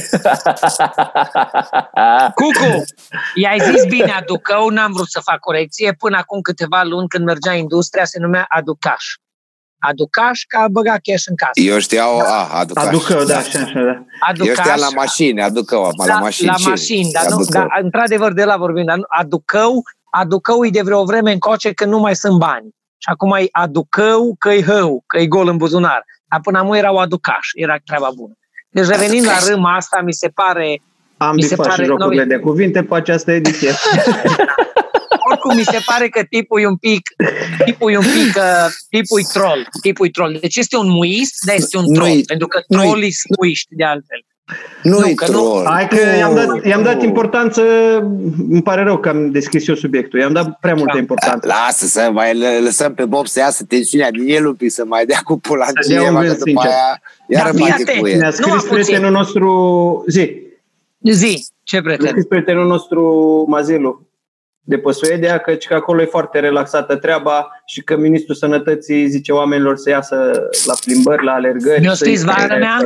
Cucu, 2.40 2.84
i-ai 3.36 3.60
zis 3.60 3.86
bine 3.86 4.12
aducău, 4.12 4.70
n-am 4.70 4.92
vrut 4.92 5.10
să 5.10 5.20
fac 5.20 5.40
corecție, 5.40 5.94
până 5.94 6.18
acum 6.18 6.42
câteva 6.42 6.84
luni 6.84 7.08
când 7.08 7.26
mergea 7.26 7.54
industria 7.54 8.06
se 8.06 8.20
numea 8.20 8.46
aducaș. 8.50 9.06
Aducaș 9.80 10.42
ca 10.48 10.68
băga 10.72 10.96
cash 11.04 11.24
în 11.26 11.36
casă. 11.36 11.60
Eu 11.62 11.80
știau, 11.80 12.18
da. 12.18 12.26
a, 12.26 12.60
aducaș. 12.60 12.86
Aducău, 12.86 13.24
da, 13.24 13.38
așa, 13.38 13.60
așa, 13.60 13.82
da. 13.82 14.04
Aducaș, 14.20 14.48
Eu 14.48 14.54
știam 14.54 14.80
la 14.80 14.90
mașini, 14.96 15.42
aducău, 15.42 15.92
la, 15.98 16.06
la 16.06 16.20
mașini. 16.20 16.48
La 16.48 16.70
mașini, 16.70 17.12
dar 17.12 17.26
nu, 17.30 17.44
da, 17.44 17.68
într-adevăr 17.82 18.34
de 18.34 18.44
la 18.44 18.58
vorbim, 18.58 18.86
dar 18.86 19.00
aducău, 19.08 19.84
aducău 20.12 20.66
e 20.66 20.70
de 20.70 20.82
vreo 20.82 21.04
vreme 21.04 21.32
încoace 21.32 21.74
când 21.74 21.92
nu 21.92 22.00
mai 22.00 22.16
sunt 22.16 22.38
bani. 22.38 22.70
Și 22.98 23.10
acum 23.10 23.32
e 23.32 23.48
aducău 23.52 24.36
că-i 24.40 24.64
hău, 24.64 25.04
că-i 25.08 25.28
gol 25.28 25.48
în 25.48 25.58
buzunar. 25.58 26.04
Dar 26.34 26.42
până 26.42 26.58
acum 26.58 26.74
erau 26.74 26.98
aducaș, 26.98 27.48
era 27.54 27.78
treaba 27.86 28.10
bună. 28.16 28.34
Deci 28.70 28.86
revenind 28.86 29.26
la 29.26 29.38
râma 29.48 29.76
asta, 29.76 30.02
mi 30.02 30.14
se 30.14 30.30
pare... 30.30 30.82
Am 31.18 31.36
mi 31.36 31.42
se 31.42 31.56
pare, 31.56 31.84
și 31.84 31.84
jocurile 31.84 32.24
de 32.24 32.38
cuvinte 32.38 32.84
pe 32.84 32.96
această 32.96 33.32
ediție. 33.32 33.70
Oricum, 35.30 35.56
mi 35.56 35.64
se 35.64 35.80
pare 35.86 36.10
că 36.10 36.24
tipul 36.30 36.62
e 36.62 36.68
un 36.68 36.76
pic, 36.76 37.02
tipul 37.66 37.92
e 37.92 37.98
un 37.98 38.04
pic, 38.04 38.36
uh, 38.36 38.68
tipul 38.90 39.20
e 39.20 39.24
troll, 39.34 39.68
tipul 39.82 40.06
e 40.06 40.10
troll. 40.10 40.38
Deci 40.42 40.56
este 40.56 40.78
un 40.78 40.90
muist, 40.90 41.46
dar 41.46 41.56
este 41.56 41.78
un 41.78 41.94
troll, 41.94 42.24
pentru 42.26 42.48
că 42.48 42.60
trollii 42.68 43.12
sunt 43.12 43.38
muiști 43.38 43.76
de 43.76 43.84
altfel. 43.84 44.26
Nu, 44.84 45.00
nu 45.00 45.14
că 45.16 45.32
nu. 45.32 45.64
Hai 45.66 45.88
că 45.88 45.98
i-am 46.18 46.36
dat, 46.36 46.66
i-am 46.66 46.84
dat 46.84 47.04
importanță, 47.04 47.62
îmi 48.50 48.62
pare 48.64 48.84
rău 48.84 48.98
că 48.98 49.10
am 49.10 49.32
deschis 49.32 49.68
eu 49.68 49.76
subiectul, 49.76 50.20
i-am 50.20 50.34
dat 50.34 50.60
prea 50.60 50.74
multă 50.74 50.92
da. 50.94 51.00
importanță. 51.00 51.48
Lasă 51.48 51.86
să 51.86 52.10
mai 52.14 52.62
lăsăm 52.64 52.94
pe 52.94 53.06
Bob 53.06 53.28
să 53.28 53.40
iasă 53.40 53.64
tensiunea 53.64 54.12
din 54.12 54.36
el 54.36 54.46
un 54.46 54.54
pic, 54.54 54.72
să 54.72 54.84
mai 54.86 55.06
dea 55.06 55.20
cu 55.24 55.40
pula 55.40 55.66
în 55.66 55.74
cineva, 55.88 56.22
că 56.22 56.36
după 56.46 56.62
aia 56.62 57.02
iară 57.28 57.52
da, 57.52 57.60
bate 57.60 58.00
cu 58.00 58.08
el. 58.08 58.18
Ne-a 58.18 58.32
scris 58.32 58.54
nu, 58.54 58.70
prietenul 58.70 59.12
nostru, 59.12 60.04
zi. 60.08 60.42
Zi, 61.02 61.48
ce 61.64 61.82
prieten? 61.82 62.04
Ne-a 62.04 62.12
scris 62.12 62.26
prietenul 62.26 62.68
nostru, 62.68 63.46
Mazilu, 63.50 64.08
de 64.62 64.78
pe 64.78 64.92
Suedia, 64.92 65.38
că, 65.38 65.54
că 65.68 65.74
acolo 65.74 66.02
e 66.02 66.06
foarte 66.06 66.40
relaxată 66.40 66.96
treaba 66.96 67.64
și 67.66 67.84
că 67.84 67.98
Ministrul 67.98 68.36
Sănătății 68.36 69.10
zice 69.10 69.32
oamenilor 69.32 69.78
să 69.78 69.90
iasă 69.90 70.16
la 70.66 70.74
plimbări, 70.86 71.24
la 71.24 71.32
alergări. 71.32 71.82
Mi-a 71.82 71.94
scris 71.94 72.24
vara 72.24 72.56
mea, 72.56 72.78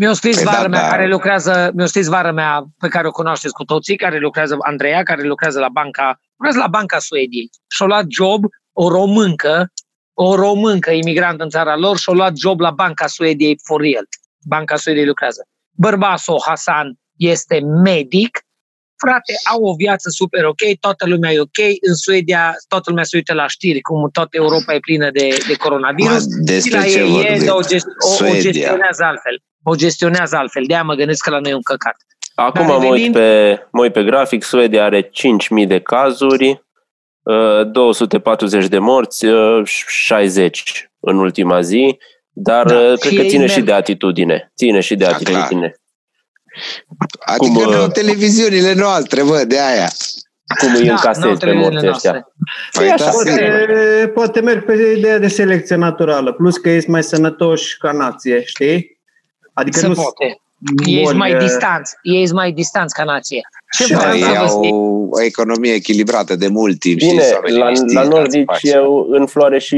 mi-a 0.00 0.12
scris 0.12 0.34
păi 0.34 0.44
vara 0.44 0.62
da, 0.62 0.68
mea 0.68 0.80
da. 0.80 0.88
care 0.88 1.06
lucrează, 1.06 1.70
mi-a 1.74 1.86
scris 1.86 2.06
vara 2.06 2.32
mea 2.32 2.64
pe 2.78 2.88
care 2.88 3.06
o 3.06 3.10
cunoașteți 3.10 3.54
cu 3.54 3.64
toții, 3.64 3.96
care 3.96 4.18
lucrează, 4.18 4.56
Andreea, 4.60 5.02
care 5.02 5.22
lucrează 5.22 5.58
la 5.58 5.68
banca, 5.68 6.20
lucrează 6.36 6.58
la 6.58 6.66
Banca 6.66 6.98
Suediei. 6.98 7.50
Și-a 7.68 7.86
luat 7.86 8.04
job 8.08 8.44
o 8.72 8.88
româncă, 8.88 9.72
o 10.14 10.34
româncă 10.34 10.90
imigrantă 10.90 11.42
în 11.42 11.48
țara 11.48 11.76
lor 11.76 11.98
și-a 11.98 12.12
luat 12.12 12.36
job 12.36 12.60
la 12.60 12.70
Banca 12.70 13.06
Suediei 13.06 13.58
for 13.64 13.80
real. 13.80 14.04
Banca 14.46 14.76
Suediei 14.76 15.06
lucrează. 15.06 15.46
Bărbasul 15.70 16.42
Hasan 16.46 16.94
este 17.16 17.60
medic, 17.60 18.38
frate, 19.04 19.32
au 19.52 19.62
o 19.62 19.74
viață 19.74 20.08
super 20.10 20.44
ok, 20.44 20.62
toată 20.80 21.06
lumea 21.06 21.32
e 21.32 21.40
ok, 21.40 21.60
în 21.88 21.94
Suedia 21.94 22.54
toată 22.68 22.86
lumea 22.90 23.04
se 23.04 23.16
uită 23.16 23.32
la 23.34 23.46
știri, 23.46 23.80
cum 23.80 24.08
toată 24.12 24.36
Europa 24.36 24.74
e 24.74 24.78
plină 24.78 25.10
de, 25.10 25.28
de 25.48 25.54
coronavirus. 25.54 26.24
Ma, 26.26 26.34
despre 26.52 26.82
ce 26.82 26.98
e, 26.98 27.50
o, 27.50 27.60
gest, 27.60 27.86
o, 28.20 28.24
o 28.24 28.32
gestionează 28.40 29.02
altfel 29.04 29.36
o 29.62 29.74
gestionează 29.74 30.36
altfel. 30.36 30.62
De-aia 30.66 30.82
mă 30.82 30.94
gândesc 30.94 31.24
că 31.24 31.30
la 31.30 31.38
noi 31.38 31.50
e 31.50 31.54
un 31.54 31.62
căcat. 31.62 31.96
Acum 32.34 32.66
mă, 32.66 32.84
uit 32.84 33.12
pe, 33.12 33.58
mă 33.72 33.82
uit 33.82 33.92
pe 33.92 34.04
grafic, 34.04 34.42
Suedia 34.42 34.84
are 34.84 35.02
5.000 35.02 35.10
de 35.66 35.80
cazuri, 35.80 36.64
240 37.72 38.62
uh, 38.62 38.68
de 38.68 38.78
morți, 38.78 39.26
60 39.86 40.60
uh, 40.60 40.88
în 41.00 41.16
ultima 41.16 41.60
zi, 41.60 41.98
dar 42.32 42.66
da, 42.66 42.74
uh, 42.74 42.98
cred 42.98 43.16
că 43.16 43.22
ține 43.22 43.38
merg. 43.38 43.52
și 43.52 43.60
de 43.60 43.72
atitudine. 43.72 44.52
Ține 44.56 44.80
și 44.80 44.94
de 44.94 45.04
da, 45.04 45.10
atitudine. 45.10 45.74
Adică 47.18 47.64
Cum, 47.64 47.72
nu 47.72 47.88
televiziunile 47.88 48.74
noastre, 48.74 49.22
bă, 49.22 49.44
de 49.46 49.60
aia. 49.60 49.88
Cum 50.58 50.74
îi 50.74 50.86
da, 50.86 50.92
încasezi 50.92 51.38
pe 51.38 51.52
morții 51.52 51.88
ăștia. 51.88 52.32
Păi, 52.72 52.90
așa, 52.90 53.04
da, 53.04 53.10
poate, 53.10 54.10
poate 54.14 54.40
merg 54.40 54.64
pe 54.64 54.94
ideea 54.96 55.18
de 55.18 55.28
selecție 55.28 55.76
naturală, 55.76 56.32
plus 56.32 56.56
că 56.56 56.70
ești 56.70 56.90
mai 56.90 57.02
sănătoși 57.02 57.76
ca 57.76 57.92
nație, 57.92 58.42
știi? 58.44 58.98
Adică 59.52 59.78
Se 59.78 59.86
nu 59.86 59.94
poate. 59.94 60.40
Ești 60.86 61.14
mai 61.14 61.34
distanți, 61.34 61.94
ești 62.02 62.34
mai 62.34 62.52
distanți 62.52 62.94
ca 62.94 63.04
nație. 63.04 63.40
Ce 63.76 63.84
și 63.84 63.92
ei 63.92 64.36
au 64.36 65.08
o 65.10 65.22
economie 65.22 65.72
echilibrată 65.72 66.36
de 66.36 66.48
mult 66.48 66.78
timp. 66.78 66.98
Bine, 66.98 67.22
știți, 67.22 67.58
la, 67.58 67.70
la 68.02 68.08
nordici 68.08 68.62
eu 68.62 69.06
în 69.10 69.26
floare 69.26 69.58
și 69.58 69.76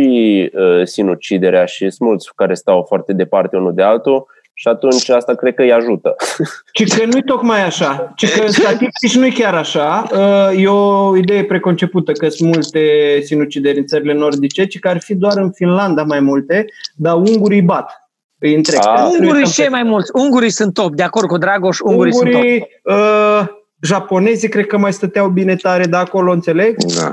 uh, 0.55 0.87
sinuciderea 0.87 1.65
și 1.65 1.91
sunt 1.91 2.09
mulți 2.09 2.29
care 2.35 2.55
stau 2.55 2.85
foarte 2.89 3.13
departe 3.13 3.57
unul 3.57 3.75
de 3.75 3.83
altul 3.83 4.27
și 4.55 4.69
atunci 4.69 5.09
asta 5.09 5.35
cred 5.35 5.55
că 5.55 5.63
îi 5.63 5.73
ajută. 5.73 6.17
Ci 6.73 6.97
că 6.97 7.05
nu-i 7.05 7.23
tocmai 7.23 7.65
așa. 7.65 8.13
Ci 8.17 8.39
că 8.39 8.47
statistici 8.61 9.17
nu-i 9.17 9.33
chiar 9.33 9.55
așa. 9.55 10.07
Uh, 10.13 10.63
e 10.63 10.69
o 10.69 11.17
idee 11.17 11.45
preconcepută 11.45 12.13
că 12.13 12.29
sunt 12.29 12.55
multe 12.55 12.81
sinucideri 13.25 13.79
în 13.79 13.87
țările 13.87 14.13
nordice, 14.13 14.67
ci 14.67 14.79
că 14.79 14.89
ar 14.89 15.01
fi 15.01 15.15
doar 15.15 15.37
în 15.37 15.53
Finlanda 15.53 16.03
mai 16.03 16.21
multe, 16.21 16.65
dar 16.97 17.15
ungurii 17.15 17.63
bat 17.63 18.03
îi 18.39 18.55
întreg. 18.55 18.81
A, 18.85 19.09
ungurii 19.09 19.47
cei 19.47 19.69
mai 19.69 19.83
mulți. 19.83 20.11
Ungurii 20.15 20.51
sunt 20.51 20.75
top, 20.75 20.95
de 20.95 21.03
acord 21.03 21.29
cu 21.29 21.39
Dragoș, 21.39 21.79
ungurii, 21.79 22.13
ungurii 22.13 22.59
sunt 22.59 22.71
top. 22.83 22.97
Uh, 22.97 23.47
japonezii 23.81 24.49
cred 24.49 24.67
că 24.67 24.79
mai 24.79 24.93
stăteau 24.93 25.29
bine 25.29 25.57
tare 25.57 25.85
de 25.85 25.97
acolo, 25.97 26.33
înțeleg? 26.33 26.77
Da. 26.77 27.13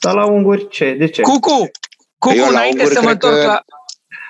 Dar 0.00 0.14
la 0.14 0.26
unguri 0.26 0.68
ce? 0.68 0.94
De 0.98 1.06
ce? 1.06 1.22
Cucu! 1.22 1.70
Cucu, 2.18 2.36
Eu 2.36 2.48
înainte 2.48 2.84
să 2.84 3.00
mă 3.02 3.10
întorc 3.10 3.34
că... 3.34 3.46
la... 3.46 3.62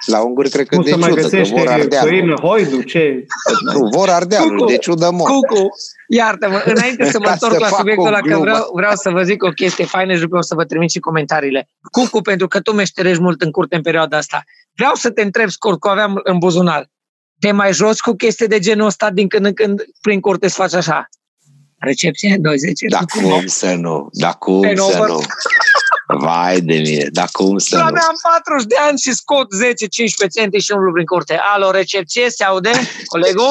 La 0.09 0.21
unguri 0.23 0.51
cred 0.51 0.67
că 0.67 0.77
Nu 0.77 0.83
de 0.83 0.91
se 0.91 0.97
mai 0.97 1.09
ciudă, 1.09 1.21
că 1.21 1.29
găsește 1.29 1.55
vor 1.61 1.69
ardealul. 1.69 2.09
făină, 2.11 2.35
hoidu, 2.41 2.83
ce? 2.83 3.27
Nu, 3.75 3.89
vor 3.89 4.09
ardealul, 4.09 4.57
Cucu. 4.57 4.71
de 4.71 4.77
ciudă 4.77 5.11
mor. 5.11 5.29
Cucu, 5.31 5.69
iartă-mă, 6.09 6.63
înainte 6.75 7.11
să 7.11 7.19
mă 7.19 7.25
Ca 7.25 7.33
întorc 7.33 7.53
să 7.53 7.59
la 7.59 7.67
fac 7.67 7.79
subiectul 7.79 8.05
o 8.05 8.09
ăla, 8.09 8.19
că 8.21 8.27
glumă. 8.27 8.41
vreau, 8.41 8.71
vreau 8.75 8.93
să 8.95 9.11
vă 9.11 9.23
zic 9.23 9.43
o 9.43 9.49
chestie 9.51 9.85
faină 9.85 10.15
și 10.15 10.21
după 10.21 10.37
o 10.37 10.43
să 10.43 10.55
vă 10.55 10.65
trimit 10.65 10.91
și 10.91 10.99
comentariile. 10.99 11.69
Cucu, 11.93 12.21
pentru 12.21 12.49
că 12.49 12.61
tu 12.61 12.73
meșterești 12.73 13.23
mult 13.23 13.43
în 13.43 13.51
curte 13.51 13.77
în 13.77 13.83
perioada 13.83 14.17
asta, 14.17 14.43
vreau 14.77 14.95
să 14.95 15.11
te 15.11 15.23
întreb 15.23 15.49
scurt, 15.49 15.81
că 15.81 15.89
o 15.89 15.91
aveam 15.91 16.21
în 16.23 16.39
buzunar. 16.39 16.91
Te 17.41 17.53
mai 17.53 17.73
joci 17.73 17.99
cu 18.01 18.13
chestii 18.13 18.47
de 18.49 18.59
genul 18.59 18.87
ăsta 18.87 19.11
din 19.11 19.29
când 19.29 19.45
în 19.47 19.53
când 19.55 19.83
prin 20.01 20.21
curte 20.21 20.49
să 20.49 20.55
faci 20.55 20.75
așa? 20.75 21.09
Recepție, 21.81 22.37
20. 22.41 22.73
Da 22.89 22.99
cum 22.99 23.47
să 23.47 23.75
nu? 23.75 24.09
Da 24.13 24.33
cum 24.33 24.61
Pe 24.61 24.73
să 24.77 24.97
nouă. 24.97 25.07
nu? 25.07 25.21
Vai 26.17 26.61
de 26.61 26.75
mine, 26.75 27.07
da 27.11 27.25
cum 27.33 27.59
să 27.59 27.69
Eu 27.77 27.81
nu? 27.81 27.87
aveam 27.87 28.13
40 28.45 28.67
de 28.69 28.75
ani 28.89 28.99
și 28.99 29.13
scot 29.13 29.47
10-15 30.27 30.29
centi 30.35 30.59
și 30.59 30.73
umblu 30.73 30.93
prin 30.93 31.05
curte. 31.07 31.39
Alo, 31.55 31.71
recepție, 31.71 32.31
se 32.31 32.45
aude? 32.45 32.71
Colegul? 33.07 33.51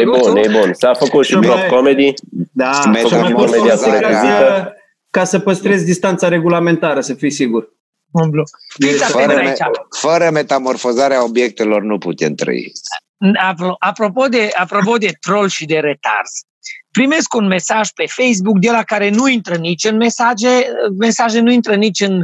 E 0.00 0.04
bun, 0.04 0.36
e 0.36 0.48
bun. 0.48 0.74
S-a 0.74 0.94
făcut 0.94 1.24
și 1.24 1.30
Și 1.32 1.38
bloc 1.38 1.56
mai- 1.56 1.66
comedy. 1.68 2.12
Da, 2.52 2.70
Metamorfoza 2.70 3.16
și 3.16 3.22
mai 3.22 3.32
poți 3.32 3.56
imediat 3.56 3.78
folosi 3.80 4.00
ca 4.00 4.08
recazită. 4.08 4.36
să, 4.38 4.72
ca 5.10 5.24
să 5.24 5.38
păstrezi 5.38 5.84
distanța 5.84 6.28
regulamentară, 6.28 7.00
să 7.00 7.14
fii 7.14 7.30
sigur. 7.30 7.72
Umblu. 8.10 8.42
Fiți 8.78 9.04
Fără 9.04 9.22
atenți 9.22 9.34
Fără, 9.34 9.48
aici. 9.48 9.58
me- 9.58 10.08
fără 10.10 10.30
metamorfozarea 10.30 11.24
obiectelor 11.24 11.82
nu 11.82 11.98
putem 11.98 12.34
trăi. 12.34 12.72
Apro- 13.50 13.76
Apropo 13.78 14.26
de, 14.26 14.50
apropo 14.54 14.96
de 14.96 15.12
troll 15.20 15.48
și 15.48 15.64
de 15.64 15.78
retars, 15.78 16.30
primesc 16.90 17.34
un 17.34 17.46
mesaj 17.46 17.88
pe 17.90 18.04
Facebook 18.06 18.58
de 18.58 18.70
la 18.70 18.82
care 18.82 19.10
nu 19.10 19.26
intră 19.28 19.56
nici 19.56 19.84
în 19.84 19.96
mesaje, 19.96 20.66
mesaje 20.98 21.40
nu 21.40 21.50
intră 21.50 21.74
nici 21.74 22.00
în 22.00 22.22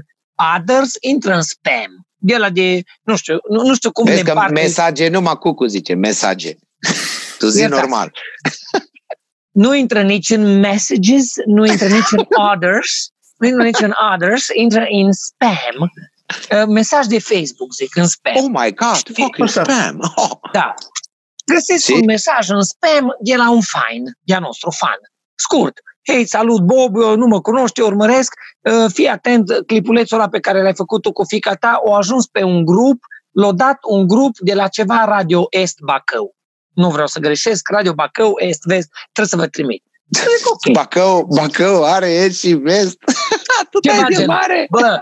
others, 0.56 0.90
intră 1.00 1.34
în 1.34 1.42
spam. 1.42 2.06
De 2.22 2.36
la 2.36 2.50
de, 2.50 2.82
nu 3.02 3.16
știu, 3.16 3.38
nu, 3.48 3.62
nu 3.66 3.74
știu 3.74 3.90
cum 3.92 4.04
Vezi 4.04 4.16
le 4.16 4.22
că 4.22 4.30
împarte. 4.30 4.52
mesaje, 4.52 5.08
numai 5.08 5.36
Cucu 5.36 5.66
zice, 5.66 5.94
mesaje. 5.94 6.56
Tu 7.38 7.46
zi 7.48 7.58
Iertați. 7.60 7.80
normal. 7.80 8.12
Nu 9.50 9.74
intră 9.74 10.02
nici 10.02 10.30
în 10.30 10.58
messages, 10.58 11.32
nu 11.46 11.64
intră 11.66 11.86
nici 11.88 12.10
în 12.10 12.24
others, 12.52 13.08
nu 13.38 13.46
intră 13.48 13.64
nici 13.64 13.80
în 13.80 13.92
others, 14.14 14.46
intră 14.54 14.80
în 14.90 15.12
spam. 15.12 15.90
Uh, 16.60 16.66
Mesaj 16.68 17.06
de 17.06 17.18
Facebook, 17.18 17.72
zic, 17.74 17.96
în 17.96 18.06
spam. 18.06 18.32
Oh 18.36 18.50
my 18.50 18.74
God, 18.74 19.14
fucking 19.14 19.48
Așa. 19.48 19.62
spam. 19.62 20.12
Oh. 20.16 20.30
Da. 20.52 20.74
Găsesc 21.54 21.84
Și? 21.84 21.92
un 21.92 22.04
mesaj 22.04 22.48
în 22.48 22.62
spam 22.62 23.16
de 23.20 23.34
la 23.36 23.50
un 23.50 23.60
fan, 23.60 24.02
de-a 24.20 24.38
nostru 24.38 24.70
fan. 24.70 24.98
Scurt. 25.34 25.72
Hei, 26.08 26.26
salut 26.26 26.60
Bob, 26.60 26.96
eu 26.96 27.16
nu 27.16 27.26
mă 27.26 27.40
cunoști, 27.40 27.80
eu 27.80 27.86
urmăresc. 27.86 28.32
Uh, 28.60 28.84
Fii 28.92 29.06
atent, 29.08 29.50
clipulețul 29.66 30.18
ăla 30.18 30.28
pe 30.28 30.40
care 30.40 30.62
l-ai 30.62 30.74
făcut 30.74 31.02
tu 31.02 31.12
cu 31.12 31.24
fica 31.24 31.54
ta 31.54 31.80
a 31.86 31.96
ajuns 31.96 32.26
pe 32.26 32.42
un 32.42 32.64
grup, 32.64 32.98
l-a 33.30 33.52
dat 33.52 33.78
un 33.88 34.06
grup 34.06 34.38
de 34.38 34.54
la 34.54 34.68
ceva 34.68 35.04
Radio 35.04 35.46
Est 35.50 35.78
Bacău. 35.84 36.34
Nu 36.74 36.90
vreau 36.90 37.06
să 37.06 37.18
greșesc, 37.18 37.68
Radio 37.70 37.92
Bacău, 37.92 38.32
Est, 38.38 38.60
Vest, 38.64 38.88
trebuie 39.12 39.26
să 39.26 39.36
vă 39.36 39.46
trimit. 39.46 39.84
Zic, 40.12 40.50
ok. 40.50 40.72
Bacău, 40.72 41.26
Bacău 41.34 41.84
are 41.84 42.10
est 42.12 42.38
și 42.38 42.52
vest. 42.54 42.96
tu 43.70 43.80
Ceva 43.80 43.96
dai 43.96 44.08
de 44.08 44.14
gen. 44.14 44.26
mare. 44.26 44.66
Bă, 44.70 45.00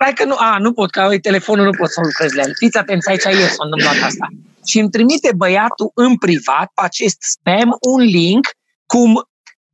stai 0.00 0.12
că 0.12 0.24
nu, 0.24 0.34
a, 0.38 0.58
nu 0.58 0.72
pot, 0.72 0.90
că 0.90 1.00
ai 1.00 1.18
telefonul, 1.18 1.64
nu 1.64 1.70
pot 1.70 1.90
să 1.90 2.00
lucrez 2.02 2.32
la 2.32 2.42
el. 2.42 2.54
Fiți 2.54 2.78
atenți, 2.78 3.08
aici 3.08 3.22
ieri 3.22 3.50
s-a 3.50 3.64
întâmplat 3.64 3.94
asta. 4.02 4.26
Și 4.66 4.78
îmi 4.78 4.90
trimite 4.90 5.32
băiatul 5.36 5.90
în 5.94 6.16
privat, 6.16 6.70
pe 6.74 6.82
acest 6.82 7.16
spam, 7.20 7.76
un 7.80 8.00
link 8.00 8.46
cum 8.86 9.28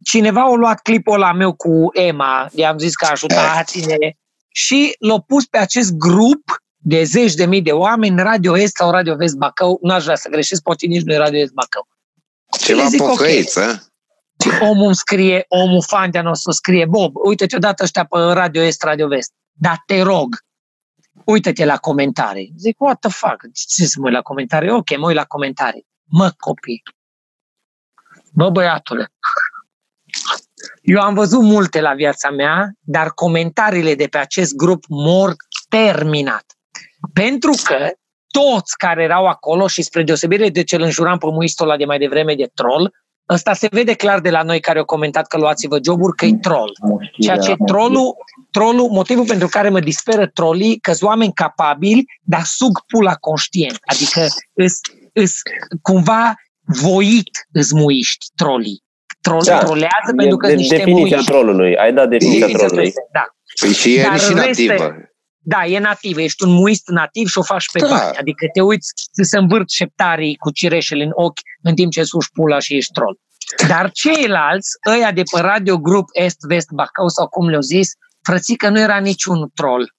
cineva 0.05 0.43
a 0.43 0.55
luat 0.55 0.81
clipul 0.81 1.14
ăla 1.14 1.33
meu 1.33 1.53
cu 1.53 1.89
Emma, 1.93 2.49
i-am 2.53 2.79
zis 2.79 2.95
că 2.95 3.07
ajutați-ne, 3.11 3.97
și 4.49 4.95
l-a 4.99 5.20
pus 5.20 5.47
pe 5.47 5.59
acest 5.59 5.93
grup 5.93 6.43
de 6.77 7.03
zeci 7.03 7.35
de 7.35 7.47
mii 7.47 7.62
de 7.62 7.72
oameni, 7.72 8.22
Radio 8.22 8.59
Est 8.59 8.77
sau 8.77 8.91
Radio 8.91 9.14
Vest 9.14 9.37
Bacău, 9.37 9.79
n-aș 9.83 10.03
vrea 10.03 10.16
să 10.16 10.29
greșesc, 10.29 10.62
poate 10.62 10.87
nici 10.87 11.03
nu 11.03 11.12
e 11.12 11.16
Radio 11.16 11.41
Est 11.41 11.53
Bacău. 11.53 11.87
Ceva 12.59 12.83
Le 12.83 12.89
zic, 12.89 13.03
ok. 13.03 13.09
pocăiță. 13.09 13.89
Și 14.43 14.49
omul 14.61 14.87
îmi 14.87 14.95
scrie, 14.95 15.45
omul 15.49 15.83
fan 15.87 16.11
de-a 16.11 16.22
nostru 16.22 16.53
scrie, 16.53 16.87
Bob, 16.87 17.16
uite-te 17.16 17.57
odată 17.57 17.83
ăștia 17.83 18.05
pe 18.05 18.18
Radio 18.18 18.62
Est, 18.62 18.83
Radio 18.83 19.09
Vest, 19.09 19.33
dar 19.57 19.83
te 19.87 20.03
rog, 20.03 20.37
uite-te 21.25 21.65
la 21.65 21.77
comentarii. 21.77 22.53
Zic, 22.57 22.81
what 22.81 22.99
the 22.99 23.11
fuck, 23.11 23.41
ce 23.53 23.85
să 23.85 23.97
mă 23.99 24.05
uit 24.05 24.15
la 24.15 24.23
comentarii? 24.23 24.71
Ok, 24.71 24.99
mă 24.99 25.07
uit 25.07 25.17
la 25.17 25.25
comentarii. 25.25 25.87
Mă, 26.05 26.33
copii, 26.37 26.83
bă, 28.33 28.51
băiatule, 28.51 29.13
eu 30.83 31.01
am 31.01 31.15
văzut 31.15 31.43
multe 31.43 31.81
la 31.81 31.95
viața 31.95 32.31
mea, 32.31 32.73
dar 32.81 33.11
comentariile 33.11 33.95
de 33.95 34.07
pe 34.07 34.19
acest 34.19 34.55
grup 34.55 34.85
mor 34.89 35.35
terminat. 35.69 36.45
Pentru 37.13 37.53
că 37.65 37.91
toți 38.27 38.77
care 38.77 39.03
erau 39.03 39.27
acolo 39.27 39.67
și 39.67 39.83
spre 39.83 40.03
deosebire 40.03 40.49
de 40.49 40.65
ce 40.65 40.77
îl 40.77 40.83
înjuram 40.83 41.19
pe 41.19 41.27
muistul 41.27 41.67
ăla 41.69 41.77
de 41.77 41.85
mai 41.85 41.99
devreme 41.99 42.35
de 42.35 42.51
troll, 42.55 42.93
ăsta 43.31 43.53
se 43.53 43.68
vede 43.70 43.95
clar 43.95 44.20
de 44.20 44.31
la 44.31 44.43
noi 44.43 44.61
care 44.61 44.79
au 44.79 44.85
comentat 44.85 45.27
că 45.27 45.37
luați-vă 45.37 45.79
joburi 45.85 46.16
că 46.16 46.25
e 46.25 46.33
troll. 46.41 46.72
Ceea 47.20 47.37
ce 47.37 47.55
trollul, 47.66 48.14
trollul, 48.51 48.89
motivul 48.89 49.27
pentru 49.27 49.49
care 49.49 49.68
mă 49.68 49.81
disperă 49.81 50.27
trollii, 50.27 50.79
că 50.79 50.93
sunt 50.93 51.09
oameni 51.11 51.33
capabili, 51.33 52.05
dar 52.22 52.43
sug 52.45 52.81
pula 52.87 53.14
conștient. 53.14 53.79
Adică 53.85 54.20
îs, 54.53 54.72
îs 55.12 55.33
cumva 55.83 56.35
voit 56.83 57.31
îs 57.53 57.72
muiști 57.72 58.27
trollii. 58.37 58.83
Troll, 59.20 59.43
Da. 59.45 59.59
Trollează 59.59 60.12
pentru 60.16 60.37
că 60.37 60.47
de, 60.47 60.55
niște 60.55 60.77
definiția 60.77 61.16
muiști. 61.16 61.31
trollului. 61.31 61.77
Ai 61.77 61.93
dat 61.93 62.09
definiția 62.09 62.39
Definiția 62.47 62.66
trollului. 62.66 62.89
asta, 62.89 63.01
Da. 63.12 63.25
Păi 63.61 63.72
și 63.72 63.95
e 63.95 64.03
Dar 64.03 64.18
și 64.20 64.33
în 64.33 64.37
rest 64.37 64.47
nativă. 64.61 64.95
Da, 65.47 65.64
e 65.64 65.78
nativ, 65.78 66.16
ești 66.16 66.45
un 66.45 66.51
muist 66.51 66.88
nativ 66.88 67.26
și 67.28 67.38
o 67.38 67.42
faci 67.42 67.70
pe 67.72 67.78
Da. 67.78 67.86
bani. 67.86 68.16
Adică 68.16 68.47
te 68.53 68.61
uiți 68.61 68.92
să 69.12 69.22
se 69.22 69.38
învârt 69.38 69.70
șeptarii 69.70 70.36
cu 70.36 70.51
cireșele 70.51 71.05
în 71.05 71.11
ochi 71.14 71.40
în 71.62 71.74
timp 71.74 71.92
ce 71.92 72.03
suși 72.03 72.28
pula 72.32 72.59
și 72.59 72.76
ești 72.76 72.92
troll. 72.92 73.18
Dar 73.68 73.90
ceilalți, 73.90 74.68
ăia 74.90 75.12
de 75.12 75.22
pe 75.32 75.40
Radio 75.40 75.78
Group 75.78 76.09
Est-Vest 76.12 76.68
Bacău 76.70 77.09
sau 77.09 77.28
cum 77.28 77.49
le-au 77.49 77.61
zis, 77.61 77.88
frățică 78.22 78.68
nu 78.68 78.78
era 78.80 78.99
niciun 78.99 79.51
troll. 79.55 79.95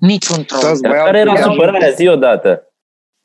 Niciun 0.00 0.44
troll. 0.44 0.62
Toți 0.62 0.82
Dar 0.82 0.90
băiau 0.90 1.04
care 1.06 1.18
era 1.18 1.32
pian. 1.32 1.42
supărarea? 1.50 1.90
Zi 1.90 2.06
odată. 2.06 2.62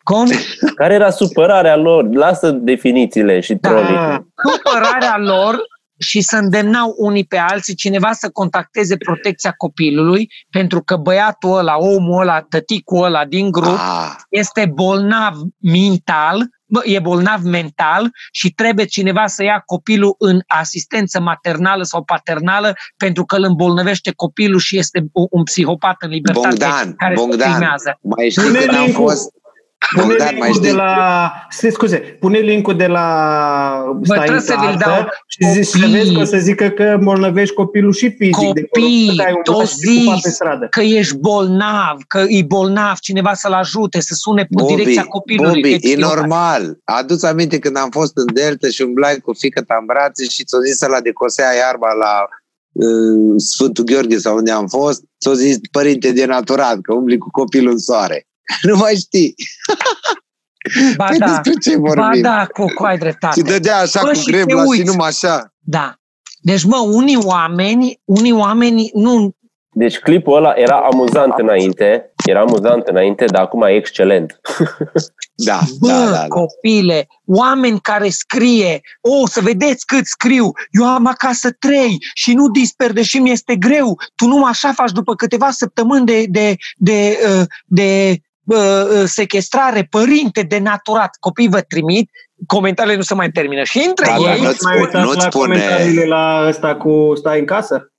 Cum? 0.04 0.30
Care 0.76 0.94
era 0.94 1.10
supărarea 1.10 1.76
lor? 1.76 2.14
Lasă 2.14 2.50
definițiile 2.52 3.40
și 3.40 3.54
Da. 3.54 3.70
trollii. 3.70 4.34
Supărarea 4.54 5.18
lor 5.18 5.60
și 6.04 6.22
să 6.22 6.38
îndemnau 6.38 6.94
unii 6.98 7.26
pe 7.26 7.38
alții 7.38 7.76
cineva 7.76 8.12
să 8.12 8.30
contacteze 8.30 8.98
protecția 8.98 9.52
copilului 9.58 10.28
pentru 10.50 10.84
că 10.84 10.96
băiatul 10.96 11.58
ăla, 11.58 11.78
omul 11.78 12.22
ăla, 12.22 12.42
tăticul 12.42 13.04
ăla 13.04 13.26
din 13.26 13.52
grup 13.52 13.78
Ah, 13.78 14.16
este 14.30 14.72
bolnav 14.74 15.36
mental, 15.58 16.50
bă, 16.66 16.82
e 16.84 17.00
bolnav 17.00 17.44
mental 17.44 18.10
și 18.32 18.50
trebuie 18.50 18.86
cineva 18.86 19.28
să 19.28 19.44
ia 19.44 19.60
copilul 19.66 20.16
în 20.18 20.40
asistență 20.48 21.20
maternală 21.20 21.84
sau 21.84 22.04
paternală 22.04 22.74
pentru 22.98 23.26
că 23.26 23.36
îl 23.36 23.44
îmbolnăvește 23.44 24.12
copilul 24.16 24.60
și 24.60 24.78
este 24.78 25.00
un, 25.12 25.26
un 25.30 25.44
psihopat 25.44 25.96
în 26.00 26.10
libertate 26.10 26.48
Bogdan, 26.48 26.96
care 26.96 27.16
se 27.16 27.22
Bogdan, 27.26 27.50
filmează. 27.52 27.98
mai 28.02 28.30
știi 28.30 28.44
Pune 28.44 28.60
când 28.60 28.74
am 28.78 28.84
link-ul. 28.84 29.04
fost... 29.10 29.32
Pune 29.96 30.06
Bogdan, 30.08 30.28
mai 30.28 30.34
linkul 30.48 30.62
de 30.62 30.68
știi? 30.68 30.78
la... 30.80 31.32
Se, 31.50 31.70
scuze, 31.70 31.98
pune 31.98 32.38
linkul 32.38 32.76
de 32.76 32.88
la 32.88 33.06
Stai 34.04 34.18
trebuie 34.18 34.38
în 34.40 34.46
să 34.46 34.56
vi-l 34.60 34.78
casă 34.78 34.90
dau. 34.90 35.08
și 35.28 35.50
zici 35.52 35.66
să 35.66 35.78
Copii. 35.80 35.92
vezi 35.94 36.14
că 36.14 36.20
o 36.20 36.24
să 36.24 36.38
zică 36.38 36.70
că 36.70 36.84
îmbolnăvești 36.84 37.54
copilul 37.56 37.94
și 37.94 38.10
fizic. 38.10 38.54
de 38.54 38.64
Copii, 38.64 39.08
acolo, 39.10 39.16
că 39.24 39.28
ai 39.28 39.34
un 39.36 39.42
tot 39.44 39.56
vlad 39.56 39.68
și 39.68 39.98
ocupat 39.98 40.14
pe 40.22 40.28
zis. 40.30 40.34
stradă. 40.34 40.68
Că 40.70 40.82
ești 40.82 41.16
bolnav, 41.18 41.98
că 42.08 42.24
e 42.28 42.44
bolnav, 42.44 42.98
cineva 42.98 43.34
să-l 43.34 43.54
ajute, 43.54 44.00
să 44.02 44.14
sune 44.18 44.42
pe 44.42 44.48
Bobby, 44.50 44.74
direcția 44.76 45.04
copilului. 45.04 45.62
că 45.62 45.68
Bobby, 45.70 45.74
e 45.74 45.96
psihopat. 45.96 46.16
normal. 46.18 46.78
Adu-ți 46.84 47.26
aminte 47.26 47.60
când 47.60 47.78
am 47.78 47.90
fost 47.90 48.12
în 48.18 48.34
Delta 48.34 48.68
și 48.68 48.82
umblai 48.82 49.16
cu 49.16 49.34
fică 49.34 49.62
ta 49.62 49.78
în 49.80 49.86
brațe 49.86 50.24
și 50.26 50.44
ți-o 50.44 50.60
zis 50.60 50.82
la 50.82 51.00
de 51.02 51.12
cosea 51.12 51.48
iarba 51.66 51.88
la 51.94 52.14
uh, 52.72 53.34
Sfântul 53.38 53.84
Gheorghe 53.84 54.18
sau 54.18 54.36
unde 54.36 54.52
am 54.52 54.68
fost, 54.68 55.04
ți-o 55.22 55.34
zis 55.34 55.58
părinte 55.72 56.12
de 56.12 56.26
naturat, 56.26 56.78
că 56.82 56.94
umbli 56.94 57.18
cu 57.18 57.30
copilul 57.32 57.72
în 57.72 57.80
soare. 57.80 58.28
Nu 58.68 58.78
mai 58.78 58.96
știi. 58.96 59.36
Ba 60.96 61.06
Păi 61.06 61.18
da, 61.18 61.26
despre 61.26 61.54
ce 61.62 61.78
ba 61.78 61.88
vorbim? 61.88 62.22
da, 62.22 62.48
cu, 62.54 62.66
cu 62.76 62.84
ai 62.84 62.98
dreptate. 62.98 63.40
Și 63.40 63.46
dădea 63.46 63.78
așa 63.78 64.02
Bă, 64.02 64.08
cu 64.08 64.14
și 64.14 64.24
te 64.24 64.32
grebla 64.32 64.62
și 64.62 64.68
uiți. 64.68 64.86
numai 64.86 65.08
așa. 65.08 65.54
Da. 65.60 65.96
Deci, 66.42 66.64
mă, 66.64 66.78
unii 66.78 67.18
oameni, 67.24 68.02
unii 68.06 68.32
oameni 68.32 68.90
nu, 68.94 69.36
Deci 69.76 69.98
clipul 70.00 70.36
ăla 70.36 70.54
era 70.56 70.76
amuzant 70.92 71.34
înainte, 71.38 72.14
era 72.26 72.40
amuzant 72.42 72.88
înainte, 72.88 73.26
dar 73.26 73.42
acum 73.42 73.62
e 73.62 73.76
excelent. 73.76 74.40
Da, 75.36 75.60
Bă, 75.80 75.88
da, 75.88 76.06
da, 76.06 76.12
da. 76.12 76.28
copile, 76.28 77.08
oameni 77.26 77.80
care 77.82 78.10
scrie, 78.10 78.82
o, 79.02 79.28
să 79.28 79.42
vedeți 79.42 79.86
cât 79.86 80.06
scriu, 80.06 80.52
eu 80.72 80.86
am 80.86 81.06
acasă 81.06 81.52
trei 81.60 81.98
și 82.14 82.34
nu 82.34 82.50
disper, 82.50 82.92
deși 82.92 83.18
mi 83.18 83.32
este 83.32 83.56
greu. 83.56 84.00
Tu 84.16 84.28
nu 84.28 84.46
așa 84.46 84.72
faci 84.74 84.92
după 84.92 85.16
câteva 85.16 85.52
săptămâni 85.52 86.06
de, 86.06 86.26
de, 86.30 86.56
de, 86.78 87.20
uh, 87.40 87.46
de 87.66 88.10
uh, 88.10 88.16
uh, 88.16 88.24
sequestrare, 89.06 89.88
părinte 89.90 90.42
denaturat. 90.42 91.18
Copiii 91.20 91.50
vă 91.50 91.62
trimit, 91.62 92.10
comentariile 92.48 92.98
nu 92.98 93.04
se 93.04 93.14
mai 93.14 93.32
termină. 93.32 93.64
Și 93.64 93.84
între 93.88 94.06
Da, 94.06 94.18
da, 94.24 94.34
ei, 94.36 94.42
nu-ți 94.42 94.64
Mai 94.64 94.74
spun- 94.74 94.86
uitați 94.86 95.06
nu-ți 95.06 95.18
la 95.18 95.30
spune- 95.30 95.54
comentariile 95.60 96.06
la 96.06 96.46
ăsta 96.48 96.76
cu 96.76 97.12
stai 97.16 97.40
în 97.40 97.46
casă? 97.46 97.92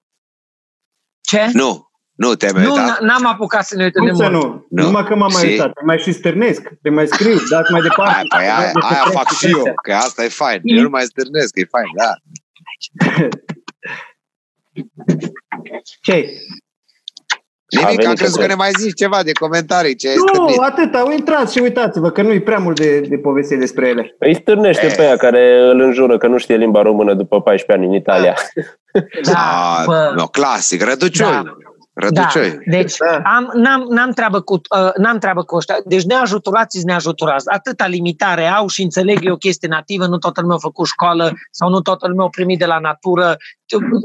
ce? 1.20 1.50
Nu, 1.52 1.88
Nu 2.16 2.34
te-ai 2.34 2.52
Nu, 2.52 2.60
uitat? 2.74 3.00
n-am 3.00 3.26
apucat 3.26 3.64
să 3.66 3.76
ne 3.76 3.84
uităm 3.84 4.04
de 4.04 4.10
Cum 4.10 4.18
să 4.18 4.30
mult. 4.30 4.42
nu? 4.44 4.66
Nu. 4.70 4.82
Numai 4.82 5.04
că 5.04 5.14
m-am 5.14 5.30
mai 5.32 5.42
Și- 5.42 5.48
uitat. 5.50 5.72
Te 5.72 5.84
mai 5.84 5.98
și 5.98 6.12
stârnesc, 6.12 6.62
te 6.82 6.90
mai 6.90 7.06
scriu, 7.06 7.36
dați 7.50 7.72
mai 7.72 7.80
departe. 7.80 8.12
Aia, 8.12 8.24
păi 8.28 8.44
aia, 8.44 8.72
aia 8.74 9.04
fac 9.12 9.32
și 9.32 9.46
eu, 9.50 9.72
că 9.82 9.92
asta 9.92 10.24
e 10.24 10.28
fain. 10.28 10.60
Eu 10.64 10.82
nu 10.82 10.88
mai 10.88 11.02
stârnesc, 11.04 11.56
e 11.56 11.64
fain, 11.64 11.86
da. 11.96 12.14
Ce? 16.02 16.28
Nimic, 17.74 17.90
venit 17.90 18.06
am 18.06 18.14
crezut 18.14 18.34
să 18.34 18.40
că 18.40 18.46
ne 18.46 18.54
mai 18.54 18.70
zici 18.78 18.94
ceva 18.94 19.22
de 19.22 19.32
comentarii, 19.32 19.94
ce 19.96 20.08
ai 20.08 20.14
Nu, 20.14 20.26
scârbit. 20.34 20.60
atât, 20.60 20.94
au 20.94 21.10
intrat 21.10 21.50
și 21.50 21.58
uitați-vă 21.58 22.10
că 22.10 22.22
nu-i 22.22 22.40
prea 22.42 22.58
mult 22.58 22.80
de, 22.80 23.00
de 23.00 23.16
poveste 23.16 23.56
despre 23.56 23.88
ele. 23.88 24.16
Îi 24.18 24.34
stârnește 24.34 24.92
pe 24.96 25.02
aia 25.02 25.16
care 25.16 25.60
îl 25.70 25.80
înjură 25.80 26.18
că 26.18 26.26
nu 26.26 26.38
știe 26.38 26.56
limba 26.56 26.82
română 26.82 27.14
după 27.14 27.40
14 27.40 27.72
ani 27.72 27.86
în 27.94 28.00
Italia. 28.00 28.34
Da, 29.24 29.32
Ah, 29.34 29.84
bă. 29.86 30.12
no, 30.16 30.26
clasic, 30.26 30.82
răducioi. 30.82 31.30
Da. 31.30 31.42
Răducioi. 31.96 32.50
Da, 32.50 32.56
deci 32.76 32.96
Da. 32.96 33.20
am, 33.36 33.50
n-am, 33.54 33.86
n-am, 33.90 34.10
treabă 34.10 34.40
cu, 34.40 34.54
uh, 34.54 34.90
n-am 34.96 35.18
treabă 35.18 35.42
cu 35.42 35.56
ăștia. 35.56 35.76
Deci 35.84 36.04
neajuturați 36.04 36.84
neajuturați. 36.84 37.48
Atâta 37.48 37.86
limitare 37.86 38.46
au 38.46 38.66
și 38.68 38.82
înțeleg 38.82 39.24
e 39.24 39.30
o 39.30 39.36
chestie 39.36 39.68
nativă, 39.68 40.06
nu 40.06 40.18
toată 40.18 40.40
lumea 40.40 40.56
a 40.56 40.58
făcut 40.58 40.86
școală 40.86 41.32
sau 41.50 41.68
nu 41.70 41.80
toată 41.80 42.08
lumea 42.08 42.24
a 42.24 42.28
primit 42.28 42.58
de 42.58 42.64
la 42.64 42.78
natură 42.78 43.36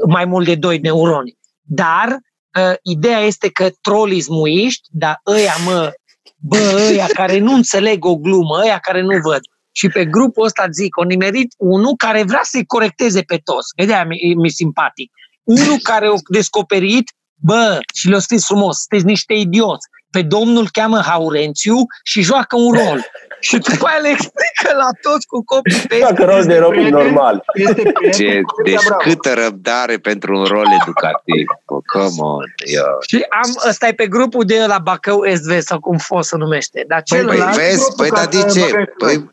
mai 0.08 0.24
mult 0.24 0.46
de 0.46 0.54
doi 0.54 0.78
neuroni. 0.78 1.38
Dar 1.62 2.16
uh, 2.58 2.74
ideea 2.82 3.18
este 3.20 3.50
că 3.50 3.70
trolii 3.80 4.20
zmuiști, 4.20 4.88
dar 4.90 5.20
ăia, 5.26 5.54
mă, 5.64 5.92
bă, 6.36 6.86
ăia 6.88 7.06
care 7.12 7.38
nu 7.38 7.52
înțeleg 7.54 8.04
o 8.04 8.16
glumă, 8.16 8.60
ăia 8.62 8.78
care 8.78 9.00
nu 9.00 9.18
văd. 9.22 9.40
Și 9.72 9.88
pe 9.88 10.04
grupul 10.04 10.44
ăsta 10.44 10.66
zic, 10.70 10.96
o 10.96 11.04
nimerit 11.04 11.54
unul 11.56 11.94
care 11.96 12.22
vrea 12.22 12.40
să-i 12.42 12.66
corecteze 12.66 13.22
pe 13.22 13.36
toți. 13.44 13.72
E 13.76 13.84
de-aia 13.84 14.04
mi- 14.04 14.34
mi 14.34 14.50
simpatic. 14.50 15.10
Unul 15.42 15.78
care 15.82 16.06
a 16.06 16.12
descoperit, 16.28 17.10
bă, 17.34 17.78
și 17.94 18.08
le-a 18.08 18.18
scris 18.18 18.44
frumos, 18.44 18.76
sunteți 18.76 19.10
niște 19.10 19.34
idioți. 19.34 19.86
Pe 20.10 20.22
domnul 20.22 20.68
cheamă 20.72 21.00
Haurențiu 21.00 21.76
și 22.04 22.22
joacă 22.22 22.56
un 22.56 22.72
rol. 22.72 23.04
Și 23.40 23.58
după 23.58 23.86
aia 23.86 23.98
le 23.98 24.08
explică 24.08 24.76
la 24.76 24.88
toți 25.02 25.26
cu 25.26 25.44
copii 25.44 25.84
pe 25.88 25.94
Facă 25.96 26.24
rol 26.24 26.44
de 26.44 26.56
robin 26.58 26.80
prieten. 26.80 26.98
normal. 27.04 27.44
Este 27.54 27.92
prieten 27.92 28.26
Ce, 28.26 28.40
cu 28.40 28.62
deci 28.62 28.84
Bravo. 28.84 29.00
câtă 29.02 29.34
răbdare 29.34 29.96
pentru 29.98 30.38
un 30.38 30.44
rol 30.44 30.66
educativ. 30.80 31.46
Oh, 31.64 31.82
come 31.92 32.14
on. 32.18 32.44
Yo. 32.74 32.82
Și 33.08 33.26
am, 33.42 33.62
ăsta 33.68 33.86
e 33.88 33.92
pe 33.92 34.06
grupul 34.06 34.44
de 34.44 34.64
la 34.66 34.78
Bacău 34.78 35.24
SV 35.34 35.60
sau 35.60 35.80
cum 35.80 35.96
fost 35.98 36.28
se 36.28 36.36
numește. 36.36 36.84
Dar 36.88 37.02
Păi, 37.08 37.18
Păi 37.18 37.28
celălalt, 37.28 37.56
vezi, 37.56 37.76
grupul 37.78 37.94
păi 37.96 38.08
ca 38.08 38.14
dar 38.16 38.26
de 38.28 38.36
să 38.50 38.58
ce? 38.58 38.60
băgăm 38.70 38.84
Păi, 38.98 39.30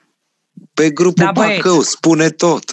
pe 0.73 0.89
grupul 0.89 1.25
Da, 1.25 1.31
băieți. 1.31 1.61
Bacău 1.61 1.81
spune 1.81 2.29
tot. 2.29 2.63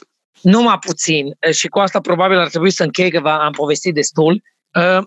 numai 0.41 0.79
puțin, 0.79 1.37
și 1.53 1.69
cu 1.69 1.79
asta 1.79 2.01
probabil 2.01 2.39
ar 2.39 2.49
trebui 2.49 2.71
să 2.71 2.83
închei, 2.83 3.11
că 3.11 3.21
v- 3.21 3.27
am 3.27 3.53
povestit 3.53 3.95
destul, 3.95 4.43
uh, 4.75 5.05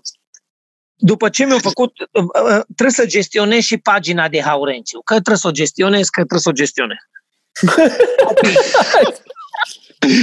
după 1.00 1.28
ce 1.28 1.44
mi-au 1.44 1.58
făcut, 1.58 1.92
uh, 2.12 2.22
uh, 2.22 2.60
trebuie 2.74 2.90
să 2.90 3.06
gestionez 3.06 3.60
și 3.62 3.76
pagina 3.78 4.28
de 4.28 4.40
Haurențiu. 4.42 5.00
Că 5.04 5.12
trebuie 5.12 5.36
să 5.36 5.48
o 5.48 5.50
gestionez, 5.50 6.08
că 6.08 6.20
trebuie 6.24 6.40
să 6.40 6.48
o 6.48 6.52
gestionez. 6.52 6.96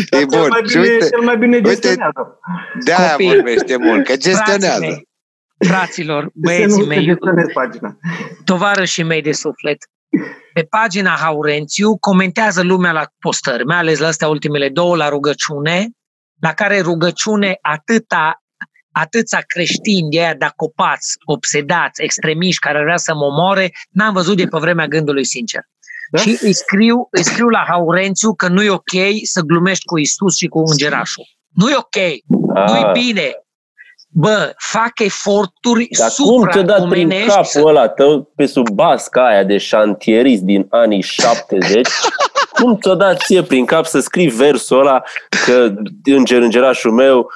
Dar 0.10 0.22
E 0.22 0.26
cel 0.26 0.40
bun. 0.40 0.48
mai 0.50 0.62
Și 0.68 0.78
bine, 0.78 0.90
uite, 0.94 1.10
cel 1.10 1.22
mai 1.22 1.38
bine 1.38 1.56
uite, 1.56 1.70
gestionează. 1.70 2.40
de-aia 2.84 3.12
Copii. 3.12 3.28
vorbește 3.34 3.78
mult, 3.78 4.06
că 4.06 4.16
gestionează. 4.18 4.80
Frații 4.80 4.88
mei, 4.88 5.08
Fraților, 5.70 6.24
Să 6.24 6.30
băieții 6.34 6.66
nu 6.68 6.82
se 6.82 6.86
mei, 6.88 7.04
gestionezi 7.06 7.54
pagina. 7.54 7.98
tovarășii 8.46 9.04
mei 9.04 9.22
de 9.22 9.32
suflet, 9.32 9.78
pe 10.54 10.62
pagina 10.70 11.10
Haurențiu 11.10 11.98
comentează 11.98 12.62
lumea 12.64 12.92
la 12.92 13.06
postări, 13.20 13.66
mai 13.66 13.78
ales 13.78 14.00
la 14.00 14.08
astea 14.08 14.28
ultimele 14.28 14.70
două, 14.70 14.96
la 14.96 15.10
rugăciune, 15.10 15.90
la 16.42 16.54
care 16.54 16.80
rugăciune 16.82 17.58
atâta 17.62 18.44
atâția 19.02 19.44
creștini 19.48 20.10
de 20.10 20.20
aia 20.20 20.34
de 20.34 20.48
copați, 20.56 21.16
obsedați, 21.26 22.04
extremiști 22.04 22.60
care 22.60 22.84
vrea 22.84 22.98
să 22.98 23.14
mă 23.14 23.26
omoare, 23.26 23.72
n-am 23.90 24.14
văzut 24.14 24.38
de 24.38 24.46
pe 24.46 24.58
vremea 24.58 24.88
gândului 24.88 25.26
sincer. 25.26 25.62
Da? 26.12 26.18
Da? 26.18 26.24
Și 26.24 26.38
îi 26.42 26.54
scriu, 26.54 27.08
îi 27.12 27.24
scriu 27.24 27.48
la 27.48 27.64
Haurențiu 27.68 28.34
că 28.34 28.48
nu 28.48 28.64
e 28.64 28.70
ok 28.70 28.94
să 29.24 29.42
glumești 29.42 29.86
cu 29.86 29.98
Isus 29.98 30.36
și 30.36 30.48
cu 30.48 30.60
îngerașul. 30.60 31.24
Nu 31.54 31.70
e 31.70 31.76
ok, 31.76 31.96
nu 32.68 32.78
e 32.78 32.84
Ah, 32.84 32.92
bine. 32.92 33.40
Bă, 34.08 34.54
fac 34.58 35.00
eforturi 35.00 35.88
dar 35.98 36.10
cum 36.16 36.50
ți-o 36.50 36.62
dat 36.62 36.88
prin 36.90 37.10
supra-omenești 37.10 37.44
să 37.44 37.58
capul 37.58 37.70
ăla 37.70 37.88
tău 37.88 38.32
pe 38.36 38.46
sub 38.46 38.70
basca 38.70 39.28
aia 39.28 39.44
de 39.44 39.58
șantierist 39.58 40.42
din 40.42 40.68
anii 40.70 41.02
70? 41.02 41.88
cum 42.58 42.78
ți-o 42.78 42.96
dat 42.96 43.22
ție 43.22 43.44
prin 43.44 43.66
cap 43.66 43.86
să 43.86 44.00
scrii 44.00 44.30
versul 44.30 44.80
ăla 44.80 45.04
că 45.46 45.74
înger, 46.04 46.42
îngerașul 46.42 46.92
meu 46.92 47.30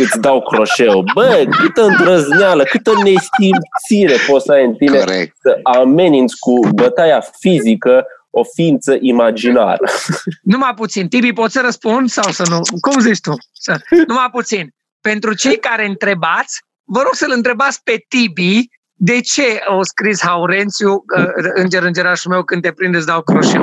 îți 0.00 0.20
dau 0.20 0.42
croșeu? 0.42 1.04
Bă, 1.14 1.44
câtă 1.50 1.82
îndrăzneală, 1.82 2.62
câtă 2.62 2.92
nesimțire 2.92 4.16
poți 4.26 4.44
să 4.44 4.52
ai 4.52 4.64
în 4.64 4.74
tine 4.74 4.98
Corect. 4.98 5.36
să 5.40 5.58
ameninți 5.62 6.38
cu 6.38 6.68
bătaia 6.74 7.20
fizică 7.38 8.06
o 8.30 8.42
ființă 8.54 8.96
imaginară. 9.00 9.88
Numai 10.52 10.74
puțin. 10.74 11.08
Tibi, 11.08 11.32
poți 11.32 11.52
să 11.52 11.60
răspund 11.60 12.08
sau 12.08 12.30
să 12.30 12.42
nu? 12.48 12.60
Cum 12.80 13.00
zici 13.00 13.20
tu? 13.20 13.32
Să... 13.52 13.80
Numai 14.06 14.28
puțin. 14.32 14.74
Pentru 15.00 15.34
cei 15.34 15.58
care 15.58 15.86
întrebați, 15.86 16.60
vă 16.84 17.00
rog 17.02 17.14
să-l 17.14 17.32
întrebați 17.34 17.82
pe 17.82 18.04
Tibi 18.08 18.68
de 19.00 19.20
ce 19.20 19.60
au 19.68 19.82
scris 19.82 20.22
Haurențiu, 20.22 20.92
uh, 20.92 21.26
înger 21.54 21.82
îngerașul 21.82 22.30
meu, 22.30 22.44
când 22.44 22.62
te 22.62 22.72
prinde 22.72 22.96
îți 22.96 23.06
dau 23.06 23.22
croșeu. 23.22 23.62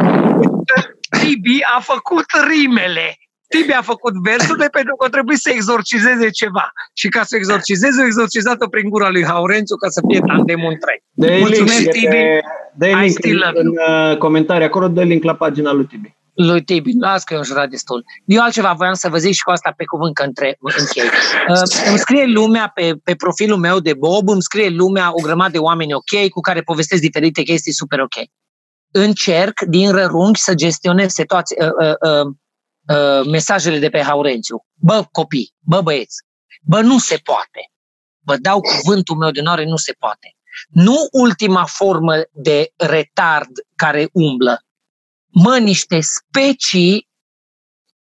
Tibi 1.20 1.60
a 1.76 1.80
făcut 1.80 2.26
rimele. 2.48 3.16
Tibi 3.48 3.72
a 3.72 3.82
făcut 3.82 4.14
versurile 4.24 4.68
pentru 4.68 4.96
că 4.96 5.10
trebuie 5.10 5.38
să 5.38 5.50
exorcizeze 5.54 6.30
ceva. 6.30 6.72
Și 6.94 7.08
ca 7.10 7.24
să 7.24 7.36
exorcizeze, 7.36 8.02
o 8.02 8.06
exorcizat-o 8.06 8.68
prin 8.68 8.90
gura 8.90 9.10
lui 9.10 9.26
Haurențiu 9.26 9.76
ca 9.76 9.90
să 9.90 10.02
fie 10.08 10.20
tandemul 10.20 10.72
întreg. 10.72 11.00
Dă 11.12 11.28
link, 11.28 11.40
Mulțumesc, 11.40 11.86
e 11.86 11.90
Tibi. 11.90 12.08
pe, 12.08 12.40
dă 12.76 12.88
I 12.88 12.94
link 12.94 13.10
still 13.10 13.44
în, 13.46 13.46
love 13.46 13.60
în 13.60 13.68
uh, 14.12 14.18
comentarii 14.18 14.66
acolo, 14.66 14.88
dă 14.88 15.04
link 15.04 15.24
la 15.24 15.36
pagina 15.36 15.72
lui 15.72 15.86
Tibi. 15.86 16.16
lui 16.34 16.64
Tibi, 16.64 16.92
las 17.00 17.24
că 17.24 17.34
eu 17.34 17.40
am 17.40 17.46
jurat 17.46 17.70
destul. 17.70 18.04
Eu 18.26 18.42
altceva 18.42 18.74
voiam 18.78 18.94
să 18.94 19.10
vă 19.10 19.18
zic 19.18 19.34
și 19.34 19.44
cu 19.44 19.52
asta 19.52 19.74
pe 19.78 19.86
cuvânt 19.86 20.14
că 20.14 20.24
între, 20.24 20.58
închei. 20.78 21.10
Uh, 21.50 21.88
îmi 21.90 21.98
scrie 21.98 22.26
lumea 22.26 22.72
pe, 22.74 22.94
pe 23.04 23.16
profilul 23.16 23.58
meu 23.58 23.80
de 23.80 23.94
Bob, 23.94 24.30
îmi 24.30 24.42
scrie 24.42 24.70
lumea 24.70 25.10
o 25.12 25.22
grămadă 25.22 25.52
de 25.52 25.58
oameni 25.58 25.94
ok, 25.94 26.30
cu 26.30 26.40
care 26.40 26.62
povestesc 26.62 27.02
diferite 27.02 27.42
chestii 27.42 27.74
super 27.74 28.00
ok. 28.00 28.16
Încerc 28.92 29.62
din 29.62 29.92
rărunchi 29.92 30.40
să 30.40 30.54
gestionez 30.54 31.12
situații, 31.12 31.56
uh, 31.60 31.68
uh, 31.68 32.26
uh, 32.26 32.34
uh, 32.88 33.26
mesajele 33.26 33.80
de 33.80 33.90
pe 33.90 34.02
Haurențiu. 34.02 34.66
Bă, 34.74 35.06
copii, 35.12 35.54
bă, 35.60 35.82
băieți, 35.82 36.24
bă, 36.62 36.82
nu 36.82 37.00
se 37.00 37.18
poate. 37.24 37.72
Vă 38.20 38.38
dau 38.38 38.62
cuvântul 38.62 39.16
meu 39.16 39.32
de 39.32 39.40
onoare, 39.40 39.66
nu 39.66 39.76
se 39.76 39.92
poate. 40.00 40.36
Nu 40.70 41.08
ultima 41.12 41.66
formă 41.66 42.14
de 42.32 42.72
retard 42.76 43.52
care 43.76 44.10
umblă, 44.12 44.62
mă, 45.28 45.58
niște 45.58 46.00
specii 46.02 47.10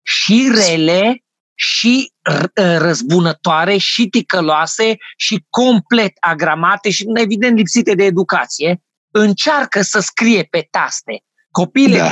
și 0.02 0.52
rele, 0.56 1.24
și 1.56 2.14
r- 2.32 2.78
răzbunătoare, 2.78 3.78
și 3.78 4.08
ticăloase, 4.08 4.96
și 5.18 5.46
complet 5.50 6.12
agramate 6.20 6.90
și, 6.90 7.06
evident, 7.14 7.58
lipsite 7.58 7.94
de 7.96 8.04
educație, 8.04 8.82
încearcă 9.12 9.82
să 9.82 10.00
scrie 10.00 10.44
pe 10.44 10.68
taste. 10.72 11.24
Copiile 11.52 11.98
Da. 11.98 12.04
da. 12.04 12.10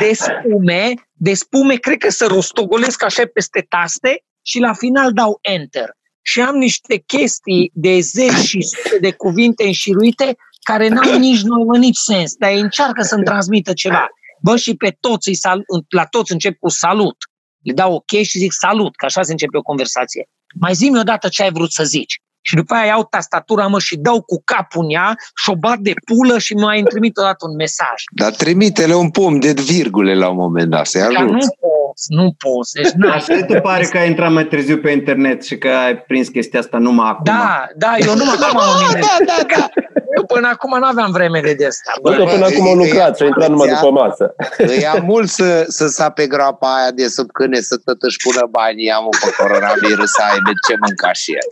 De 1.24 1.34
spume, 1.34 1.34
de 1.34 1.34
spume, 1.34 1.76
cred 1.76 1.98
că 1.98 2.10
se 2.10 2.26
rostogolesc 2.26 3.04
așa 3.04 3.24
peste 3.34 3.66
taste 3.70 4.24
și 4.42 4.60
la 4.60 4.74
final 4.74 5.14
dau 5.14 5.40
enter. 5.42 5.90
Și 6.22 6.42
am 6.42 6.56
niște 6.56 6.98
chestii 6.98 7.72
de 7.74 8.00
zeci 8.00 8.46
și 8.48 8.62
sute 8.62 8.98
de 9.00 9.12
cuvinte 9.12 9.64
înșiruite 9.64 10.36
care 10.64 10.88
n-au 10.88 11.18
nici 11.28 11.42
nouă, 11.42 11.78
nici 11.78 11.98
sens, 11.98 12.34
dar 12.34 12.52
ei 12.52 12.60
încearcă 12.60 13.02
să-mi 13.02 13.24
transmită 13.24 13.74
ceva. 13.74 14.08
Bă, 14.42 14.58
și 14.58 14.76
pe 14.76 14.98
toți, 15.00 15.28
îi 15.30 15.36
sal- 15.36 15.66
la 15.90 16.06
toți 16.06 16.32
încep 16.32 16.58
cu 16.60 16.70
salut. 16.70 17.18
Le 17.64 17.74
dau 17.74 17.94
ok 17.94 18.22
și 18.22 18.38
zic 18.38 18.52
salut, 18.52 18.96
că 18.96 19.06
așa 19.06 19.22
se 19.22 19.32
începe 19.32 19.58
o 19.58 19.62
conversație. 19.62 20.30
Mai 20.60 20.74
zi-mi 20.74 21.00
odată 21.00 21.28
ce 21.28 21.44
ai 21.44 21.52
vrut 21.52 21.72
să 21.72 21.84
zici. 21.84 22.22
Și 22.42 22.56
după 22.56 22.74
aia 22.74 22.86
iau 22.86 23.04
tastatura, 23.10 23.68
mă, 23.68 23.80
și 23.80 23.98
dau 23.98 24.22
cu 24.22 24.42
capul 24.46 24.84
în 24.84 24.89
ea 24.89 25.16
și 25.44 25.50
o 25.50 25.56
bat 25.56 25.78
de 25.78 25.94
pulă 26.06 26.38
și 26.38 26.54
mai 26.54 26.78
îmi 26.80 26.88
trimit 26.88 27.18
odată 27.18 27.46
un 27.50 27.56
mesaj. 27.56 28.00
Dar 28.16 28.32
trimite-le 28.32 28.96
un 28.96 29.10
pom 29.10 29.39
de 29.39 29.54
virgule 29.66 30.16
la 30.16 30.30
un 30.30 30.36
moment 30.36 30.70
dat, 30.70 30.86
să-i 30.86 31.02
Dar 31.02 31.12
ajut. 31.16 31.30
nu 31.30 31.48
poți, 31.60 32.06
nu 32.08 32.36
poți. 32.38 32.74
Deci, 32.74 32.92
n-ai. 32.92 33.16
Așa 33.16 33.44
te 33.44 33.60
pare 33.60 33.84
că 33.84 33.98
ai 33.98 34.08
intrat 34.08 34.32
mai 34.32 34.46
târziu 34.46 34.78
pe 34.78 34.89
internet 34.92 35.44
și 35.44 35.58
că 35.58 35.68
ai 35.68 35.98
prins 35.98 36.28
chestia 36.28 36.60
asta 36.60 36.78
numai 36.78 37.10
acum. 37.10 37.24
Da, 37.24 37.66
da, 37.76 37.94
eu 37.98 38.16
nu 38.16 38.24
mă 38.26 38.38
acum 38.42 38.60
am 38.60 38.84
nimeni. 38.88 39.06
Da, 39.12 39.26
da, 39.26 39.56
da. 39.56 39.70
Eu 40.18 40.26
până 40.26 40.48
acum 40.48 40.78
nu 40.80 40.86
aveam 40.86 41.12
vreme 41.12 41.39
de 41.39 41.54
de 41.54 41.66
asta. 41.66 41.92
Bă, 42.02 42.10
Bă, 42.10 42.16
că 42.16 42.24
până 42.24 42.46
acum 42.46 42.68
au 42.68 42.76
lucrat 42.76 43.16
și 43.16 43.22
au 43.22 43.28
intrat 43.28 43.50
numai 43.50 43.68
după 43.68 43.92
masă. 43.92 44.36
Îi 44.58 44.80
ia 44.80 44.94
mult 45.12 45.30
să, 45.30 45.66
să 45.68 45.88
sape 45.88 46.28
groapa 46.28 46.76
aia 46.78 46.92
de 46.92 47.08
sub 47.08 47.32
câine 47.32 47.60
să 47.60 47.76
tot 47.86 48.02
își 48.02 48.18
pună 48.24 48.48
banii, 48.50 48.92
am 48.92 49.06
pe 49.22 49.30
coronavirus 49.38 50.10
să 50.12 50.22
aibă 50.32 50.52
ce 50.68 50.74
mânca 50.80 51.12
și 51.12 51.32
el. 51.32 51.50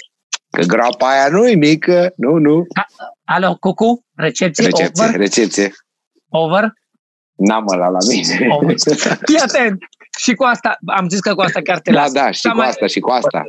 Că 0.52 0.62
groapa 0.62 1.10
aia 1.10 1.28
nu 1.30 1.48
e 1.48 1.56
mică, 1.56 2.14
nu, 2.16 2.38
nu. 2.38 2.66
alo, 3.24 3.56
cucu, 3.60 4.06
recepție, 4.16 4.66
Recepție, 4.66 5.04
over, 5.06 5.16
recepție. 5.20 5.72
over, 6.30 6.74
N-am 7.36 7.66
ăla 7.68 7.88
la 7.90 7.98
mine. 8.10 8.48
over. 8.50 8.76
Fii 9.26 9.38
atent. 9.38 9.78
Și 10.18 10.34
cu 10.34 10.44
asta, 10.44 10.78
am 10.86 11.10
zis 11.10 11.20
că 11.20 11.36
cu 11.36 11.42
asta 11.42 11.62
chiar 11.62 11.80
te 11.80 11.92
Da, 11.92 12.02
las. 12.02 12.12
da, 12.12 12.32
și 12.32 12.40
S-a 12.42 12.50
cu 12.50 12.58
mai- 12.58 12.68
asta, 12.68 12.88
și 12.88 13.00
cu 13.00 13.10
asta. 13.10 13.44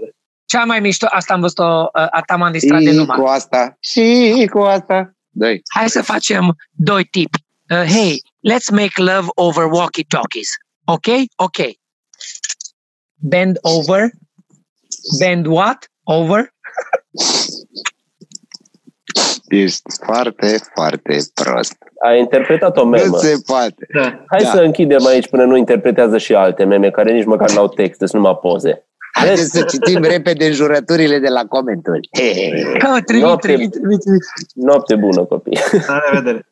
Cea 0.44 0.64
mai 0.64 0.80
mișto, 0.80 1.06
asta 1.10 1.34
am 1.34 1.40
văzut-o, 1.40 1.88
asta 1.92 2.36
m-am 2.36 2.52
distrat 2.52 2.80
de 2.82 2.92
numai. 2.92 3.18
cu 3.18 3.24
asta, 3.24 3.76
și 3.80 4.48
cu 4.52 4.58
asta. 4.58 5.12
Doi. 5.28 5.62
Hai 5.74 5.88
să 5.88 6.02
facem 6.02 6.56
doi 6.70 7.04
tipi. 7.04 7.38
Uh, 7.70 7.82
hey, 7.84 8.22
let's 8.52 8.70
make 8.72 9.02
love 9.02 9.26
over 9.34 9.64
walkie-talkies. 9.64 10.48
Ok? 10.84 11.06
Ok. 11.36 11.56
Bend 13.14 13.58
over. 13.62 14.10
Bend 15.18 15.46
what? 15.46 15.90
Over? 16.02 16.50
Ești 19.48 19.82
foarte, 20.04 20.60
foarte 20.74 21.16
prost. 21.34 21.76
Ai 22.06 22.18
interpretat 22.18 22.76
o 22.76 22.84
memă. 22.84 23.06
Nu 23.06 23.16
se 23.16 23.42
poate. 23.46 23.86
Da. 23.94 24.24
Hai 24.26 24.42
da. 24.42 24.48
să 24.48 24.60
închidem 24.60 25.06
aici 25.06 25.28
până 25.28 25.44
nu 25.44 25.56
interpretează 25.56 26.18
și 26.18 26.34
alte 26.34 26.64
meme 26.64 26.90
care 26.90 27.12
nici 27.12 27.24
măcar 27.24 27.50
n-au 27.50 27.68
text, 27.68 27.98
sunt 27.98 28.12
numai 28.12 28.38
poze. 28.40 28.84
Haideți 29.12 29.50
să 29.50 29.62
citim 29.62 30.02
repede 30.02 30.46
înjurăturile 30.46 31.18
de 31.18 31.28
la 31.28 31.44
comentarii. 31.44 32.10
Noapte, 33.20 33.68
Noapte 34.54 34.94
bună, 34.94 35.24
copii. 35.24 35.58
La 35.86 36.00
revedere. 36.10 36.49